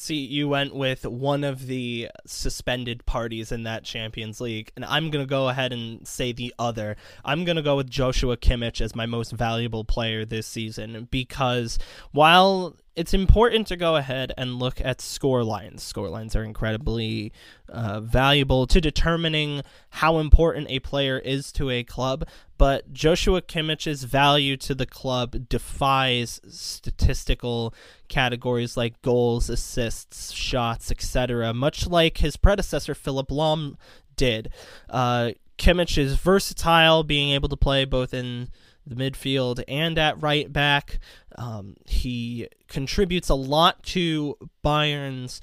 See, 0.00 0.24
you 0.24 0.48
went 0.48 0.76
with 0.76 1.04
one 1.04 1.42
of 1.42 1.66
the 1.66 2.08
suspended 2.24 3.04
parties 3.04 3.50
in 3.50 3.64
that 3.64 3.82
Champions 3.82 4.40
League, 4.40 4.70
and 4.76 4.84
I'm 4.84 5.10
going 5.10 5.24
to 5.24 5.28
go 5.28 5.48
ahead 5.48 5.72
and 5.72 6.06
say 6.06 6.30
the 6.30 6.54
other. 6.56 6.96
I'm 7.24 7.44
going 7.44 7.56
to 7.56 7.62
go 7.62 7.76
with 7.76 7.90
Joshua 7.90 8.36
Kimmich 8.36 8.80
as 8.80 8.94
my 8.94 9.06
most 9.06 9.32
valuable 9.32 9.82
player 9.82 10.24
this 10.24 10.46
season 10.46 11.08
because 11.10 11.80
while 12.12 12.76
it's 12.98 13.14
important 13.14 13.68
to 13.68 13.76
go 13.76 13.94
ahead 13.94 14.32
and 14.36 14.58
look 14.58 14.80
at 14.80 15.00
score 15.00 15.44
lines. 15.44 15.84
Score 15.84 16.08
lines 16.08 16.34
are 16.34 16.42
incredibly 16.42 17.32
uh, 17.68 18.00
valuable 18.00 18.66
to 18.66 18.80
determining 18.80 19.62
how 19.90 20.18
important 20.18 20.66
a 20.68 20.80
player 20.80 21.16
is 21.16 21.52
to 21.52 21.70
a 21.70 21.84
club, 21.84 22.26
but 22.58 22.92
Joshua 22.92 23.40
Kimmich's 23.40 24.02
value 24.02 24.56
to 24.56 24.74
the 24.74 24.84
club 24.84 25.48
defies 25.48 26.40
statistical 26.48 27.72
categories 28.08 28.76
like 28.76 29.00
goals, 29.00 29.48
assists, 29.48 30.32
shots, 30.32 30.90
etc., 30.90 31.54
much 31.54 31.86
like 31.86 32.18
his 32.18 32.36
predecessor 32.36 32.96
Philipp 32.96 33.28
Lahm 33.28 33.76
did. 34.16 34.50
Uh, 34.90 35.30
Kimmich 35.56 35.96
is 35.98 36.16
versatile, 36.16 37.04
being 37.04 37.30
able 37.30 37.48
to 37.48 37.56
play 37.56 37.84
both 37.84 38.12
in 38.12 38.48
the 38.88 38.96
midfield 38.96 39.62
and 39.68 39.98
at 39.98 40.20
right 40.22 40.52
back. 40.52 40.98
Um, 41.36 41.76
he 41.86 42.48
contributes 42.68 43.28
a 43.28 43.34
lot 43.34 43.82
to 43.84 44.36
Bayern's 44.62 45.40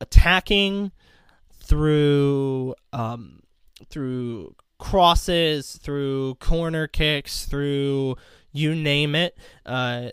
attacking 0.00 0.92
through 1.62 2.74
um, 2.92 3.40
through 3.88 4.54
crosses, 4.78 5.78
through 5.82 6.34
corner 6.36 6.86
kicks, 6.86 7.46
through 7.46 8.16
you 8.52 8.74
name 8.74 9.14
it, 9.14 9.36
uh, 9.64 10.10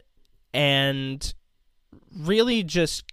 and 0.54 1.34
really 2.16 2.64
just 2.64 3.04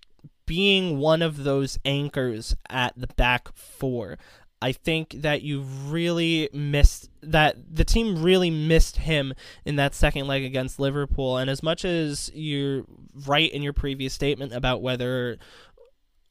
being 0.46 0.98
one 0.98 1.22
of 1.22 1.44
those 1.44 1.78
anchors 1.84 2.56
at 2.68 2.92
the 2.96 3.06
back 3.16 3.54
four. 3.54 4.18
I 4.62 4.72
think 4.72 5.22
that 5.22 5.42
you 5.42 5.62
really 5.62 6.50
missed 6.52 7.10
that 7.22 7.56
the 7.74 7.84
team 7.84 8.22
really 8.22 8.50
missed 8.50 8.98
him 8.98 9.32
in 9.64 9.76
that 9.76 9.94
second 9.94 10.26
leg 10.26 10.44
against 10.44 10.78
Liverpool. 10.78 11.38
And 11.38 11.48
as 11.48 11.62
much 11.62 11.84
as 11.84 12.30
you're 12.34 12.84
right 13.26 13.50
in 13.50 13.62
your 13.62 13.72
previous 13.72 14.12
statement 14.12 14.52
about 14.52 14.82
whether 14.82 15.38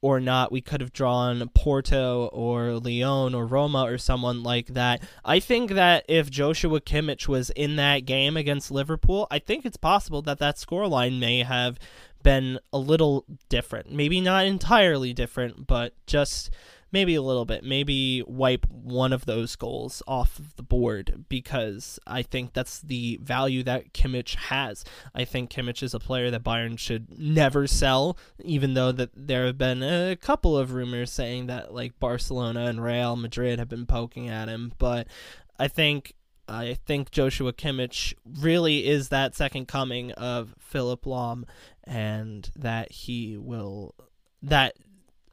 or 0.01 0.19
not 0.19 0.51
we 0.51 0.61
could 0.61 0.81
have 0.81 0.93
drawn 0.93 1.49
Porto 1.49 2.27
or 2.31 2.79
Lyon 2.79 3.35
or 3.35 3.45
Roma 3.45 3.83
or 3.83 3.97
someone 3.97 4.43
like 4.43 4.67
that. 4.67 5.03
I 5.25 5.39
think 5.39 5.71
that 5.71 6.05
if 6.07 6.29
Joshua 6.29 6.79
Kimmich 6.79 7.27
was 7.27 7.49
in 7.49 7.75
that 7.75 8.05
game 8.05 8.37
against 8.37 8.71
Liverpool, 8.71 9.27
I 9.29 9.39
think 9.39 9.65
it's 9.65 9.77
possible 9.77 10.21
that 10.21 10.39
that 10.39 10.55
scoreline 10.55 11.19
may 11.19 11.43
have 11.43 11.77
been 12.23 12.59
a 12.71 12.77
little 12.77 13.25
different. 13.49 13.91
Maybe 13.91 14.21
not 14.21 14.45
entirely 14.45 15.13
different, 15.13 15.67
but 15.67 15.93
just 16.07 16.49
maybe 16.91 17.15
a 17.15 17.21
little 17.21 17.45
bit. 17.45 17.63
Maybe 17.63 18.23
wipe 18.27 18.65
one 18.69 19.13
of 19.13 19.25
those 19.25 19.55
goals 19.55 20.01
off 20.07 20.39
of 20.39 20.55
the 20.55 20.63
board 20.63 21.25
because 21.29 21.99
I 22.07 22.21
think 22.21 22.53
that's 22.53 22.79
the 22.79 23.19
value 23.21 23.63
that 23.63 23.93
Kimmich 23.93 24.35
has. 24.35 24.83
I 25.13 25.25
think 25.25 25.49
Kimmich 25.49 25.83
is 25.83 25.93
a 25.93 25.99
player 25.99 26.31
that 26.31 26.43
Bayern 26.43 26.77
should 26.77 27.19
never 27.19 27.67
sell, 27.67 28.17
even 28.43 28.73
though 28.73 28.91
that 28.91 29.11
there 29.15 29.45
have 29.45 29.57
been 29.57 29.83
a 29.83 30.15
couple 30.15 30.57
of 30.57 30.73
rumors 30.73 31.11
saying 31.11 31.47
that 31.47 31.73
like 31.73 31.99
Barcelona 31.99 32.65
and 32.65 32.83
Real 32.83 33.15
Madrid 33.15 33.59
have 33.59 33.69
been 33.69 33.85
poking 33.85 34.29
at 34.29 34.49
him. 34.49 34.73
But 34.77 35.07
I 35.57 35.67
think 35.67 36.13
I 36.49 36.73
think 36.73 37.11
Joshua 37.11 37.53
Kimmich 37.53 38.13
really 38.39 38.87
is 38.87 39.09
that 39.09 39.35
second 39.35 39.67
coming 39.67 40.11
of 40.13 40.55
Philipp 40.57 41.03
Lahm, 41.03 41.43
and 41.83 42.49
that 42.55 42.91
he 42.91 43.37
will 43.37 43.93
that 44.41 44.75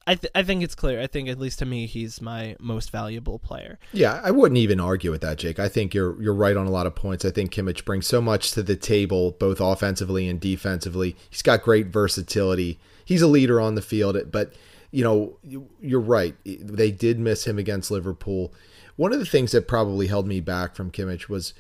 I, 0.07 0.15
th- 0.15 0.31
I 0.35 0.45
think 0.45 0.63
it's 0.63 0.77
clear. 0.77 1.01
I 1.01 1.09
think 1.09 1.29
at 1.29 1.39
least 1.39 1.59
to 1.59 1.67
me, 1.67 1.87
he's 1.87 2.21
my 2.21 2.55
most 2.61 2.91
valuable 2.91 3.41
player. 3.41 3.79
Yeah, 3.93 4.21
I 4.23 4.31
wouldn't 4.31 4.59
even 4.59 4.79
argue 4.79 5.11
with 5.11 5.21
that, 5.23 5.39
Jake. 5.39 5.59
I 5.59 5.69
think 5.69 5.95
you're 5.95 6.21
you're 6.23 6.35
right 6.35 6.57
on 6.57 6.67
a 6.67 6.71
lot 6.71 6.87
of 6.87 6.95
points. 6.95 7.25
I 7.25 7.31
think 7.31 7.53
Kimmich 7.53 7.85
brings 7.85 8.07
so 8.07 8.21
much 8.21 8.53
to 8.53 8.63
the 8.63 8.77
table, 8.77 9.33
both 9.33 9.61
offensively 9.61 10.29
and 10.29 10.41
defensively. 10.41 11.17
He's 11.29 11.43
got 11.43 11.63
great 11.63 11.89
versatility. 11.89 12.79
He's 13.05 13.23
a 13.23 13.27
leader 13.27 13.61
on 13.61 13.75
the 13.75 13.83
field, 13.83 14.17
but 14.31 14.53
you 14.93 15.03
know 15.03 15.39
you're 15.81 16.01
right. 16.01 16.37
They 16.45 16.93
did 16.93 17.19
miss 17.19 17.47
him 17.47 17.59
against 17.59 17.91
Liverpool. 17.91 18.55
One 18.95 19.13
of 19.13 19.19
the 19.19 19.27
things 19.27 19.53
that 19.53 19.69
probably 19.69 20.07
held 20.07 20.27
me 20.27 20.41
back 20.41 20.77
from 20.77 20.93
Kimmich 20.93 21.29
was 21.29 21.53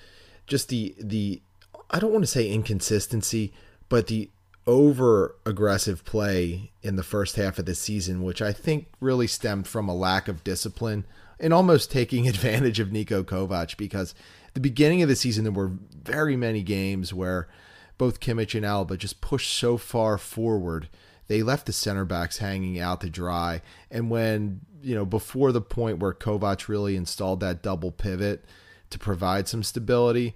just 0.47 0.69
the 0.69 0.95
the 1.01 1.43
I 1.91 1.99
don't 1.99 2.13
want 2.13 2.23
to 2.23 2.31
say 2.31 2.49
inconsistency, 2.49 3.53
but 3.89 4.07
the 4.07 4.31
over 4.67 5.37
aggressive 5.47 6.05
play 6.05 6.73
in 6.83 6.97
the 6.97 7.03
first 7.03 7.37
half 7.37 7.59
of 7.59 7.67
the 7.67 7.75
season, 7.75 8.23
which 8.23 8.43
I 8.43 8.53
think 8.53 8.89
really 9.01 9.27
stemmed 9.27 9.67
from 9.67 9.89
a 9.89 9.95
lack 9.95 10.29
of 10.29 10.45
discipline 10.45 11.05
and 11.39 11.53
almost 11.53 11.91
taking 11.91 12.27
advantage 12.29 12.81
of 12.81 12.89
Niko 12.89 13.23
Kovac 13.23 13.77
because 13.77 14.15
the 14.55 14.61
beginning 14.61 15.03
of 15.03 15.09
the 15.09 15.17
season 15.17 15.45
there 15.45 15.53
were 15.53 15.73
very 16.03 16.37
many 16.37 16.63
games 16.63 17.15
where 17.15 17.49
both 17.99 18.21
Kimmich 18.21 18.55
and 18.55 18.65
Alaba 18.65 18.99
just 18.99 19.21
pushed 19.21 19.53
so 19.53 19.77
far 19.77 20.19
forward. 20.19 20.89
They 21.29 21.43
left 21.43 21.67
the 21.67 21.73
center 21.73 22.05
backs 22.05 22.39
hanging 22.39 22.79
out 22.79 23.01
to 23.01 23.11
dry. 23.11 23.63
And 23.91 24.11
when 24.11 24.61
you 24.83 24.95
know 24.95 25.05
before 25.05 25.53
the 25.53 25.61
point 25.61 25.99
where 25.99 26.13
Kovac 26.13 26.69
really 26.69 26.97
installed 26.97 27.41
that 27.41 27.63
double 27.63 27.93
pivot 27.93 28.45
to 28.91 28.99
provide 28.99 29.49
some 29.49 29.63
stability 29.63 30.35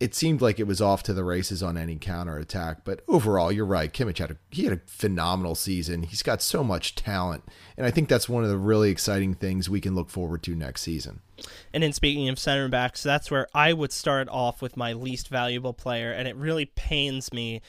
it 0.00 0.14
seemed 0.14 0.40
like 0.40 0.60
it 0.60 0.66
was 0.66 0.80
off 0.80 1.02
to 1.04 1.12
the 1.12 1.24
races 1.24 1.62
on 1.62 1.76
any 1.76 1.96
counter 1.96 2.38
attack. 2.38 2.84
But 2.84 3.02
overall, 3.08 3.50
you're 3.50 3.66
right. 3.66 3.92
Kimmich 3.92 4.18
had 4.18 4.30
a 4.30 4.36
he 4.50 4.64
had 4.64 4.72
a 4.72 4.80
phenomenal 4.86 5.54
season. 5.54 6.04
He's 6.04 6.22
got 6.22 6.40
so 6.40 6.62
much 6.62 6.94
talent, 6.94 7.44
and 7.76 7.84
I 7.84 7.90
think 7.90 8.08
that's 8.08 8.28
one 8.28 8.44
of 8.44 8.50
the 8.50 8.58
really 8.58 8.90
exciting 8.90 9.34
things 9.34 9.68
we 9.68 9.80
can 9.80 9.94
look 9.94 10.08
forward 10.08 10.42
to 10.44 10.54
next 10.54 10.82
season. 10.82 11.20
And 11.72 11.82
in 11.82 11.92
speaking 11.92 12.28
of 12.28 12.38
center 12.38 12.68
backs, 12.68 13.02
that's 13.02 13.30
where 13.30 13.48
I 13.54 13.72
would 13.72 13.92
start 13.92 14.28
off 14.28 14.62
with 14.62 14.76
my 14.76 14.92
least 14.92 15.28
valuable 15.28 15.72
player, 15.72 16.12
and 16.12 16.28
it 16.28 16.36
really 16.36 16.66
pains 16.66 17.32
me 17.32 17.60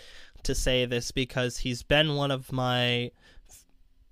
to 0.44 0.54
say 0.54 0.86
this 0.86 1.12
because 1.12 1.58
he's 1.58 1.84
been 1.84 2.16
one 2.16 2.32
of 2.32 2.52
my 2.52 3.12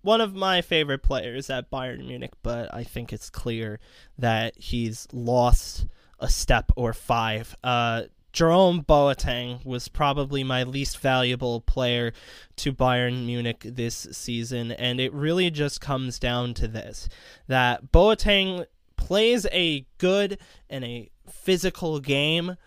one 0.01 0.21
of 0.21 0.33
my 0.33 0.61
favorite 0.61 1.03
players 1.03 1.49
at 1.49 1.69
Bayern 1.69 2.07
Munich, 2.07 2.33
but 2.41 2.73
I 2.73 2.83
think 2.83 3.11
it's 3.11 3.29
clear 3.29 3.79
that 4.17 4.57
he's 4.57 5.07
lost 5.11 5.85
a 6.19 6.29
step 6.29 6.71
or 6.75 6.93
five. 6.93 7.55
Uh, 7.63 8.03
Jerome 8.33 8.83
Boateng 8.83 9.65
was 9.65 9.87
probably 9.87 10.43
my 10.43 10.63
least 10.63 10.99
valuable 10.99 11.61
player 11.61 12.13
to 12.57 12.71
Bayern 12.71 13.25
Munich 13.25 13.61
this 13.65 14.07
season, 14.11 14.71
and 14.71 14.99
it 14.99 15.11
really 15.11 15.49
just 15.49 15.81
comes 15.81 16.19
down 16.19 16.53
to 16.55 16.67
this 16.67 17.09
that 17.47 17.91
Boateng 17.91 18.65
plays 18.95 19.47
a 19.51 19.85
good 19.97 20.37
and 20.69 20.83
a 20.83 21.09
physical 21.27 21.99
game, 21.99 22.57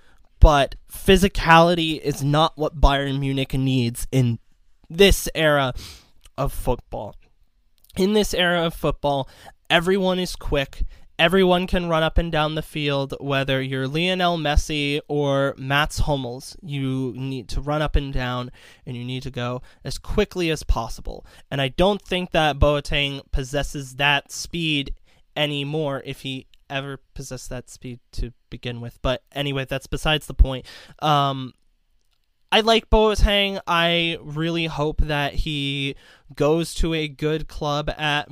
but 0.41 0.75
physicality 0.91 2.01
is 2.01 2.23
not 2.23 2.57
what 2.57 2.81
Bayern 2.81 3.21
Munich 3.21 3.55
needs 3.55 4.09
in 4.11 4.39
this 4.89 5.29
era 5.35 5.73
of 6.37 6.53
football. 6.53 7.15
In 7.97 8.15
this 8.15 8.35
era 8.35 8.65
of 8.67 8.75
football, 8.75 9.29
everyone 9.69 10.19
is 10.19 10.35
quick, 10.35 10.85
everyone 11.21 11.67
can 11.67 11.87
run 11.87 12.03
up 12.03 12.17
and 12.17 12.33
down 12.33 12.55
the 12.55 12.63
field, 12.63 13.15
whether 13.21 13.61
you're 13.61 13.87
Lionel 13.87 14.39
Messi 14.39 15.01
or 15.07 15.55
Mats 15.59 15.99
Hummels. 15.99 16.57
You 16.63 17.13
need 17.15 17.47
to 17.51 17.61
run 17.61 17.83
up 17.83 17.95
and 17.95 18.11
down, 18.11 18.51
and 18.87 18.97
you 18.97 19.05
need 19.05 19.23
to 19.25 19.31
go 19.31 19.61
as 19.85 19.99
quickly 19.99 20.51
as 20.51 20.63
possible. 20.63 21.27
And 21.51 21.61
I 21.61 21.69
don't 21.69 22.01
think 22.01 22.31
that 22.31 22.59
Boateng 22.59 23.21
possesses 23.33 23.97
that 23.97 24.33
speed 24.33 24.95
anymore 25.37 26.03
if 26.07 26.23
he 26.23 26.47
ever 26.71 26.99
possessed 27.13 27.51
that 27.51 27.69
speed 27.69 28.01
to 28.13 28.33
begin 28.49 28.81
with. 28.81 28.99
But 29.03 29.23
anyway, 29.33 29.67
that's 29.69 29.87
besides 29.87 30.27
the 30.27 30.35
point. 30.35 30.65
Um, 31.03 31.53
I 32.51 32.61
like 32.61 32.89
Boateng. 32.89 33.61
I 33.67 34.17
really 34.23 34.67
hope 34.67 35.03
that 35.03 35.35
he 35.35 35.97
goes 36.35 36.73
to 36.77 36.95
a 36.95 37.09
good 37.09 37.47
club 37.47 37.91
at 37.91 38.29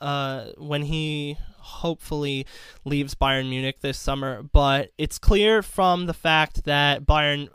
uh, 0.00 0.52
when 0.56 0.82
he 0.82 1.36
hopefully 1.70 2.46
leaves 2.84 3.14
Bayern 3.14 3.48
Munich 3.48 3.80
this 3.80 3.98
summer. 3.98 4.42
But 4.42 4.90
it's 4.98 5.18
clear 5.18 5.62
from 5.62 6.06
the 6.06 6.14
fact 6.14 6.64
that 6.64 7.06
Bayern 7.06 7.48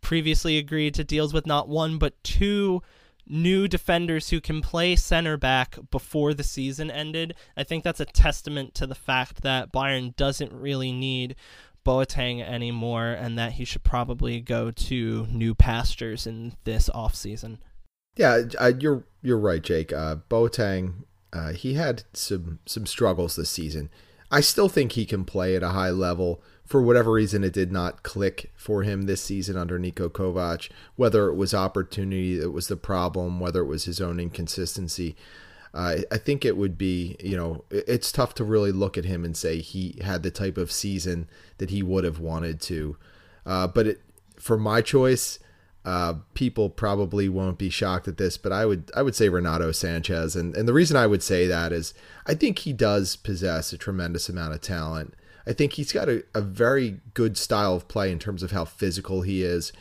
previously 0.00 0.58
agreed 0.58 0.94
to 0.94 1.04
deals 1.04 1.32
with 1.32 1.46
not 1.46 1.68
one 1.68 1.98
but 1.98 2.22
two 2.22 2.82
new 3.28 3.66
defenders 3.66 4.30
who 4.30 4.40
can 4.40 4.62
play 4.62 4.94
center 4.94 5.36
back 5.36 5.76
before 5.90 6.32
the 6.32 6.44
season 6.44 6.90
ended. 6.90 7.34
I 7.56 7.64
think 7.64 7.82
that's 7.82 8.00
a 8.00 8.04
testament 8.04 8.74
to 8.74 8.86
the 8.86 8.94
fact 8.94 9.42
that 9.42 9.72
Bayern 9.72 10.14
doesn't 10.14 10.52
really 10.52 10.92
need 10.92 11.34
Boateng 11.84 12.40
anymore 12.40 13.06
and 13.06 13.38
that 13.38 13.52
he 13.52 13.64
should 13.64 13.84
probably 13.84 14.40
go 14.40 14.70
to 14.70 15.26
new 15.30 15.54
pastures 15.54 16.26
in 16.26 16.54
this 16.64 16.88
offseason. 16.92 17.58
Yeah, 18.16 18.42
uh, 18.58 18.72
you're 18.78 19.04
you're 19.22 19.38
right, 19.38 19.62
Jake. 19.62 19.92
Uh, 19.92 20.16
Boateng 20.30 21.04
uh, 21.36 21.52
he 21.52 21.74
had 21.74 22.04
some 22.14 22.60
some 22.64 22.86
struggles 22.86 23.36
this 23.36 23.50
season. 23.50 23.90
I 24.30 24.40
still 24.40 24.68
think 24.68 24.92
he 24.92 25.04
can 25.04 25.24
play 25.24 25.54
at 25.54 25.62
a 25.62 25.70
high 25.70 25.90
level. 25.90 26.42
For 26.64 26.82
whatever 26.82 27.12
reason, 27.12 27.44
it 27.44 27.52
did 27.52 27.70
not 27.70 28.02
click 28.02 28.50
for 28.56 28.82
him 28.82 29.02
this 29.02 29.22
season 29.22 29.56
under 29.56 29.78
Niko 29.78 30.08
Kovac. 30.08 30.68
Whether 30.96 31.28
it 31.28 31.36
was 31.36 31.54
opportunity 31.54 32.36
that 32.38 32.50
was 32.50 32.68
the 32.68 32.76
problem, 32.76 33.38
whether 33.38 33.60
it 33.60 33.66
was 33.66 33.84
his 33.84 34.00
own 34.00 34.18
inconsistency, 34.18 35.14
uh, 35.74 35.98
I 36.10 36.16
think 36.16 36.44
it 36.44 36.56
would 36.56 36.78
be, 36.78 37.16
you 37.20 37.36
know, 37.36 37.64
it's 37.70 38.10
tough 38.10 38.34
to 38.36 38.44
really 38.44 38.72
look 38.72 38.96
at 38.96 39.04
him 39.04 39.24
and 39.24 39.36
say 39.36 39.60
he 39.60 39.98
had 40.02 40.22
the 40.22 40.30
type 40.30 40.56
of 40.56 40.72
season 40.72 41.28
that 41.58 41.70
he 41.70 41.82
would 41.82 42.04
have 42.04 42.18
wanted 42.18 42.60
to. 42.62 42.96
Uh, 43.44 43.68
but 43.68 43.86
it, 43.86 44.00
for 44.40 44.56
my 44.56 44.80
choice, 44.80 45.38
uh, 45.86 46.14
people 46.34 46.68
probably 46.68 47.28
won't 47.28 47.58
be 47.58 47.70
shocked 47.70 48.08
at 48.08 48.16
this, 48.16 48.36
but 48.36 48.50
I 48.50 48.66
would 48.66 48.90
I 48.96 49.02
would 49.02 49.14
say 49.14 49.28
Renato 49.28 49.70
Sanches, 49.70 50.34
and 50.34 50.54
and 50.56 50.68
the 50.68 50.72
reason 50.72 50.96
I 50.96 51.06
would 51.06 51.22
say 51.22 51.46
that 51.46 51.72
is 51.72 51.94
I 52.26 52.34
think 52.34 52.58
he 52.58 52.72
does 52.72 53.14
possess 53.14 53.72
a 53.72 53.78
tremendous 53.78 54.28
amount 54.28 54.52
of 54.54 54.60
talent. 54.60 55.14
I 55.46 55.52
think 55.52 55.74
he's 55.74 55.92
got 55.92 56.08
a, 56.08 56.24
a 56.34 56.40
very 56.40 57.00
good 57.14 57.38
style 57.38 57.76
of 57.76 57.86
play 57.86 58.10
in 58.10 58.18
terms 58.18 58.42
of 58.42 58.50
how 58.50 58.64
physical 58.64 59.22
he 59.22 59.44
is. 59.44 59.72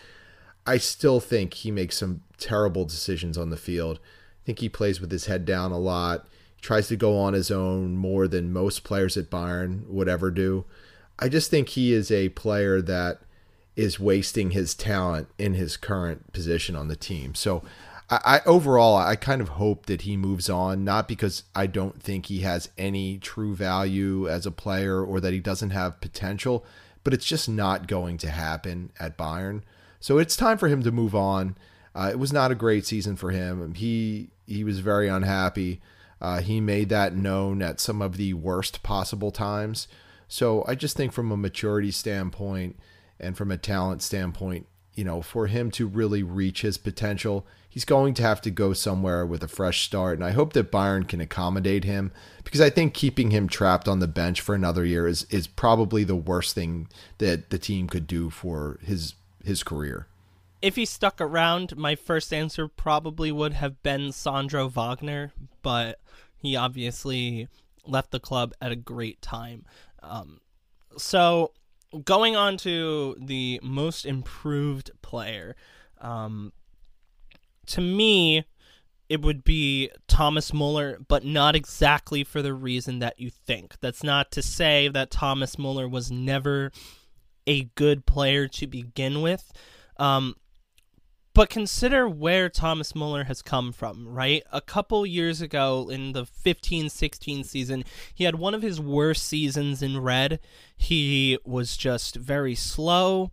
I 0.67 0.77
still 0.77 1.19
think 1.19 1.55
he 1.55 1.71
makes 1.71 1.97
some 1.97 2.21
terrible 2.37 2.85
decisions 2.85 3.35
on 3.35 3.49
the 3.49 3.57
field. 3.57 3.97
I 3.97 4.45
think 4.45 4.59
he 4.59 4.69
plays 4.69 5.01
with 5.01 5.11
his 5.11 5.25
head 5.25 5.43
down 5.43 5.71
a 5.71 5.79
lot. 5.79 6.27
He 6.55 6.61
tries 6.61 6.87
to 6.89 6.95
go 6.95 7.17
on 7.17 7.33
his 7.33 7.49
own 7.49 7.97
more 7.97 8.27
than 8.27 8.53
most 8.53 8.83
players 8.83 9.17
at 9.17 9.31
Bayern 9.31 9.87
would 9.87 10.07
ever 10.07 10.29
do. 10.29 10.65
I 11.17 11.29
just 11.29 11.49
think 11.49 11.69
he 11.69 11.93
is 11.93 12.11
a 12.11 12.29
player 12.29 12.79
that 12.83 13.21
is 13.75 13.99
wasting 13.99 14.51
his 14.51 14.73
talent 14.73 15.27
in 15.37 15.53
his 15.53 15.77
current 15.77 16.31
position 16.31 16.75
on 16.75 16.87
the 16.87 16.95
team. 16.95 17.35
So 17.35 17.63
I, 18.09 18.19
I, 18.25 18.41
overall 18.45 18.95
I 18.97 19.15
kind 19.15 19.41
of 19.41 19.49
hope 19.49 19.87
that 19.87 20.01
he 20.01 20.15
moves 20.15 20.49
on, 20.49 20.83
not 20.83 21.07
because 21.07 21.43
I 21.53 21.67
don't 21.67 22.01
think 22.01 22.27
he 22.27 22.41
has 22.41 22.69
any 22.77 23.17
true 23.17 23.55
value 23.55 24.29
as 24.29 24.45
a 24.45 24.51
player 24.51 25.03
or 25.03 25.19
that 25.19 25.33
he 25.33 25.39
doesn't 25.39 25.71
have 25.71 26.01
potential, 26.01 26.65
but 27.03 27.13
it's 27.13 27.25
just 27.25 27.49
not 27.49 27.87
going 27.87 28.17
to 28.19 28.29
happen 28.29 28.91
at 28.99 29.17
Bayern. 29.17 29.61
So 29.99 30.17
it's 30.17 30.37
time 30.37 30.57
for 30.57 30.67
him 30.67 30.83
to 30.83 30.91
move 30.91 31.15
on. 31.15 31.57
Uh, 31.93 32.09
it 32.11 32.19
was 32.19 32.33
not 32.33 32.51
a 32.51 32.55
great 32.55 32.85
season 32.85 33.15
for 33.15 33.31
him. 33.31 33.73
He 33.73 34.29
he 34.45 34.63
was 34.63 34.79
very 34.79 35.07
unhappy. 35.07 35.81
Uh, 36.21 36.41
he 36.41 36.61
made 36.61 36.89
that 36.89 37.15
known 37.15 37.61
at 37.61 37.79
some 37.79 38.01
of 38.01 38.17
the 38.17 38.33
worst 38.33 38.83
possible 38.83 39.31
times. 39.31 39.87
So 40.27 40.63
I 40.67 40.75
just 40.75 40.95
think 40.95 41.13
from 41.13 41.31
a 41.31 41.37
maturity 41.37 41.91
standpoint 41.91 42.77
and 43.19 43.37
from 43.37 43.51
a 43.51 43.57
talent 43.57 44.01
standpoint, 44.01 44.67
you 44.93 45.03
know, 45.03 45.21
for 45.21 45.47
him 45.47 45.71
to 45.71 45.87
really 45.87 46.23
reach 46.23 46.61
his 46.61 46.77
potential, 46.77 47.45
he's 47.69 47.85
going 47.85 48.13
to 48.13 48.23
have 48.23 48.41
to 48.41 48.49
go 48.49 48.73
somewhere 48.73 49.25
with 49.25 49.43
a 49.43 49.47
fresh 49.47 49.83
start. 49.83 50.17
And 50.17 50.23
I 50.23 50.31
hope 50.31 50.53
that 50.53 50.71
Bayern 50.71 51.07
can 51.07 51.19
accommodate 51.19 51.83
him 51.83 52.11
because 52.43 52.61
I 52.61 52.69
think 52.69 52.93
keeping 52.93 53.31
him 53.31 53.47
trapped 53.47 53.87
on 53.87 53.99
the 53.99 54.07
bench 54.07 54.39
for 54.39 54.55
another 54.55 54.85
year 54.85 55.07
is 55.07 55.23
is 55.29 55.47
probably 55.47 56.03
the 56.03 56.15
worst 56.15 56.55
thing 56.55 56.87
that 57.17 57.49
the 57.49 57.59
team 57.59 57.87
could 57.87 58.07
do 58.07 58.29
for 58.29 58.79
his 58.81 59.15
his 59.43 59.63
career. 59.63 60.07
If 60.61 60.77
he 60.77 60.85
stuck 60.85 61.21
around, 61.21 61.77
my 61.77 61.95
first 61.95 62.33
answer 62.33 62.67
probably 62.67 63.31
would 63.31 63.53
have 63.53 63.83
been 63.83 64.11
Sandro 64.11 64.67
Wagner, 64.67 65.31
but 65.61 65.99
he 66.37 66.55
obviously 66.55 67.49
left 67.85 68.11
the 68.11 68.19
club 68.19 68.53
at 68.61 68.71
a 68.71 68.75
great 68.75 69.21
time. 69.21 69.65
Um, 70.01 70.39
so 70.97 71.51
going 72.03 72.35
on 72.35 72.57
to 72.57 73.15
the 73.19 73.59
most 73.63 74.05
improved 74.05 74.91
player, 75.01 75.55
um, 75.99 76.51
to 77.67 77.81
me, 77.81 78.45
it 79.07 79.21
would 79.21 79.43
be 79.43 79.91
Thomas 80.07 80.53
Muller, 80.53 80.97
but 81.07 81.23
not 81.23 81.55
exactly 81.55 82.23
for 82.23 82.41
the 82.41 82.53
reason 82.53 82.99
that 82.99 83.19
you 83.19 83.29
think. 83.29 83.79
That's 83.79 84.03
not 84.03 84.31
to 84.31 84.41
say 84.41 84.87
that 84.87 85.11
Thomas 85.11 85.57
Muller 85.57 85.87
was 85.87 86.11
never 86.11 86.71
a 87.45 87.65
good 87.75 88.05
player 88.05 88.47
to 88.47 88.67
begin 88.67 89.21
with. 89.21 89.51
Um, 89.97 90.35
but 91.35 91.49
consider 91.49 92.07
where 92.07 92.47
Thomas 92.47 92.95
Muller 92.95 93.25
has 93.25 93.41
come 93.41 93.73
from, 93.73 94.07
right? 94.07 94.41
A 94.53 94.61
couple 94.61 95.05
years 95.05 95.41
ago 95.41 95.89
in 95.91 96.13
the 96.13 96.25
15 96.25 96.89
16 96.89 97.43
season, 97.43 97.83
he 98.13 98.23
had 98.23 98.35
one 98.35 98.55
of 98.55 98.61
his 98.61 98.79
worst 98.79 99.27
seasons 99.27 99.83
in 99.83 99.99
red. 99.99 100.39
He 100.77 101.37
was 101.43 101.75
just 101.75 102.15
very 102.15 102.55
slow. 102.55 103.31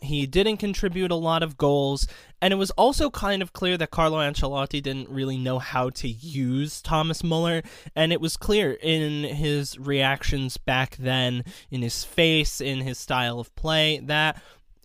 He 0.00 0.26
didn't 0.26 0.58
contribute 0.58 1.10
a 1.10 1.16
lot 1.16 1.42
of 1.42 1.58
goals, 1.58 2.06
and 2.40 2.54
it 2.54 2.56
was 2.56 2.70
also 2.70 3.10
kind 3.10 3.42
of 3.42 3.52
clear 3.52 3.76
that 3.76 3.90
Carlo 3.90 4.18
Ancelotti 4.18 4.80
didn't 4.80 5.10
really 5.10 5.36
know 5.36 5.58
how 5.58 5.90
to 5.90 6.08
use 6.08 6.80
Thomas 6.80 7.22
Muller, 7.22 7.62
and 7.94 8.12
it 8.12 8.20
was 8.20 8.38
clear 8.38 8.78
in 8.80 9.24
his 9.24 9.76
reactions 9.78 10.56
back 10.56 10.96
then, 10.96 11.44
in 11.70 11.82
his 11.82 12.04
face, 12.04 12.62
in 12.62 12.80
his 12.80 12.96
style 12.96 13.40
of 13.40 13.54
play, 13.56 13.98
that 14.04 14.40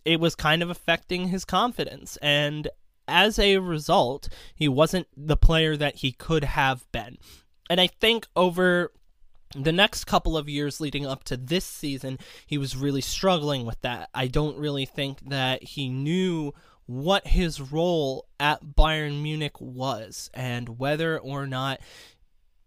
it 0.06 0.20
was 0.20 0.34
kind 0.34 0.62
of 0.62 0.70
affecting 0.70 1.28
his 1.28 1.44
confidence. 1.44 2.16
And 2.22 2.68
as 3.08 3.38
a 3.38 3.58
result, 3.58 4.28
he 4.54 4.68
wasn't 4.68 5.08
the 5.16 5.36
player 5.36 5.76
that 5.76 5.96
he 5.96 6.12
could 6.12 6.44
have 6.44 6.90
been. 6.92 7.18
And 7.68 7.80
I 7.80 7.88
think 7.88 8.28
over 8.36 8.92
the 9.54 9.72
next 9.72 10.04
couple 10.04 10.36
of 10.36 10.48
years 10.48 10.80
leading 10.80 11.06
up 11.06 11.24
to 11.24 11.36
this 11.36 11.64
season, 11.64 12.18
he 12.46 12.56
was 12.56 12.76
really 12.76 13.00
struggling 13.00 13.66
with 13.66 13.80
that. 13.82 14.08
I 14.14 14.28
don't 14.28 14.58
really 14.58 14.86
think 14.86 15.28
that 15.28 15.62
he 15.62 15.88
knew 15.88 16.52
what 16.86 17.26
his 17.26 17.60
role 17.60 18.26
at 18.38 18.64
Bayern 18.64 19.22
Munich 19.22 19.60
was 19.60 20.30
and 20.32 20.78
whether 20.78 21.18
or 21.18 21.46
not 21.46 21.80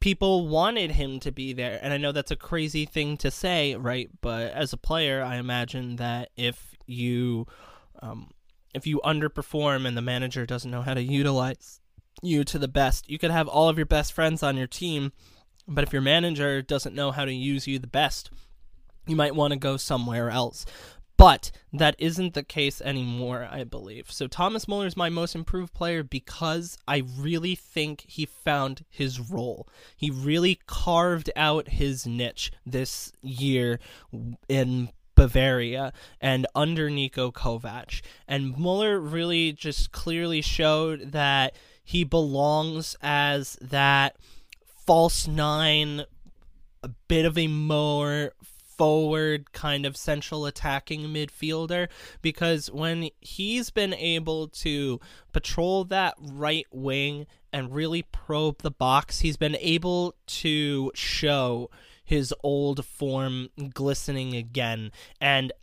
people 0.01 0.47
wanted 0.47 0.91
him 0.91 1.19
to 1.21 1.31
be 1.31 1.53
there. 1.53 1.79
And 1.81 1.93
I 1.93 1.97
know 1.97 2.11
that's 2.11 2.31
a 2.31 2.35
crazy 2.35 2.85
thing 2.85 3.15
to 3.17 3.31
say, 3.31 3.75
right? 3.75 4.09
But 4.19 4.51
as 4.51 4.73
a 4.73 4.77
player, 4.77 5.23
I 5.23 5.37
imagine 5.37 5.97
that 5.97 6.31
if 6.35 6.75
you 6.89 7.47
um, 8.01 8.31
if 8.73 8.85
you 8.85 9.01
underperform 9.03 9.87
and 9.87 9.97
the 9.97 10.01
manager 10.01 10.45
doesn't 10.45 10.71
know 10.71 10.81
how 10.81 10.93
to 10.93 11.01
utilize 11.01 11.79
you 12.21 12.43
to 12.43 12.59
the 12.59 12.67
best, 12.67 13.09
you 13.09 13.17
could 13.17 13.31
have 13.31 13.47
all 13.47 13.69
of 13.69 13.77
your 13.77 13.85
best 13.85 14.13
friends 14.13 14.43
on 14.43 14.57
your 14.57 14.67
team, 14.67 15.11
but 15.67 15.83
if 15.83 15.93
your 15.93 16.01
manager 16.01 16.61
doesn't 16.61 16.95
know 16.95 17.11
how 17.11 17.25
to 17.25 17.33
use 17.33 17.67
you 17.67 17.79
the 17.79 17.87
best, 17.87 18.29
you 19.07 19.15
might 19.15 19.35
want 19.35 19.53
to 19.53 19.59
go 19.59 19.77
somewhere 19.77 20.29
else. 20.29 20.65
But 21.17 21.51
that 21.73 21.97
isn't 21.99 22.33
the 22.33 22.43
case 22.43 22.79
anymore, 22.79 23.45
I 23.51 23.65
believe. 23.65 24.09
So 24.09 24.27
Thomas 24.27 24.69
Muller 24.69 24.87
is 24.87 24.95
my 24.95 25.09
most 25.09 25.35
improved 25.35 25.73
player 25.73 26.01
because 26.01 26.77
I 26.87 27.03
really 27.17 27.55
think 27.55 28.05
he 28.07 28.25
found 28.25 28.85
his 28.89 29.19
role. 29.19 29.67
He 29.97 30.09
really 30.09 30.61
carved 30.65 31.29
out 31.35 31.67
his 31.67 32.07
niche 32.07 32.53
this 32.65 33.11
year 33.21 33.81
in 34.47 34.91
Bavaria 35.19 35.91
and 36.21 36.47
under 36.55 36.89
Niko 36.89 37.33
Kovac. 37.33 38.01
And 38.25 38.57
Muller 38.57 39.01
really 39.01 39.51
just 39.51 39.91
clearly 39.91 40.41
showed 40.41 41.11
that 41.11 41.53
he 41.83 42.05
belongs 42.05 42.95
as 43.01 43.57
that 43.59 44.15
false 44.85 45.27
nine, 45.27 46.05
a 46.81 46.87
bit 47.09 47.25
of 47.25 47.37
a 47.37 47.47
more 47.47 48.31
forward 48.77 49.51
kind 49.51 49.85
of 49.85 49.97
central 49.97 50.45
attacking 50.45 51.01
midfielder 51.01 51.89
because 52.21 52.71
when 52.71 53.09
he's 53.19 53.69
been 53.71 53.93
able 53.93 54.47
to 54.47 55.01
patrol 55.33 55.83
that 55.83 56.13
right 56.21 56.65
wing 56.71 57.27
and 57.51 57.75
really 57.75 58.03
probe 58.03 58.61
the 58.61 58.71
box, 58.71 59.19
he's 59.19 59.35
been 59.35 59.57
able 59.57 60.15
to 60.27 60.93
show 60.95 61.69
his 62.09 62.33
old 62.43 62.83
form 62.83 63.49
glistening 63.71 64.35
again. 64.35 64.91
And 65.21 65.53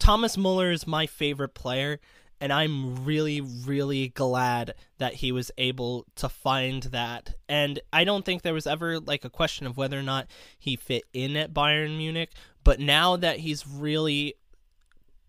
Thomas 0.00 0.36
Muller 0.36 0.72
is 0.72 0.84
my 0.84 1.06
favorite 1.06 1.54
player 1.54 2.00
and 2.40 2.52
I'm 2.52 3.04
really, 3.04 3.40
really 3.40 4.08
glad 4.08 4.74
that 4.98 5.14
he 5.14 5.30
was 5.30 5.52
able 5.56 6.06
to 6.16 6.28
find 6.28 6.82
that. 6.84 7.34
And 7.48 7.78
I 7.92 8.02
don't 8.02 8.24
think 8.24 8.42
there 8.42 8.52
was 8.52 8.66
ever 8.66 8.98
like 8.98 9.24
a 9.24 9.30
question 9.30 9.64
of 9.64 9.76
whether 9.76 9.96
or 9.96 10.02
not 10.02 10.26
he 10.58 10.74
fit 10.74 11.04
in 11.12 11.36
at 11.36 11.54
Bayern 11.54 11.96
Munich. 11.96 12.32
But 12.64 12.80
now 12.80 13.14
that 13.16 13.38
he's 13.38 13.64
really 13.64 14.34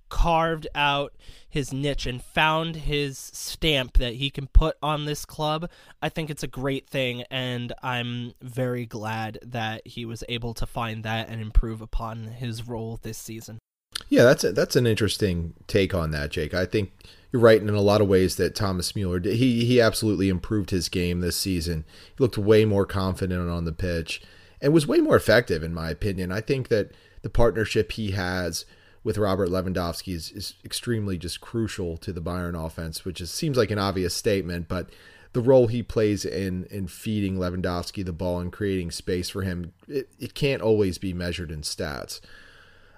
carved 0.10 0.68
out 0.76 1.14
his 1.50 1.74
niche 1.74 2.06
and 2.06 2.24
found 2.24 2.76
his 2.76 3.18
stamp 3.18 3.98
that 3.98 4.16
he 4.16 4.30
can 4.30 4.48
put 4.48 4.78
on 4.84 5.06
this 5.06 5.26
club, 5.26 5.70
I 6.02 6.10
think 6.10 6.30
it's 6.30 6.44
a 6.44 6.48
great 6.48 6.88
thing. 6.88 7.24
And 7.32 7.74
I'm 7.82 8.34
very 8.42 8.86
glad 8.86 9.40
that 9.46 9.86
he 9.86 10.06
was 10.06 10.24
able 10.30 10.54
to 10.56 10.66
find 10.66 11.04
that 11.04 11.30
and 11.30 11.42
improve 11.42 11.82
upon 11.82 12.26
his 12.26 12.68
role 12.68 13.00
this 13.02 13.18
season. 13.18 13.60
Yeah, 14.08 14.24
that's 14.24 14.44
a, 14.44 14.52
that's 14.52 14.76
an 14.76 14.88
interesting 14.88 15.54
take 15.68 15.94
on 15.94 16.12
that, 16.12 16.32
Jake. 16.32 16.54
I 16.54 16.66
think 16.66 16.92
you're 17.32 17.42
right 17.42 17.62
in 17.62 17.70
a 17.70 17.82
lot 17.82 18.02
of 18.02 18.08
ways 18.08 18.38
that 18.38 18.56
Thomas 18.56 18.96
Mueller 18.96 19.20
did. 19.20 19.36
He 19.36 19.66
he 19.66 19.82
absolutely 19.82 20.30
improved 20.30 20.70
his 20.70 20.90
game 20.90 21.20
this 21.20 21.36
season. 21.38 21.86
He 22.18 22.24
looked 22.24 22.38
way 22.38 22.66
more 22.66 22.86
confident 22.86 23.50
on 23.50 23.66
the 23.66 23.74
pitch 23.74 24.22
and 24.62 24.74
was 24.74 24.88
way 24.88 25.00
more 25.00 25.16
effective, 25.16 25.64
in 25.64 25.74
my 25.74 25.90
opinion. 25.90 26.32
I 26.32 26.42
think 26.42 26.70
that 26.70 26.92
the 27.22 27.30
partnership 27.30 27.94
he 27.94 28.12
has 28.12 28.66
with 29.04 29.18
Robert 29.18 29.50
Lewandowski 29.50 30.14
is, 30.14 30.32
is 30.32 30.56
extremely 30.64 31.18
just 31.18 31.42
crucial 31.42 31.98
to 31.98 32.12
the 32.12 32.22
Bayern 32.22 32.56
offense, 32.56 33.06
which 33.06 33.22
is, 33.22 33.32
seems 33.32 33.58
like 33.58 33.72
an 33.72 33.80
obvious 33.80 34.14
statement, 34.14 34.68
but 34.68 34.90
the 35.34 35.42
role 35.42 35.68
he 35.68 35.84
plays 35.84 36.26
in 36.26 36.66
in 36.66 36.88
feeding 36.88 37.38
Lewandowski 37.38 38.04
the 38.04 38.12
ball 38.12 38.40
and 38.40 38.52
creating 38.52 38.92
space 38.92 39.30
for 39.30 39.44
him, 39.44 39.74
it, 39.88 40.10
it 40.20 40.34
can't 40.34 40.62
always 40.62 40.98
be 40.98 41.14
measured 41.14 41.52
in 41.52 41.62
stats. 41.62 42.20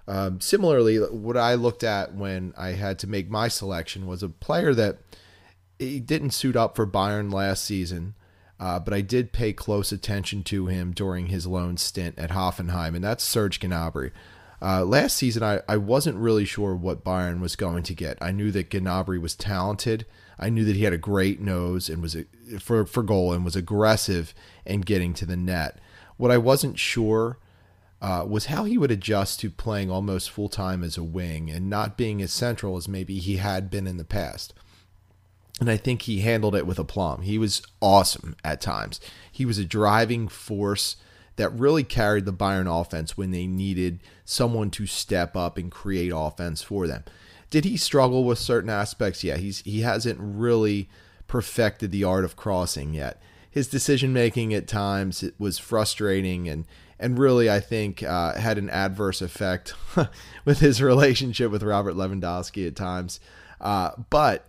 Um, 0.08 0.40
similarly, 0.40 0.98
what 0.98 1.38
I 1.38 1.56
looked 1.56 1.84
at 1.84 2.16
when 2.16 2.54
I 2.58 2.70
had 2.70 3.00
to 3.00 3.08
make 3.08 3.30
my 3.30 3.48
selection 3.48 4.08
was 4.08 4.24
a 4.24 4.30
player 4.30 4.74
that 4.74 5.00
he 5.78 6.00
didn't 6.00 6.32
suit 6.32 6.56
up 6.56 6.76
for 6.76 6.88
Bayern 6.88 7.34
last 7.34 7.64
season, 7.64 8.16
uh, 8.60 8.80
but 8.80 8.94
I 8.94 9.02
did 9.02 9.34
pay 9.34 9.54
close 9.54 9.92
attention 9.92 10.44
to 10.46 10.68
him 10.68 10.92
during 10.92 11.28
his 11.28 11.48
loan 11.48 11.78
stint 11.78 12.18
at 12.18 12.32
Hoffenheim, 12.32 12.96
and 12.96 13.04
that's 13.04 13.24
Serge 13.24 13.60
Gnabry. 13.60 14.12
Uh, 14.62 14.86
last 14.86 15.18
season, 15.18 15.42
I, 15.42 15.62
I 15.68 15.78
wasn't 15.78 16.18
really 16.18 16.46
sure 16.46 16.76
what 16.76 17.04
Bayern 17.04 17.40
was 17.42 17.56
going 17.56 17.82
to 17.84 17.96
get. 17.96 18.18
I 18.22 18.32
knew 18.32 18.52
that 18.52 18.70
Gnabry 18.70 19.20
was 19.20 19.36
talented. 19.36 20.06
I 20.38 20.50
knew 20.50 20.64
that 20.66 20.76
he 20.76 20.84
had 20.84 20.94
a 20.94 21.00
great 21.00 21.40
nose 21.40 21.90
and 21.90 22.02
was 22.02 22.16
for 22.60 22.86
for 22.86 23.04
goal 23.04 23.34
and 23.34 23.44
was 23.44 23.56
aggressive 23.56 24.34
in 24.66 24.82
getting 24.82 25.14
to 25.16 25.26
the 25.26 25.36
net. 25.36 25.80
What 26.18 26.32
I 26.32 26.38
wasn't 26.38 26.78
sure 26.78 27.40
uh, 28.02 28.26
was 28.28 28.48
how 28.48 28.64
he 28.64 28.78
would 28.78 28.92
adjust 28.92 29.40
to 29.40 29.50
playing 29.50 29.92
almost 29.92 30.32
full 30.32 30.50
time 30.50 30.84
as 30.84 30.98
a 30.98 31.04
wing 31.04 31.50
and 31.50 31.70
not 31.70 31.98
being 31.98 32.22
as 32.22 32.32
central 32.32 32.78
as 32.78 32.88
maybe 32.88 33.20
he 33.20 33.38
had 33.38 33.70
been 33.70 33.88
in 33.88 33.98
the 33.98 34.04
past. 34.04 34.54
And 35.60 35.70
I 35.70 35.78
think 35.78 36.04
he 36.04 36.22
handled 36.22 36.56
it 36.56 36.66
with 36.66 36.80
aplomb. 36.80 37.22
He 37.22 37.38
was 37.38 37.62
awesome 37.82 38.36
at 38.44 38.62
times. 38.62 39.00
He 39.32 39.46
was 39.46 39.60
a 39.60 39.66
driving 39.66 40.28
force 40.28 40.96
that 41.36 41.50
really 41.50 41.84
carried 41.84 42.26
the 42.26 42.34
Bayern 42.34 42.68
offense 42.68 43.18
when 43.18 43.32
they 43.32 43.48
needed 43.48 44.00
someone 44.26 44.70
to 44.72 44.86
step 44.86 45.36
up 45.36 45.58
and 45.58 45.72
create 45.72 46.12
offense 46.14 46.62
for 46.62 46.88
them. 46.88 47.04
Did 47.50 47.66
he 47.66 47.78
struggle 47.78 48.24
with 48.24 48.40
certain 48.40 48.70
aspects? 48.70 49.24
Yeah, 49.24 49.38
he's 49.38 49.60
he 49.60 49.82
hasn't 49.82 50.20
really 50.22 50.90
perfected 51.28 51.92
the 51.92 52.04
art 52.04 52.26
of 52.26 52.36
crossing 52.36 52.94
yet 52.94 53.22
his 53.52 53.68
decision 53.68 54.14
making 54.14 54.54
at 54.54 54.66
times 54.66 55.22
it 55.22 55.36
was 55.38 55.60
frustrating 55.60 56.48
and 56.48 56.66
and 56.98 57.20
really 57.20 57.50
I 57.50 57.60
think 57.60 58.02
uh, 58.02 58.36
had 58.36 58.58
an 58.58 58.70
adverse 58.70 59.22
effect 59.22 59.74
with 60.46 60.60
his 60.60 60.82
relationship 60.82 61.52
with 61.52 61.64
Robert 61.64 61.96
Lewandowski 61.96 62.68
at 62.68 62.76
times. 62.76 63.20
Uh, 63.60 63.92
but 64.12 64.48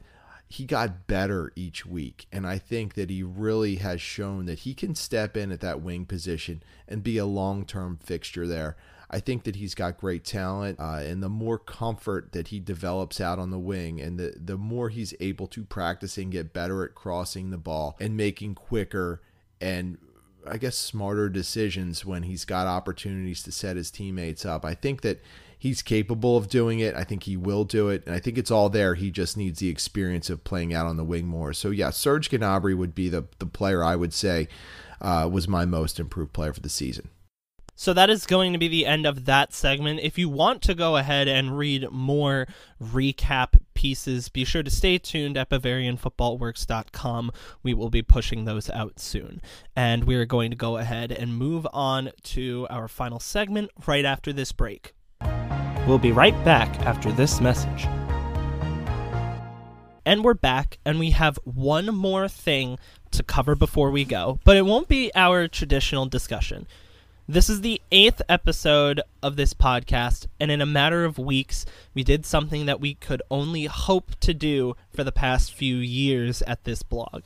he 0.53 0.66
got 0.66 1.07
better 1.07 1.50
each 1.57 1.86
week, 1.86 2.26
and 2.30 2.46
I 2.46 2.59
think 2.59 2.92
that 2.92 3.09
he 3.09 3.22
really 3.22 3.76
has 3.76 4.03
shown 4.03 4.44
that 4.44 4.61
he 4.61 4.74
can 4.74 4.94
step 4.94 5.34
in 5.34 5.50
at 5.50 5.61
that 5.61 5.80
wing 5.80 6.05
position 6.05 6.62
and 6.86 7.03
be 7.03 7.16
a 7.16 7.24
long 7.24 7.64
term 7.64 7.98
fixture 8.03 8.46
there. 8.46 8.76
I 9.11 9.20
think 9.20 9.44
that 9.44 9.57
he's 9.57 9.74
got 9.74 9.96
great 9.96 10.26
talent, 10.26 10.78
uh, 10.78 11.00
and 11.03 11.22
the 11.22 11.30
more 11.30 11.59
comfort 11.59 12.32
that 12.32 12.48
he 12.48 12.61
develops 12.61 13.18
out 13.18 13.38
on 13.38 13.50
the 13.50 13.59
wing, 13.59 13.98
and 13.98 14.18
the 14.18 14.34
the 14.36 14.59
more 14.59 14.90
he's 14.90 15.14
able 15.20 15.46
to 15.46 15.64
practice 15.64 16.18
and 16.18 16.30
get 16.30 16.53
better 16.53 16.84
at 16.84 16.94
crossing 16.94 17.48
the 17.48 17.57
ball 17.57 17.96
and 17.98 18.14
making 18.14 18.55
quicker 18.55 19.22
and 19.59 19.96
I 20.46 20.59
guess 20.59 20.76
smarter 20.76 21.30
decisions 21.30 22.05
when 22.05 22.24
he's 22.24 22.44
got 22.44 22.66
opportunities 22.66 23.42
to 23.44 23.53
set 23.53 23.76
his 23.76 23.90
teammates 23.90 24.44
up. 24.44 24.64
I 24.64 24.74
think 24.74 25.00
that 25.03 25.22
he's 25.62 25.80
capable 25.80 26.36
of 26.36 26.48
doing 26.48 26.80
it. 26.80 26.96
I 26.96 27.04
think 27.04 27.22
he 27.22 27.36
will 27.36 27.62
do 27.62 27.88
it, 27.88 28.02
and 28.04 28.16
I 28.16 28.18
think 28.18 28.36
it's 28.36 28.50
all 28.50 28.68
there. 28.68 28.96
He 28.96 29.12
just 29.12 29.36
needs 29.36 29.60
the 29.60 29.68
experience 29.68 30.28
of 30.28 30.42
playing 30.42 30.74
out 30.74 30.86
on 30.86 30.96
the 30.96 31.04
wing 31.04 31.28
more. 31.28 31.52
So 31.52 31.70
yeah, 31.70 31.90
Serge 31.90 32.30
Gnabry 32.30 32.76
would 32.76 32.96
be 32.96 33.08
the 33.08 33.26
the 33.38 33.46
player 33.46 33.84
I 33.84 33.94
would 33.94 34.12
say 34.12 34.48
uh, 35.00 35.28
was 35.30 35.46
my 35.46 35.64
most 35.64 36.00
improved 36.00 36.32
player 36.32 36.52
for 36.52 36.58
the 36.58 36.68
season. 36.68 37.10
So 37.76 37.92
that 37.92 38.10
is 38.10 38.26
going 38.26 38.52
to 38.52 38.58
be 38.58 38.66
the 38.66 38.86
end 38.86 39.06
of 39.06 39.24
that 39.26 39.52
segment. 39.52 40.00
If 40.00 40.18
you 40.18 40.28
want 40.28 40.62
to 40.62 40.74
go 40.74 40.96
ahead 40.96 41.28
and 41.28 41.56
read 41.56 41.88
more 41.92 42.48
recap 42.82 43.60
pieces, 43.74 44.28
be 44.28 44.44
sure 44.44 44.64
to 44.64 44.70
stay 44.70 44.98
tuned 44.98 45.36
at 45.36 45.48
BavarianFootballWorks.com. 45.48 47.30
We 47.62 47.72
will 47.72 47.90
be 47.90 48.02
pushing 48.02 48.44
those 48.44 48.68
out 48.68 48.98
soon. 48.98 49.40
And 49.76 50.04
we 50.04 50.16
are 50.16 50.26
going 50.26 50.50
to 50.50 50.56
go 50.56 50.76
ahead 50.76 51.12
and 51.12 51.36
move 51.36 51.68
on 51.72 52.10
to 52.24 52.66
our 52.68 52.88
final 52.88 53.20
segment 53.20 53.70
right 53.86 54.04
after 54.04 54.32
this 54.32 54.50
break. 54.50 54.92
We'll 55.86 55.98
be 55.98 56.12
right 56.12 56.44
back 56.44 56.68
after 56.86 57.10
this 57.10 57.40
message. 57.40 57.88
And 60.06 60.22
we're 60.22 60.34
back, 60.34 60.78
and 60.84 61.00
we 61.00 61.10
have 61.10 61.40
one 61.42 61.86
more 61.86 62.28
thing 62.28 62.78
to 63.10 63.24
cover 63.24 63.56
before 63.56 63.90
we 63.90 64.04
go, 64.04 64.38
but 64.44 64.56
it 64.56 64.64
won't 64.64 64.86
be 64.86 65.10
our 65.16 65.48
traditional 65.48 66.06
discussion. 66.06 66.68
This 67.28 67.50
is 67.50 67.62
the 67.62 67.80
eighth 67.90 68.22
episode 68.28 69.00
of 69.24 69.34
this 69.34 69.54
podcast, 69.54 70.26
and 70.38 70.52
in 70.52 70.60
a 70.60 70.66
matter 70.66 71.04
of 71.04 71.18
weeks, 71.18 71.66
we 71.94 72.04
did 72.04 72.26
something 72.26 72.66
that 72.66 72.80
we 72.80 72.94
could 72.94 73.22
only 73.28 73.64
hope 73.64 74.18
to 74.20 74.32
do 74.32 74.76
for 74.94 75.02
the 75.02 75.12
past 75.12 75.52
few 75.52 75.76
years 75.76 76.42
at 76.42 76.62
this 76.62 76.84
blog. 76.84 77.22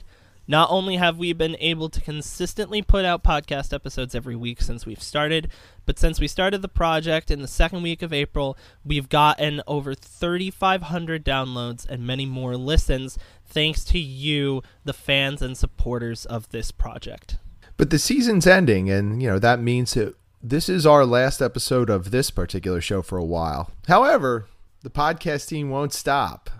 Not 0.49 0.70
only 0.70 0.97
have 0.97 1.18
we 1.18 1.32
been 1.32 1.57
able 1.59 1.88
to 1.88 2.01
consistently 2.01 2.80
put 2.80 3.05
out 3.05 3.24
podcast 3.24 3.72
episodes 3.72 4.14
every 4.14 4.36
week 4.36 4.62
since 4.62 4.86
we've 4.86 5.03
started, 5.03 5.51
but 5.86 5.99
since 5.99 6.20
we 6.20 6.28
started 6.28 6.62
the 6.62 6.68
project 6.68 7.30
in 7.30 7.42
the 7.42 7.49
second 7.49 7.82
week 7.82 8.01
of 8.01 8.12
April, 8.12 8.57
we've 8.84 9.09
gotten 9.09 9.61
over 9.66 9.94
3,500 9.94 11.24
downloads 11.24 11.88
and 11.88 12.07
many 12.07 12.26
more 12.26 12.57
listens 12.57 13.18
thanks 13.44 13.84
to 13.84 13.99
you, 13.99 14.62
the 14.84 14.92
fans 14.92 15.42
and 15.42 15.57
supporters 15.57 16.24
of 16.26 16.49
this 16.51 16.70
project. 16.70 17.38
But 17.76 17.90
the 17.90 17.99
season's 17.99 18.47
ending, 18.47 18.88
and 18.88 19.20
you 19.20 19.28
know 19.28 19.38
that 19.38 19.61
means 19.61 19.94
that 19.94 20.14
this 20.42 20.68
is 20.68 20.86
our 20.86 21.05
last 21.05 21.42
episode 21.42 21.90
of 21.90 22.11
this 22.11 22.30
particular 22.30 22.80
show 22.80 23.03
for 23.03 23.18
a 23.18 23.24
while. 23.24 23.70
However, 23.88 24.47
the 24.82 24.90
podcast 24.90 25.49
team 25.49 25.70
won't 25.70 25.92
stop. 25.92 26.51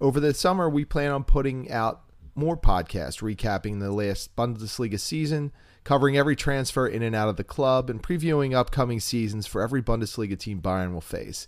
Over 0.00 0.18
the 0.18 0.32
summer, 0.32 0.68
we 0.70 0.86
plan 0.86 1.10
on 1.10 1.24
putting 1.24 1.70
out 1.70 2.00
more 2.40 2.56
podcasts 2.56 3.22
recapping 3.22 3.78
the 3.78 3.92
last 3.92 4.34
Bundesliga 4.34 4.98
season, 4.98 5.52
covering 5.84 6.16
every 6.16 6.34
transfer 6.34 6.86
in 6.86 7.02
and 7.02 7.14
out 7.14 7.28
of 7.28 7.36
the 7.36 7.44
club, 7.44 7.88
and 7.88 8.02
previewing 8.02 8.54
upcoming 8.54 8.98
seasons 8.98 9.46
for 9.46 9.62
every 9.62 9.82
Bundesliga 9.82 10.38
team 10.38 10.60
Bayern 10.60 10.92
will 10.92 11.00
face. 11.00 11.46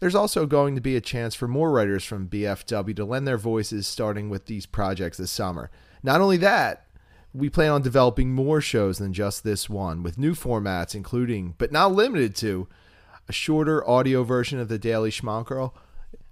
There's 0.00 0.14
also 0.14 0.46
going 0.46 0.74
to 0.74 0.80
be 0.80 0.94
a 0.94 1.00
chance 1.00 1.34
for 1.34 1.48
more 1.48 1.72
writers 1.72 2.04
from 2.04 2.28
BFW 2.28 2.94
to 2.96 3.04
lend 3.04 3.26
their 3.26 3.38
voices 3.38 3.86
starting 3.86 4.28
with 4.28 4.46
these 4.46 4.66
projects 4.66 5.18
this 5.18 5.30
summer. 5.30 5.70
Not 6.02 6.20
only 6.20 6.36
that, 6.36 6.86
we 7.34 7.50
plan 7.50 7.72
on 7.72 7.82
developing 7.82 8.32
more 8.32 8.60
shows 8.60 8.98
than 8.98 9.12
just 9.12 9.42
this 9.42 9.68
one, 9.68 10.02
with 10.02 10.18
new 10.18 10.34
formats, 10.34 10.94
including, 10.94 11.54
but 11.58 11.72
not 11.72 11.92
limited 11.92 12.36
to, 12.36 12.68
a 13.28 13.32
shorter 13.32 13.88
audio 13.88 14.22
version 14.22 14.58
of 14.58 14.68
the 14.68 14.78
Daily 14.78 15.10
Schmonkerl. 15.10 15.72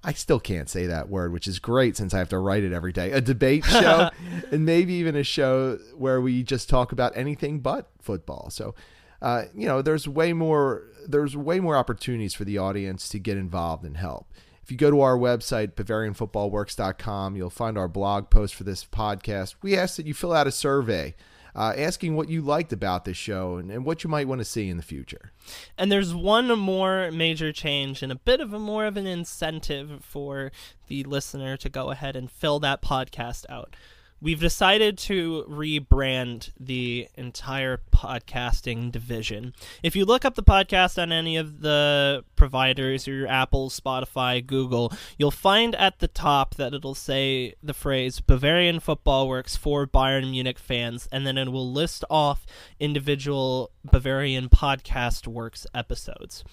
I 0.07 0.13
still 0.13 0.39
can't 0.39 0.69
say 0.69 0.87
that 0.87 1.09
word, 1.09 1.33
which 1.33 1.49
is 1.49 1.59
great 1.59 1.97
since 1.97 2.15
I 2.15 2.19
have 2.19 2.29
to 2.29 2.39
write 2.39 2.63
it 2.63 2.73
every 2.73 2.93
day. 2.93 3.11
A 3.11 3.21
debate 3.21 3.65
show, 3.65 4.09
and 4.53 4.65
maybe 4.65 4.95
even 4.95 5.17
a 5.17 5.25
show 5.25 5.81
where 5.97 6.21
we 6.21 6.45
just 6.45 6.69
talk 6.69 6.93
about 6.93 7.17
anything 7.17 7.59
but 7.59 7.91
football. 8.01 8.49
So, 8.51 8.77
uh, 9.21 9.47
you 9.53 9.67
know, 9.67 9.83
there's 9.83 10.07
way 10.07 10.33
more 10.33 10.85
there's 11.09 11.37
way 11.37 11.59
more 11.59 11.77
opportunities 11.77 12.35
for 12.35 12.45
the 12.45 12.57
audience 12.57 13.09
to 13.09 13.19
get 13.19 13.37
involved 13.37 13.85
and 13.85 13.97
help. 13.97 14.29
If 14.63 14.71
you 14.71 14.77
go 14.77 14.93
to 14.93 15.01
our 15.01 15.19
website, 15.19 15.73
BavarianFootballWorks.com, 15.75 17.35
you'll 17.35 17.51
find 17.51 17.77
our 17.77 17.89
blog 17.89 18.31
post 18.31 18.55
for 18.55 18.63
this 18.63 18.85
podcast. 18.85 19.57
We 19.61 19.77
ask 19.77 19.97
that 19.97 20.07
you 20.07 20.15
fill 20.15 20.33
out 20.33 20.47
a 20.47 20.53
survey. 20.53 21.17
Uh, 21.57 21.73
asking 21.79 22.15
what 22.15 22.29
you 22.29 22.43
liked 22.43 22.71
about 22.71 23.07
this 23.07 23.17
show 23.17 23.57
and, 23.57 23.71
and 23.71 23.83
what 23.87 24.05
you 24.05 24.11
might 24.11 24.29
want 24.29 24.39
to 24.39 24.45
see 24.45 24.69
in 24.69 24.77
the 24.77 24.83
future. 24.83 25.33
And 25.79 25.91
there's 25.91 26.15
one 26.15 26.49
more 26.59 27.11
major 27.11 27.51
change 27.51 28.03
and 28.03 28.13
a 28.13 28.17
bit 28.17 28.43
of 28.43 28.53
a 28.53 28.59
more 28.59 28.85
of 28.85 28.99
an 28.99 29.07
incentive 29.07 30.05
for 30.05 30.53
the 30.89 31.03
listener 31.05 31.57
to 31.57 31.71
go 31.71 31.91
ahead 31.91 32.15
and 32.15 32.31
fill 32.31 32.61
that 32.61 32.83
podcast 32.83 33.47
out 33.49 33.75
we've 34.21 34.41
decided 34.41 34.97
to 34.99 35.45
rebrand 35.49 36.51
the 36.59 37.09
entire 37.15 37.81
podcasting 37.93 38.91
division. 38.91 39.55
If 39.83 39.95
you 39.95 40.05
look 40.05 40.25
up 40.25 40.35
the 40.35 40.43
podcast 40.43 41.01
on 41.01 41.13
any 41.13 41.37
of 41.37 41.61
the 41.61 42.25
providers, 42.35 43.07
your 43.07 43.27
Apple, 43.27 43.71
Spotify, 43.71 44.45
Google, 44.45 44.93
you'll 45.19 45.31
find 45.31 45.75
at 45.75 45.99
the 45.99 46.09
top 46.09 46.55
that 46.57 46.75
it'll 46.75 46.95
say 46.95 47.55
the 47.63 47.75
phrase 47.75 48.21
Bavarian 48.21 48.81
Football 48.81 49.29
Works 49.29 49.57
for 49.57 49.87
Bayern 49.87 50.31
Munich 50.31 50.59
fans, 50.59 51.09
and 51.13 51.27
then 51.27 51.39
it 51.39 51.51
will 51.51 51.71
list 51.71 52.05
off 52.11 52.47
individual 52.81 53.71
Bavarian 53.85 54.49
Podcast 54.49 55.27
Works 55.27 55.67
episodes. 55.75 56.45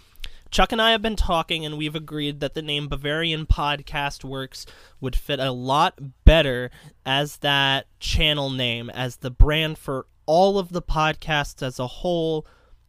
Chuck 0.54 0.72
and 0.72 0.80
I 0.80 0.92
have 0.92 1.02
been 1.02 1.16
talking, 1.16 1.66
and 1.66 1.80
we've 1.80 1.96
agreed 1.96 2.40
that 2.42 2.54
the 2.54 2.62
name 2.62 2.88
Bavarian 2.88 3.48
Podcast 3.48 4.24
Works 4.24 4.68
would 5.02 5.16
fit 5.16 5.40
a 5.40 5.52
lot 5.52 5.98
better 6.26 6.70
as 7.04 7.38
that 7.38 7.88
channel 8.00 8.52
name, 8.52 8.92
as 8.92 9.16
the 9.16 9.32
brand 9.32 9.80
for 9.80 10.06
all 10.28 10.60
of 10.60 10.70
the 10.70 10.84
podcasts 10.84 11.64
as 11.64 11.80
a 11.80 11.88
whole, 11.88 12.46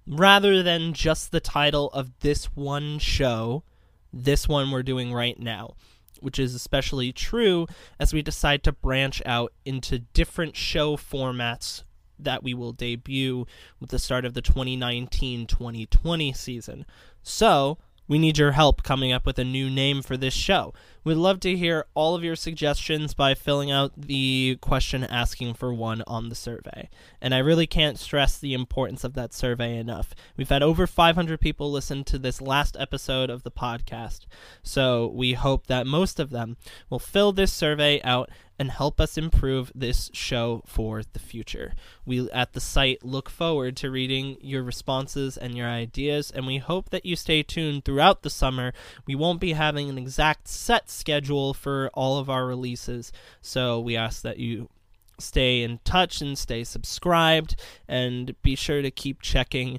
rather 0.06 0.62
than 0.62 0.92
just 0.92 1.32
the 1.32 1.40
title 1.40 1.88
of 1.94 2.10
this 2.20 2.54
one 2.54 2.98
show, 2.98 3.64
this 4.12 4.46
one 4.46 4.70
we're 4.70 4.82
doing 4.82 5.10
right 5.10 5.40
now. 5.40 5.74
Which 6.20 6.38
is 6.38 6.54
especially 6.54 7.12
true 7.12 7.66
as 7.98 8.12
we 8.12 8.20
decide 8.20 8.62
to 8.64 8.72
branch 8.72 9.22
out 9.24 9.54
into 9.64 10.00
different 10.00 10.54
show 10.54 10.98
formats 10.98 11.84
that 12.24 12.42
we 12.42 12.54
will 12.54 12.72
debut 12.72 13.46
with 13.80 13.90
the 13.90 13.98
start 13.98 14.24
of 14.24 14.34
the 14.34 14.42
2019 14.42 15.46
2020 15.46 16.32
season. 16.32 16.86
So, 17.22 17.78
we 18.06 18.18
need 18.18 18.38
your 18.38 18.52
help 18.52 18.82
coming 18.82 19.12
up 19.12 19.24
with 19.24 19.38
a 19.38 19.44
new 19.44 19.70
name 19.70 20.02
for 20.02 20.16
this 20.16 20.34
show. 20.34 20.74
We'd 21.04 21.16
love 21.16 21.38
to 21.40 21.54
hear 21.54 21.84
all 21.92 22.14
of 22.14 22.24
your 22.24 22.34
suggestions 22.34 23.12
by 23.12 23.34
filling 23.34 23.70
out 23.70 23.92
the 23.94 24.56
question 24.62 25.04
asking 25.04 25.52
for 25.52 25.74
one 25.74 26.02
on 26.06 26.30
the 26.30 26.34
survey. 26.34 26.88
And 27.20 27.34
I 27.34 27.38
really 27.38 27.66
can't 27.66 27.98
stress 27.98 28.38
the 28.38 28.54
importance 28.54 29.04
of 29.04 29.12
that 29.12 29.34
survey 29.34 29.76
enough. 29.76 30.14
We've 30.38 30.48
had 30.48 30.62
over 30.62 30.86
500 30.86 31.38
people 31.40 31.70
listen 31.70 32.04
to 32.04 32.18
this 32.18 32.40
last 32.40 32.74
episode 32.80 33.28
of 33.28 33.42
the 33.42 33.50
podcast, 33.50 34.20
so 34.62 35.06
we 35.14 35.34
hope 35.34 35.66
that 35.66 35.86
most 35.86 36.18
of 36.18 36.30
them 36.30 36.56
will 36.88 36.98
fill 36.98 37.32
this 37.32 37.52
survey 37.52 38.00
out 38.02 38.30
and 38.58 38.70
help 38.70 39.00
us 39.00 39.18
improve 39.18 39.72
this 39.74 40.10
show 40.12 40.62
for 40.66 41.02
the 41.12 41.18
future. 41.18 41.74
We 42.06 42.30
at 42.30 42.52
the 42.52 42.60
site 42.60 43.04
look 43.04 43.28
forward 43.28 43.76
to 43.78 43.90
reading 43.90 44.36
your 44.40 44.62
responses 44.62 45.36
and 45.36 45.56
your 45.56 45.66
ideas, 45.66 46.30
and 46.30 46.46
we 46.46 46.58
hope 46.58 46.90
that 46.90 47.04
you 47.04 47.16
stay 47.16 47.42
tuned 47.42 47.84
throughout 47.84 48.22
the 48.22 48.30
summer. 48.30 48.72
We 49.06 49.14
won't 49.14 49.40
be 49.40 49.54
having 49.54 49.88
an 49.88 49.98
exact 49.98 50.48
set 50.48 50.88
schedule 50.94 51.54
for 51.54 51.90
all 51.94 52.18
of 52.18 52.30
our 52.30 52.46
releases, 52.46 53.12
so 53.40 53.80
we 53.80 53.96
ask 53.96 54.22
that 54.22 54.38
you 54.38 54.68
stay 55.18 55.62
in 55.62 55.78
touch 55.84 56.20
and 56.20 56.36
stay 56.36 56.64
subscribed 56.64 57.60
and 57.86 58.34
be 58.42 58.54
sure 58.54 58.82
to 58.82 58.90
keep 58.90 59.22
checking 59.22 59.78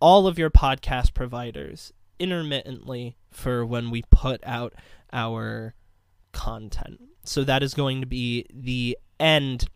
all 0.00 0.26
of 0.26 0.38
your 0.38 0.50
podcast 0.50 1.14
providers 1.14 1.92
intermittently 2.18 3.16
for 3.30 3.64
when 3.64 3.90
we 3.90 4.02
put 4.10 4.40
out 4.44 4.74
our 5.12 5.74
content. 6.32 7.00
So 7.24 7.44
that 7.44 7.62
is 7.62 7.74
going 7.74 8.00
to 8.00 8.06
be 8.06 8.46
the 8.52 8.98
end 9.18 9.66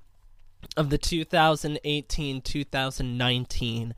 of 0.77 0.91
the 0.91 0.99
2018 0.99 2.41
2019 2.41 3.95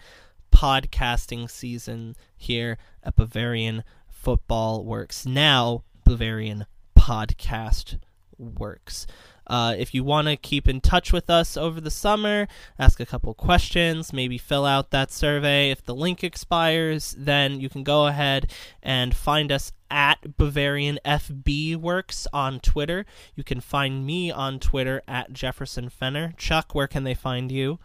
podcasting 0.52 1.50
season 1.50 2.16
here 2.36 2.78
at 3.02 3.16
Bavarian 3.16 3.84
Football 4.08 4.84
Works. 4.84 5.26
Now, 5.26 5.84
Bavarian 6.06 6.66
Podcast 6.96 7.98
Works. 8.38 9.08
Uh, 9.48 9.74
if 9.76 9.92
you 9.92 10.04
want 10.04 10.28
to 10.28 10.36
keep 10.36 10.68
in 10.68 10.80
touch 10.80 11.12
with 11.12 11.28
us 11.28 11.56
over 11.56 11.80
the 11.80 11.90
summer, 11.90 12.46
ask 12.78 13.00
a 13.00 13.06
couple 13.06 13.34
questions, 13.34 14.12
maybe 14.12 14.38
fill 14.38 14.64
out 14.64 14.90
that 14.90 15.10
survey. 15.10 15.70
If 15.70 15.84
the 15.84 15.94
link 15.94 16.22
expires, 16.22 17.16
then 17.18 17.60
you 17.60 17.68
can 17.68 17.82
go 17.82 18.06
ahead 18.06 18.52
and 18.82 19.16
find 19.16 19.50
us 19.50 19.72
at 19.90 20.36
Bavarian 20.36 21.00
FB 21.04 21.76
Works 21.76 22.28
on 22.32 22.60
Twitter. 22.60 23.04
You 23.34 23.42
can 23.42 23.60
find 23.60 24.06
me 24.06 24.30
on 24.30 24.60
Twitter 24.60 25.02
at 25.08 25.32
Jefferson 25.32 25.88
Fenner. 25.88 26.34
Chuck, 26.36 26.72
where 26.72 26.88
can 26.88 27.02
they 27.02 27.14
find 27.14 27.50
you? 27.50 27.80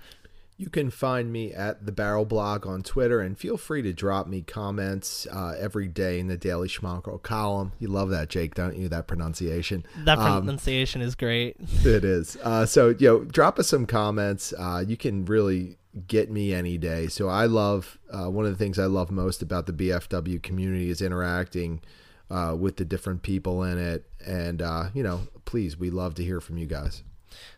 You 0.57 0.69
can 0.69 0.91
find 0.91 1.31
me 1.31 1.53
at 1.53 1.85
the 1.85 1.91
Barrel 1.91 2.25
Blog 2.25 2.67
on 2.67 2.83
Twitter, 2.83 3.19
and 3.19 3.37
feel 3.37 3.57
free 3.57 3.81
to 3.81 3.93
drop 3.93 4.27
me 4.27 4.41
comments 4.41 5.25
uh, 5.31 5.55
every 5.57 5.87
day 5.87 6.19
in 6.19 6.27
the 6.27 6.37
Daily 6.37 6.67
Schmonkel 6.67 7.21
column. 7.21 7.71
You 7.79 7.87
love 7.87 8.09
that, 8.09 8.29
Jake, 8.29 8.53
don't 8.53 8.77
you? 8.77 8.87
That 8.87 9.07
pronunciation. 9.07 9.85
That 10.05 10.19
um, 10.19 10.43
pronunciation 10.43 11.01
um, 11.01 11.07
is 11.07 11.15
great. 11.15 11.57
It 11.83 12.05
is. 12.05 12.37
Uh, 12.43 12.65
so, 12.65 12.89
you 12.89 13.07
know, 13.07 13.23
drop 13.23 13.57
us 13.57 13.67
some 13.67 13.87
comments. 13.87 14.53
Uh, 14.57 14.83
you 14.87 14.97
can 14.97 15.25
really 15.25 15.77
get 16.07 16.29
me 16.29 16.53
any 16.53 16.77
day. 16.77 17.07
So, 17.07 17.27
I 17.27 17.47
love 17.47 17.97
uh, 18.11 18.29
one 18.29 18.45
of 18.45 18.51
the 18.51 18.57
things 18.57 18.77
I 18.77 18.85
love 18.85 19.09
most 19.09 19.41
about 19.41 19.65
the 19.65 19.73
BFW 19.73 20.43
community 20.43 20.91
is 20.91 21.01
interacting 21.01 21.81
uh, 22.29 22.55
with 22.57 22.77
the 22.77 22.85
different 22.85 23.23
people 23.23 23.63
in 23.63 23.77
it. 23.77 24.05
And, 24.25 24.61
uh, 24.61 24.85
you 24.93 25.03
know, 25.03 25.21
please, 25.45 25.77
we 25.77 25.89
love 25.89 26.15
to 26.15 26.23
hear 26.23 26.39
from 26.39 26.57
you 26.57 26.65
guys. 26.65 27.03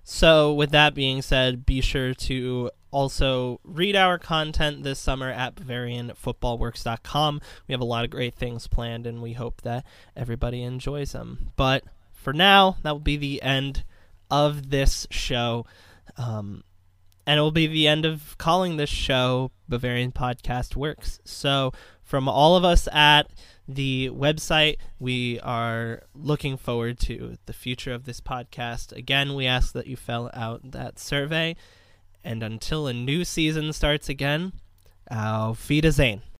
So, 0.03 0.53
with 0.53 0.71
that 0.71 0.93
being 0.93 1.21
said, 1.21 1.65
be 1.65 1.81
sure 1.81 2.13
to 2.13 2.71
also 2.91 3.59
read 3.63 3.95
our 3.95 4.17
content 4.17 4.83
this 4.83 4.99
summer 4.99 5.29
at 5.29 5.55
BavarianFootballWorks.com. 5.55 7.41
We 7.67 7.73
have 7.73 7.81
a 7.81 7.85
lot 7.85 8.05
of 8.05 8.11
great 8.11 8.35
things 8.35 8.67
planned, 8.67 9.07
and 9.07 9.21
we 9.21 9.33
hope 9.33 9.61
that 9.61 9.85
everybody 10.15 10.61
enjoys 10.61 11.13
them. 11.13 11.51
But 11.55 11.83
for 12.13 12.33
now, 12.33 12.77
that 12.83 12.91
will 12.91 12.99
be 12.99 13.17
the 13.17 13.41
end 13.41 13.83
of 14.29 14.69
this 14.69 15.07
show. 15.09 15.65
Um, 16.17 16.63
and 17.25 17.39
it 17.39 17.41
will 17.41 17.51
be 17.51 17.67
the 17.67 17.87
end 17.87 18.05
of 18.05 18.37
calling 18.37 18.77
this 18.77 18.89
show 18.89 19.51
Bavarian 19.67 20.11
Podcast 20.11 20.75
Works. 20.75 21.19
So, 21.23 21.71
from 22.01 22.27
all 22.27 22.55
of 22.55 22.63
us 22.63 22.87
at 22.91 23.29
the 23.67 24.09
website. 24.11 24.77
We 24.99 25.39
are 25.41 26.03
looking 26.15 26.57
forward 26.57 26.99
to 27.01 27.37
the 27.45 27.53
future 27.53 27.93
of 27.93 28.05
this 28.05 28.19
podcast. 28.19 28.91
Again, 28.91 29.35
we 29.35 29.45
ask 29.45 29.73
that 29.73 29.87
you 29.87 29.95
fill 29.95 30.29
out 30.33 30.71
that 30.71 30.99
survey. 30.99 31.55
And 32.23 32.41
until 32.41 32.87
a 32.87 32.93
new 32.93 33.23
season 33.25 33.73
starts 33.73 34.09
again, 34.09 34.53
auf 35.11 35.69
Wiedersehen. 35.69 36.23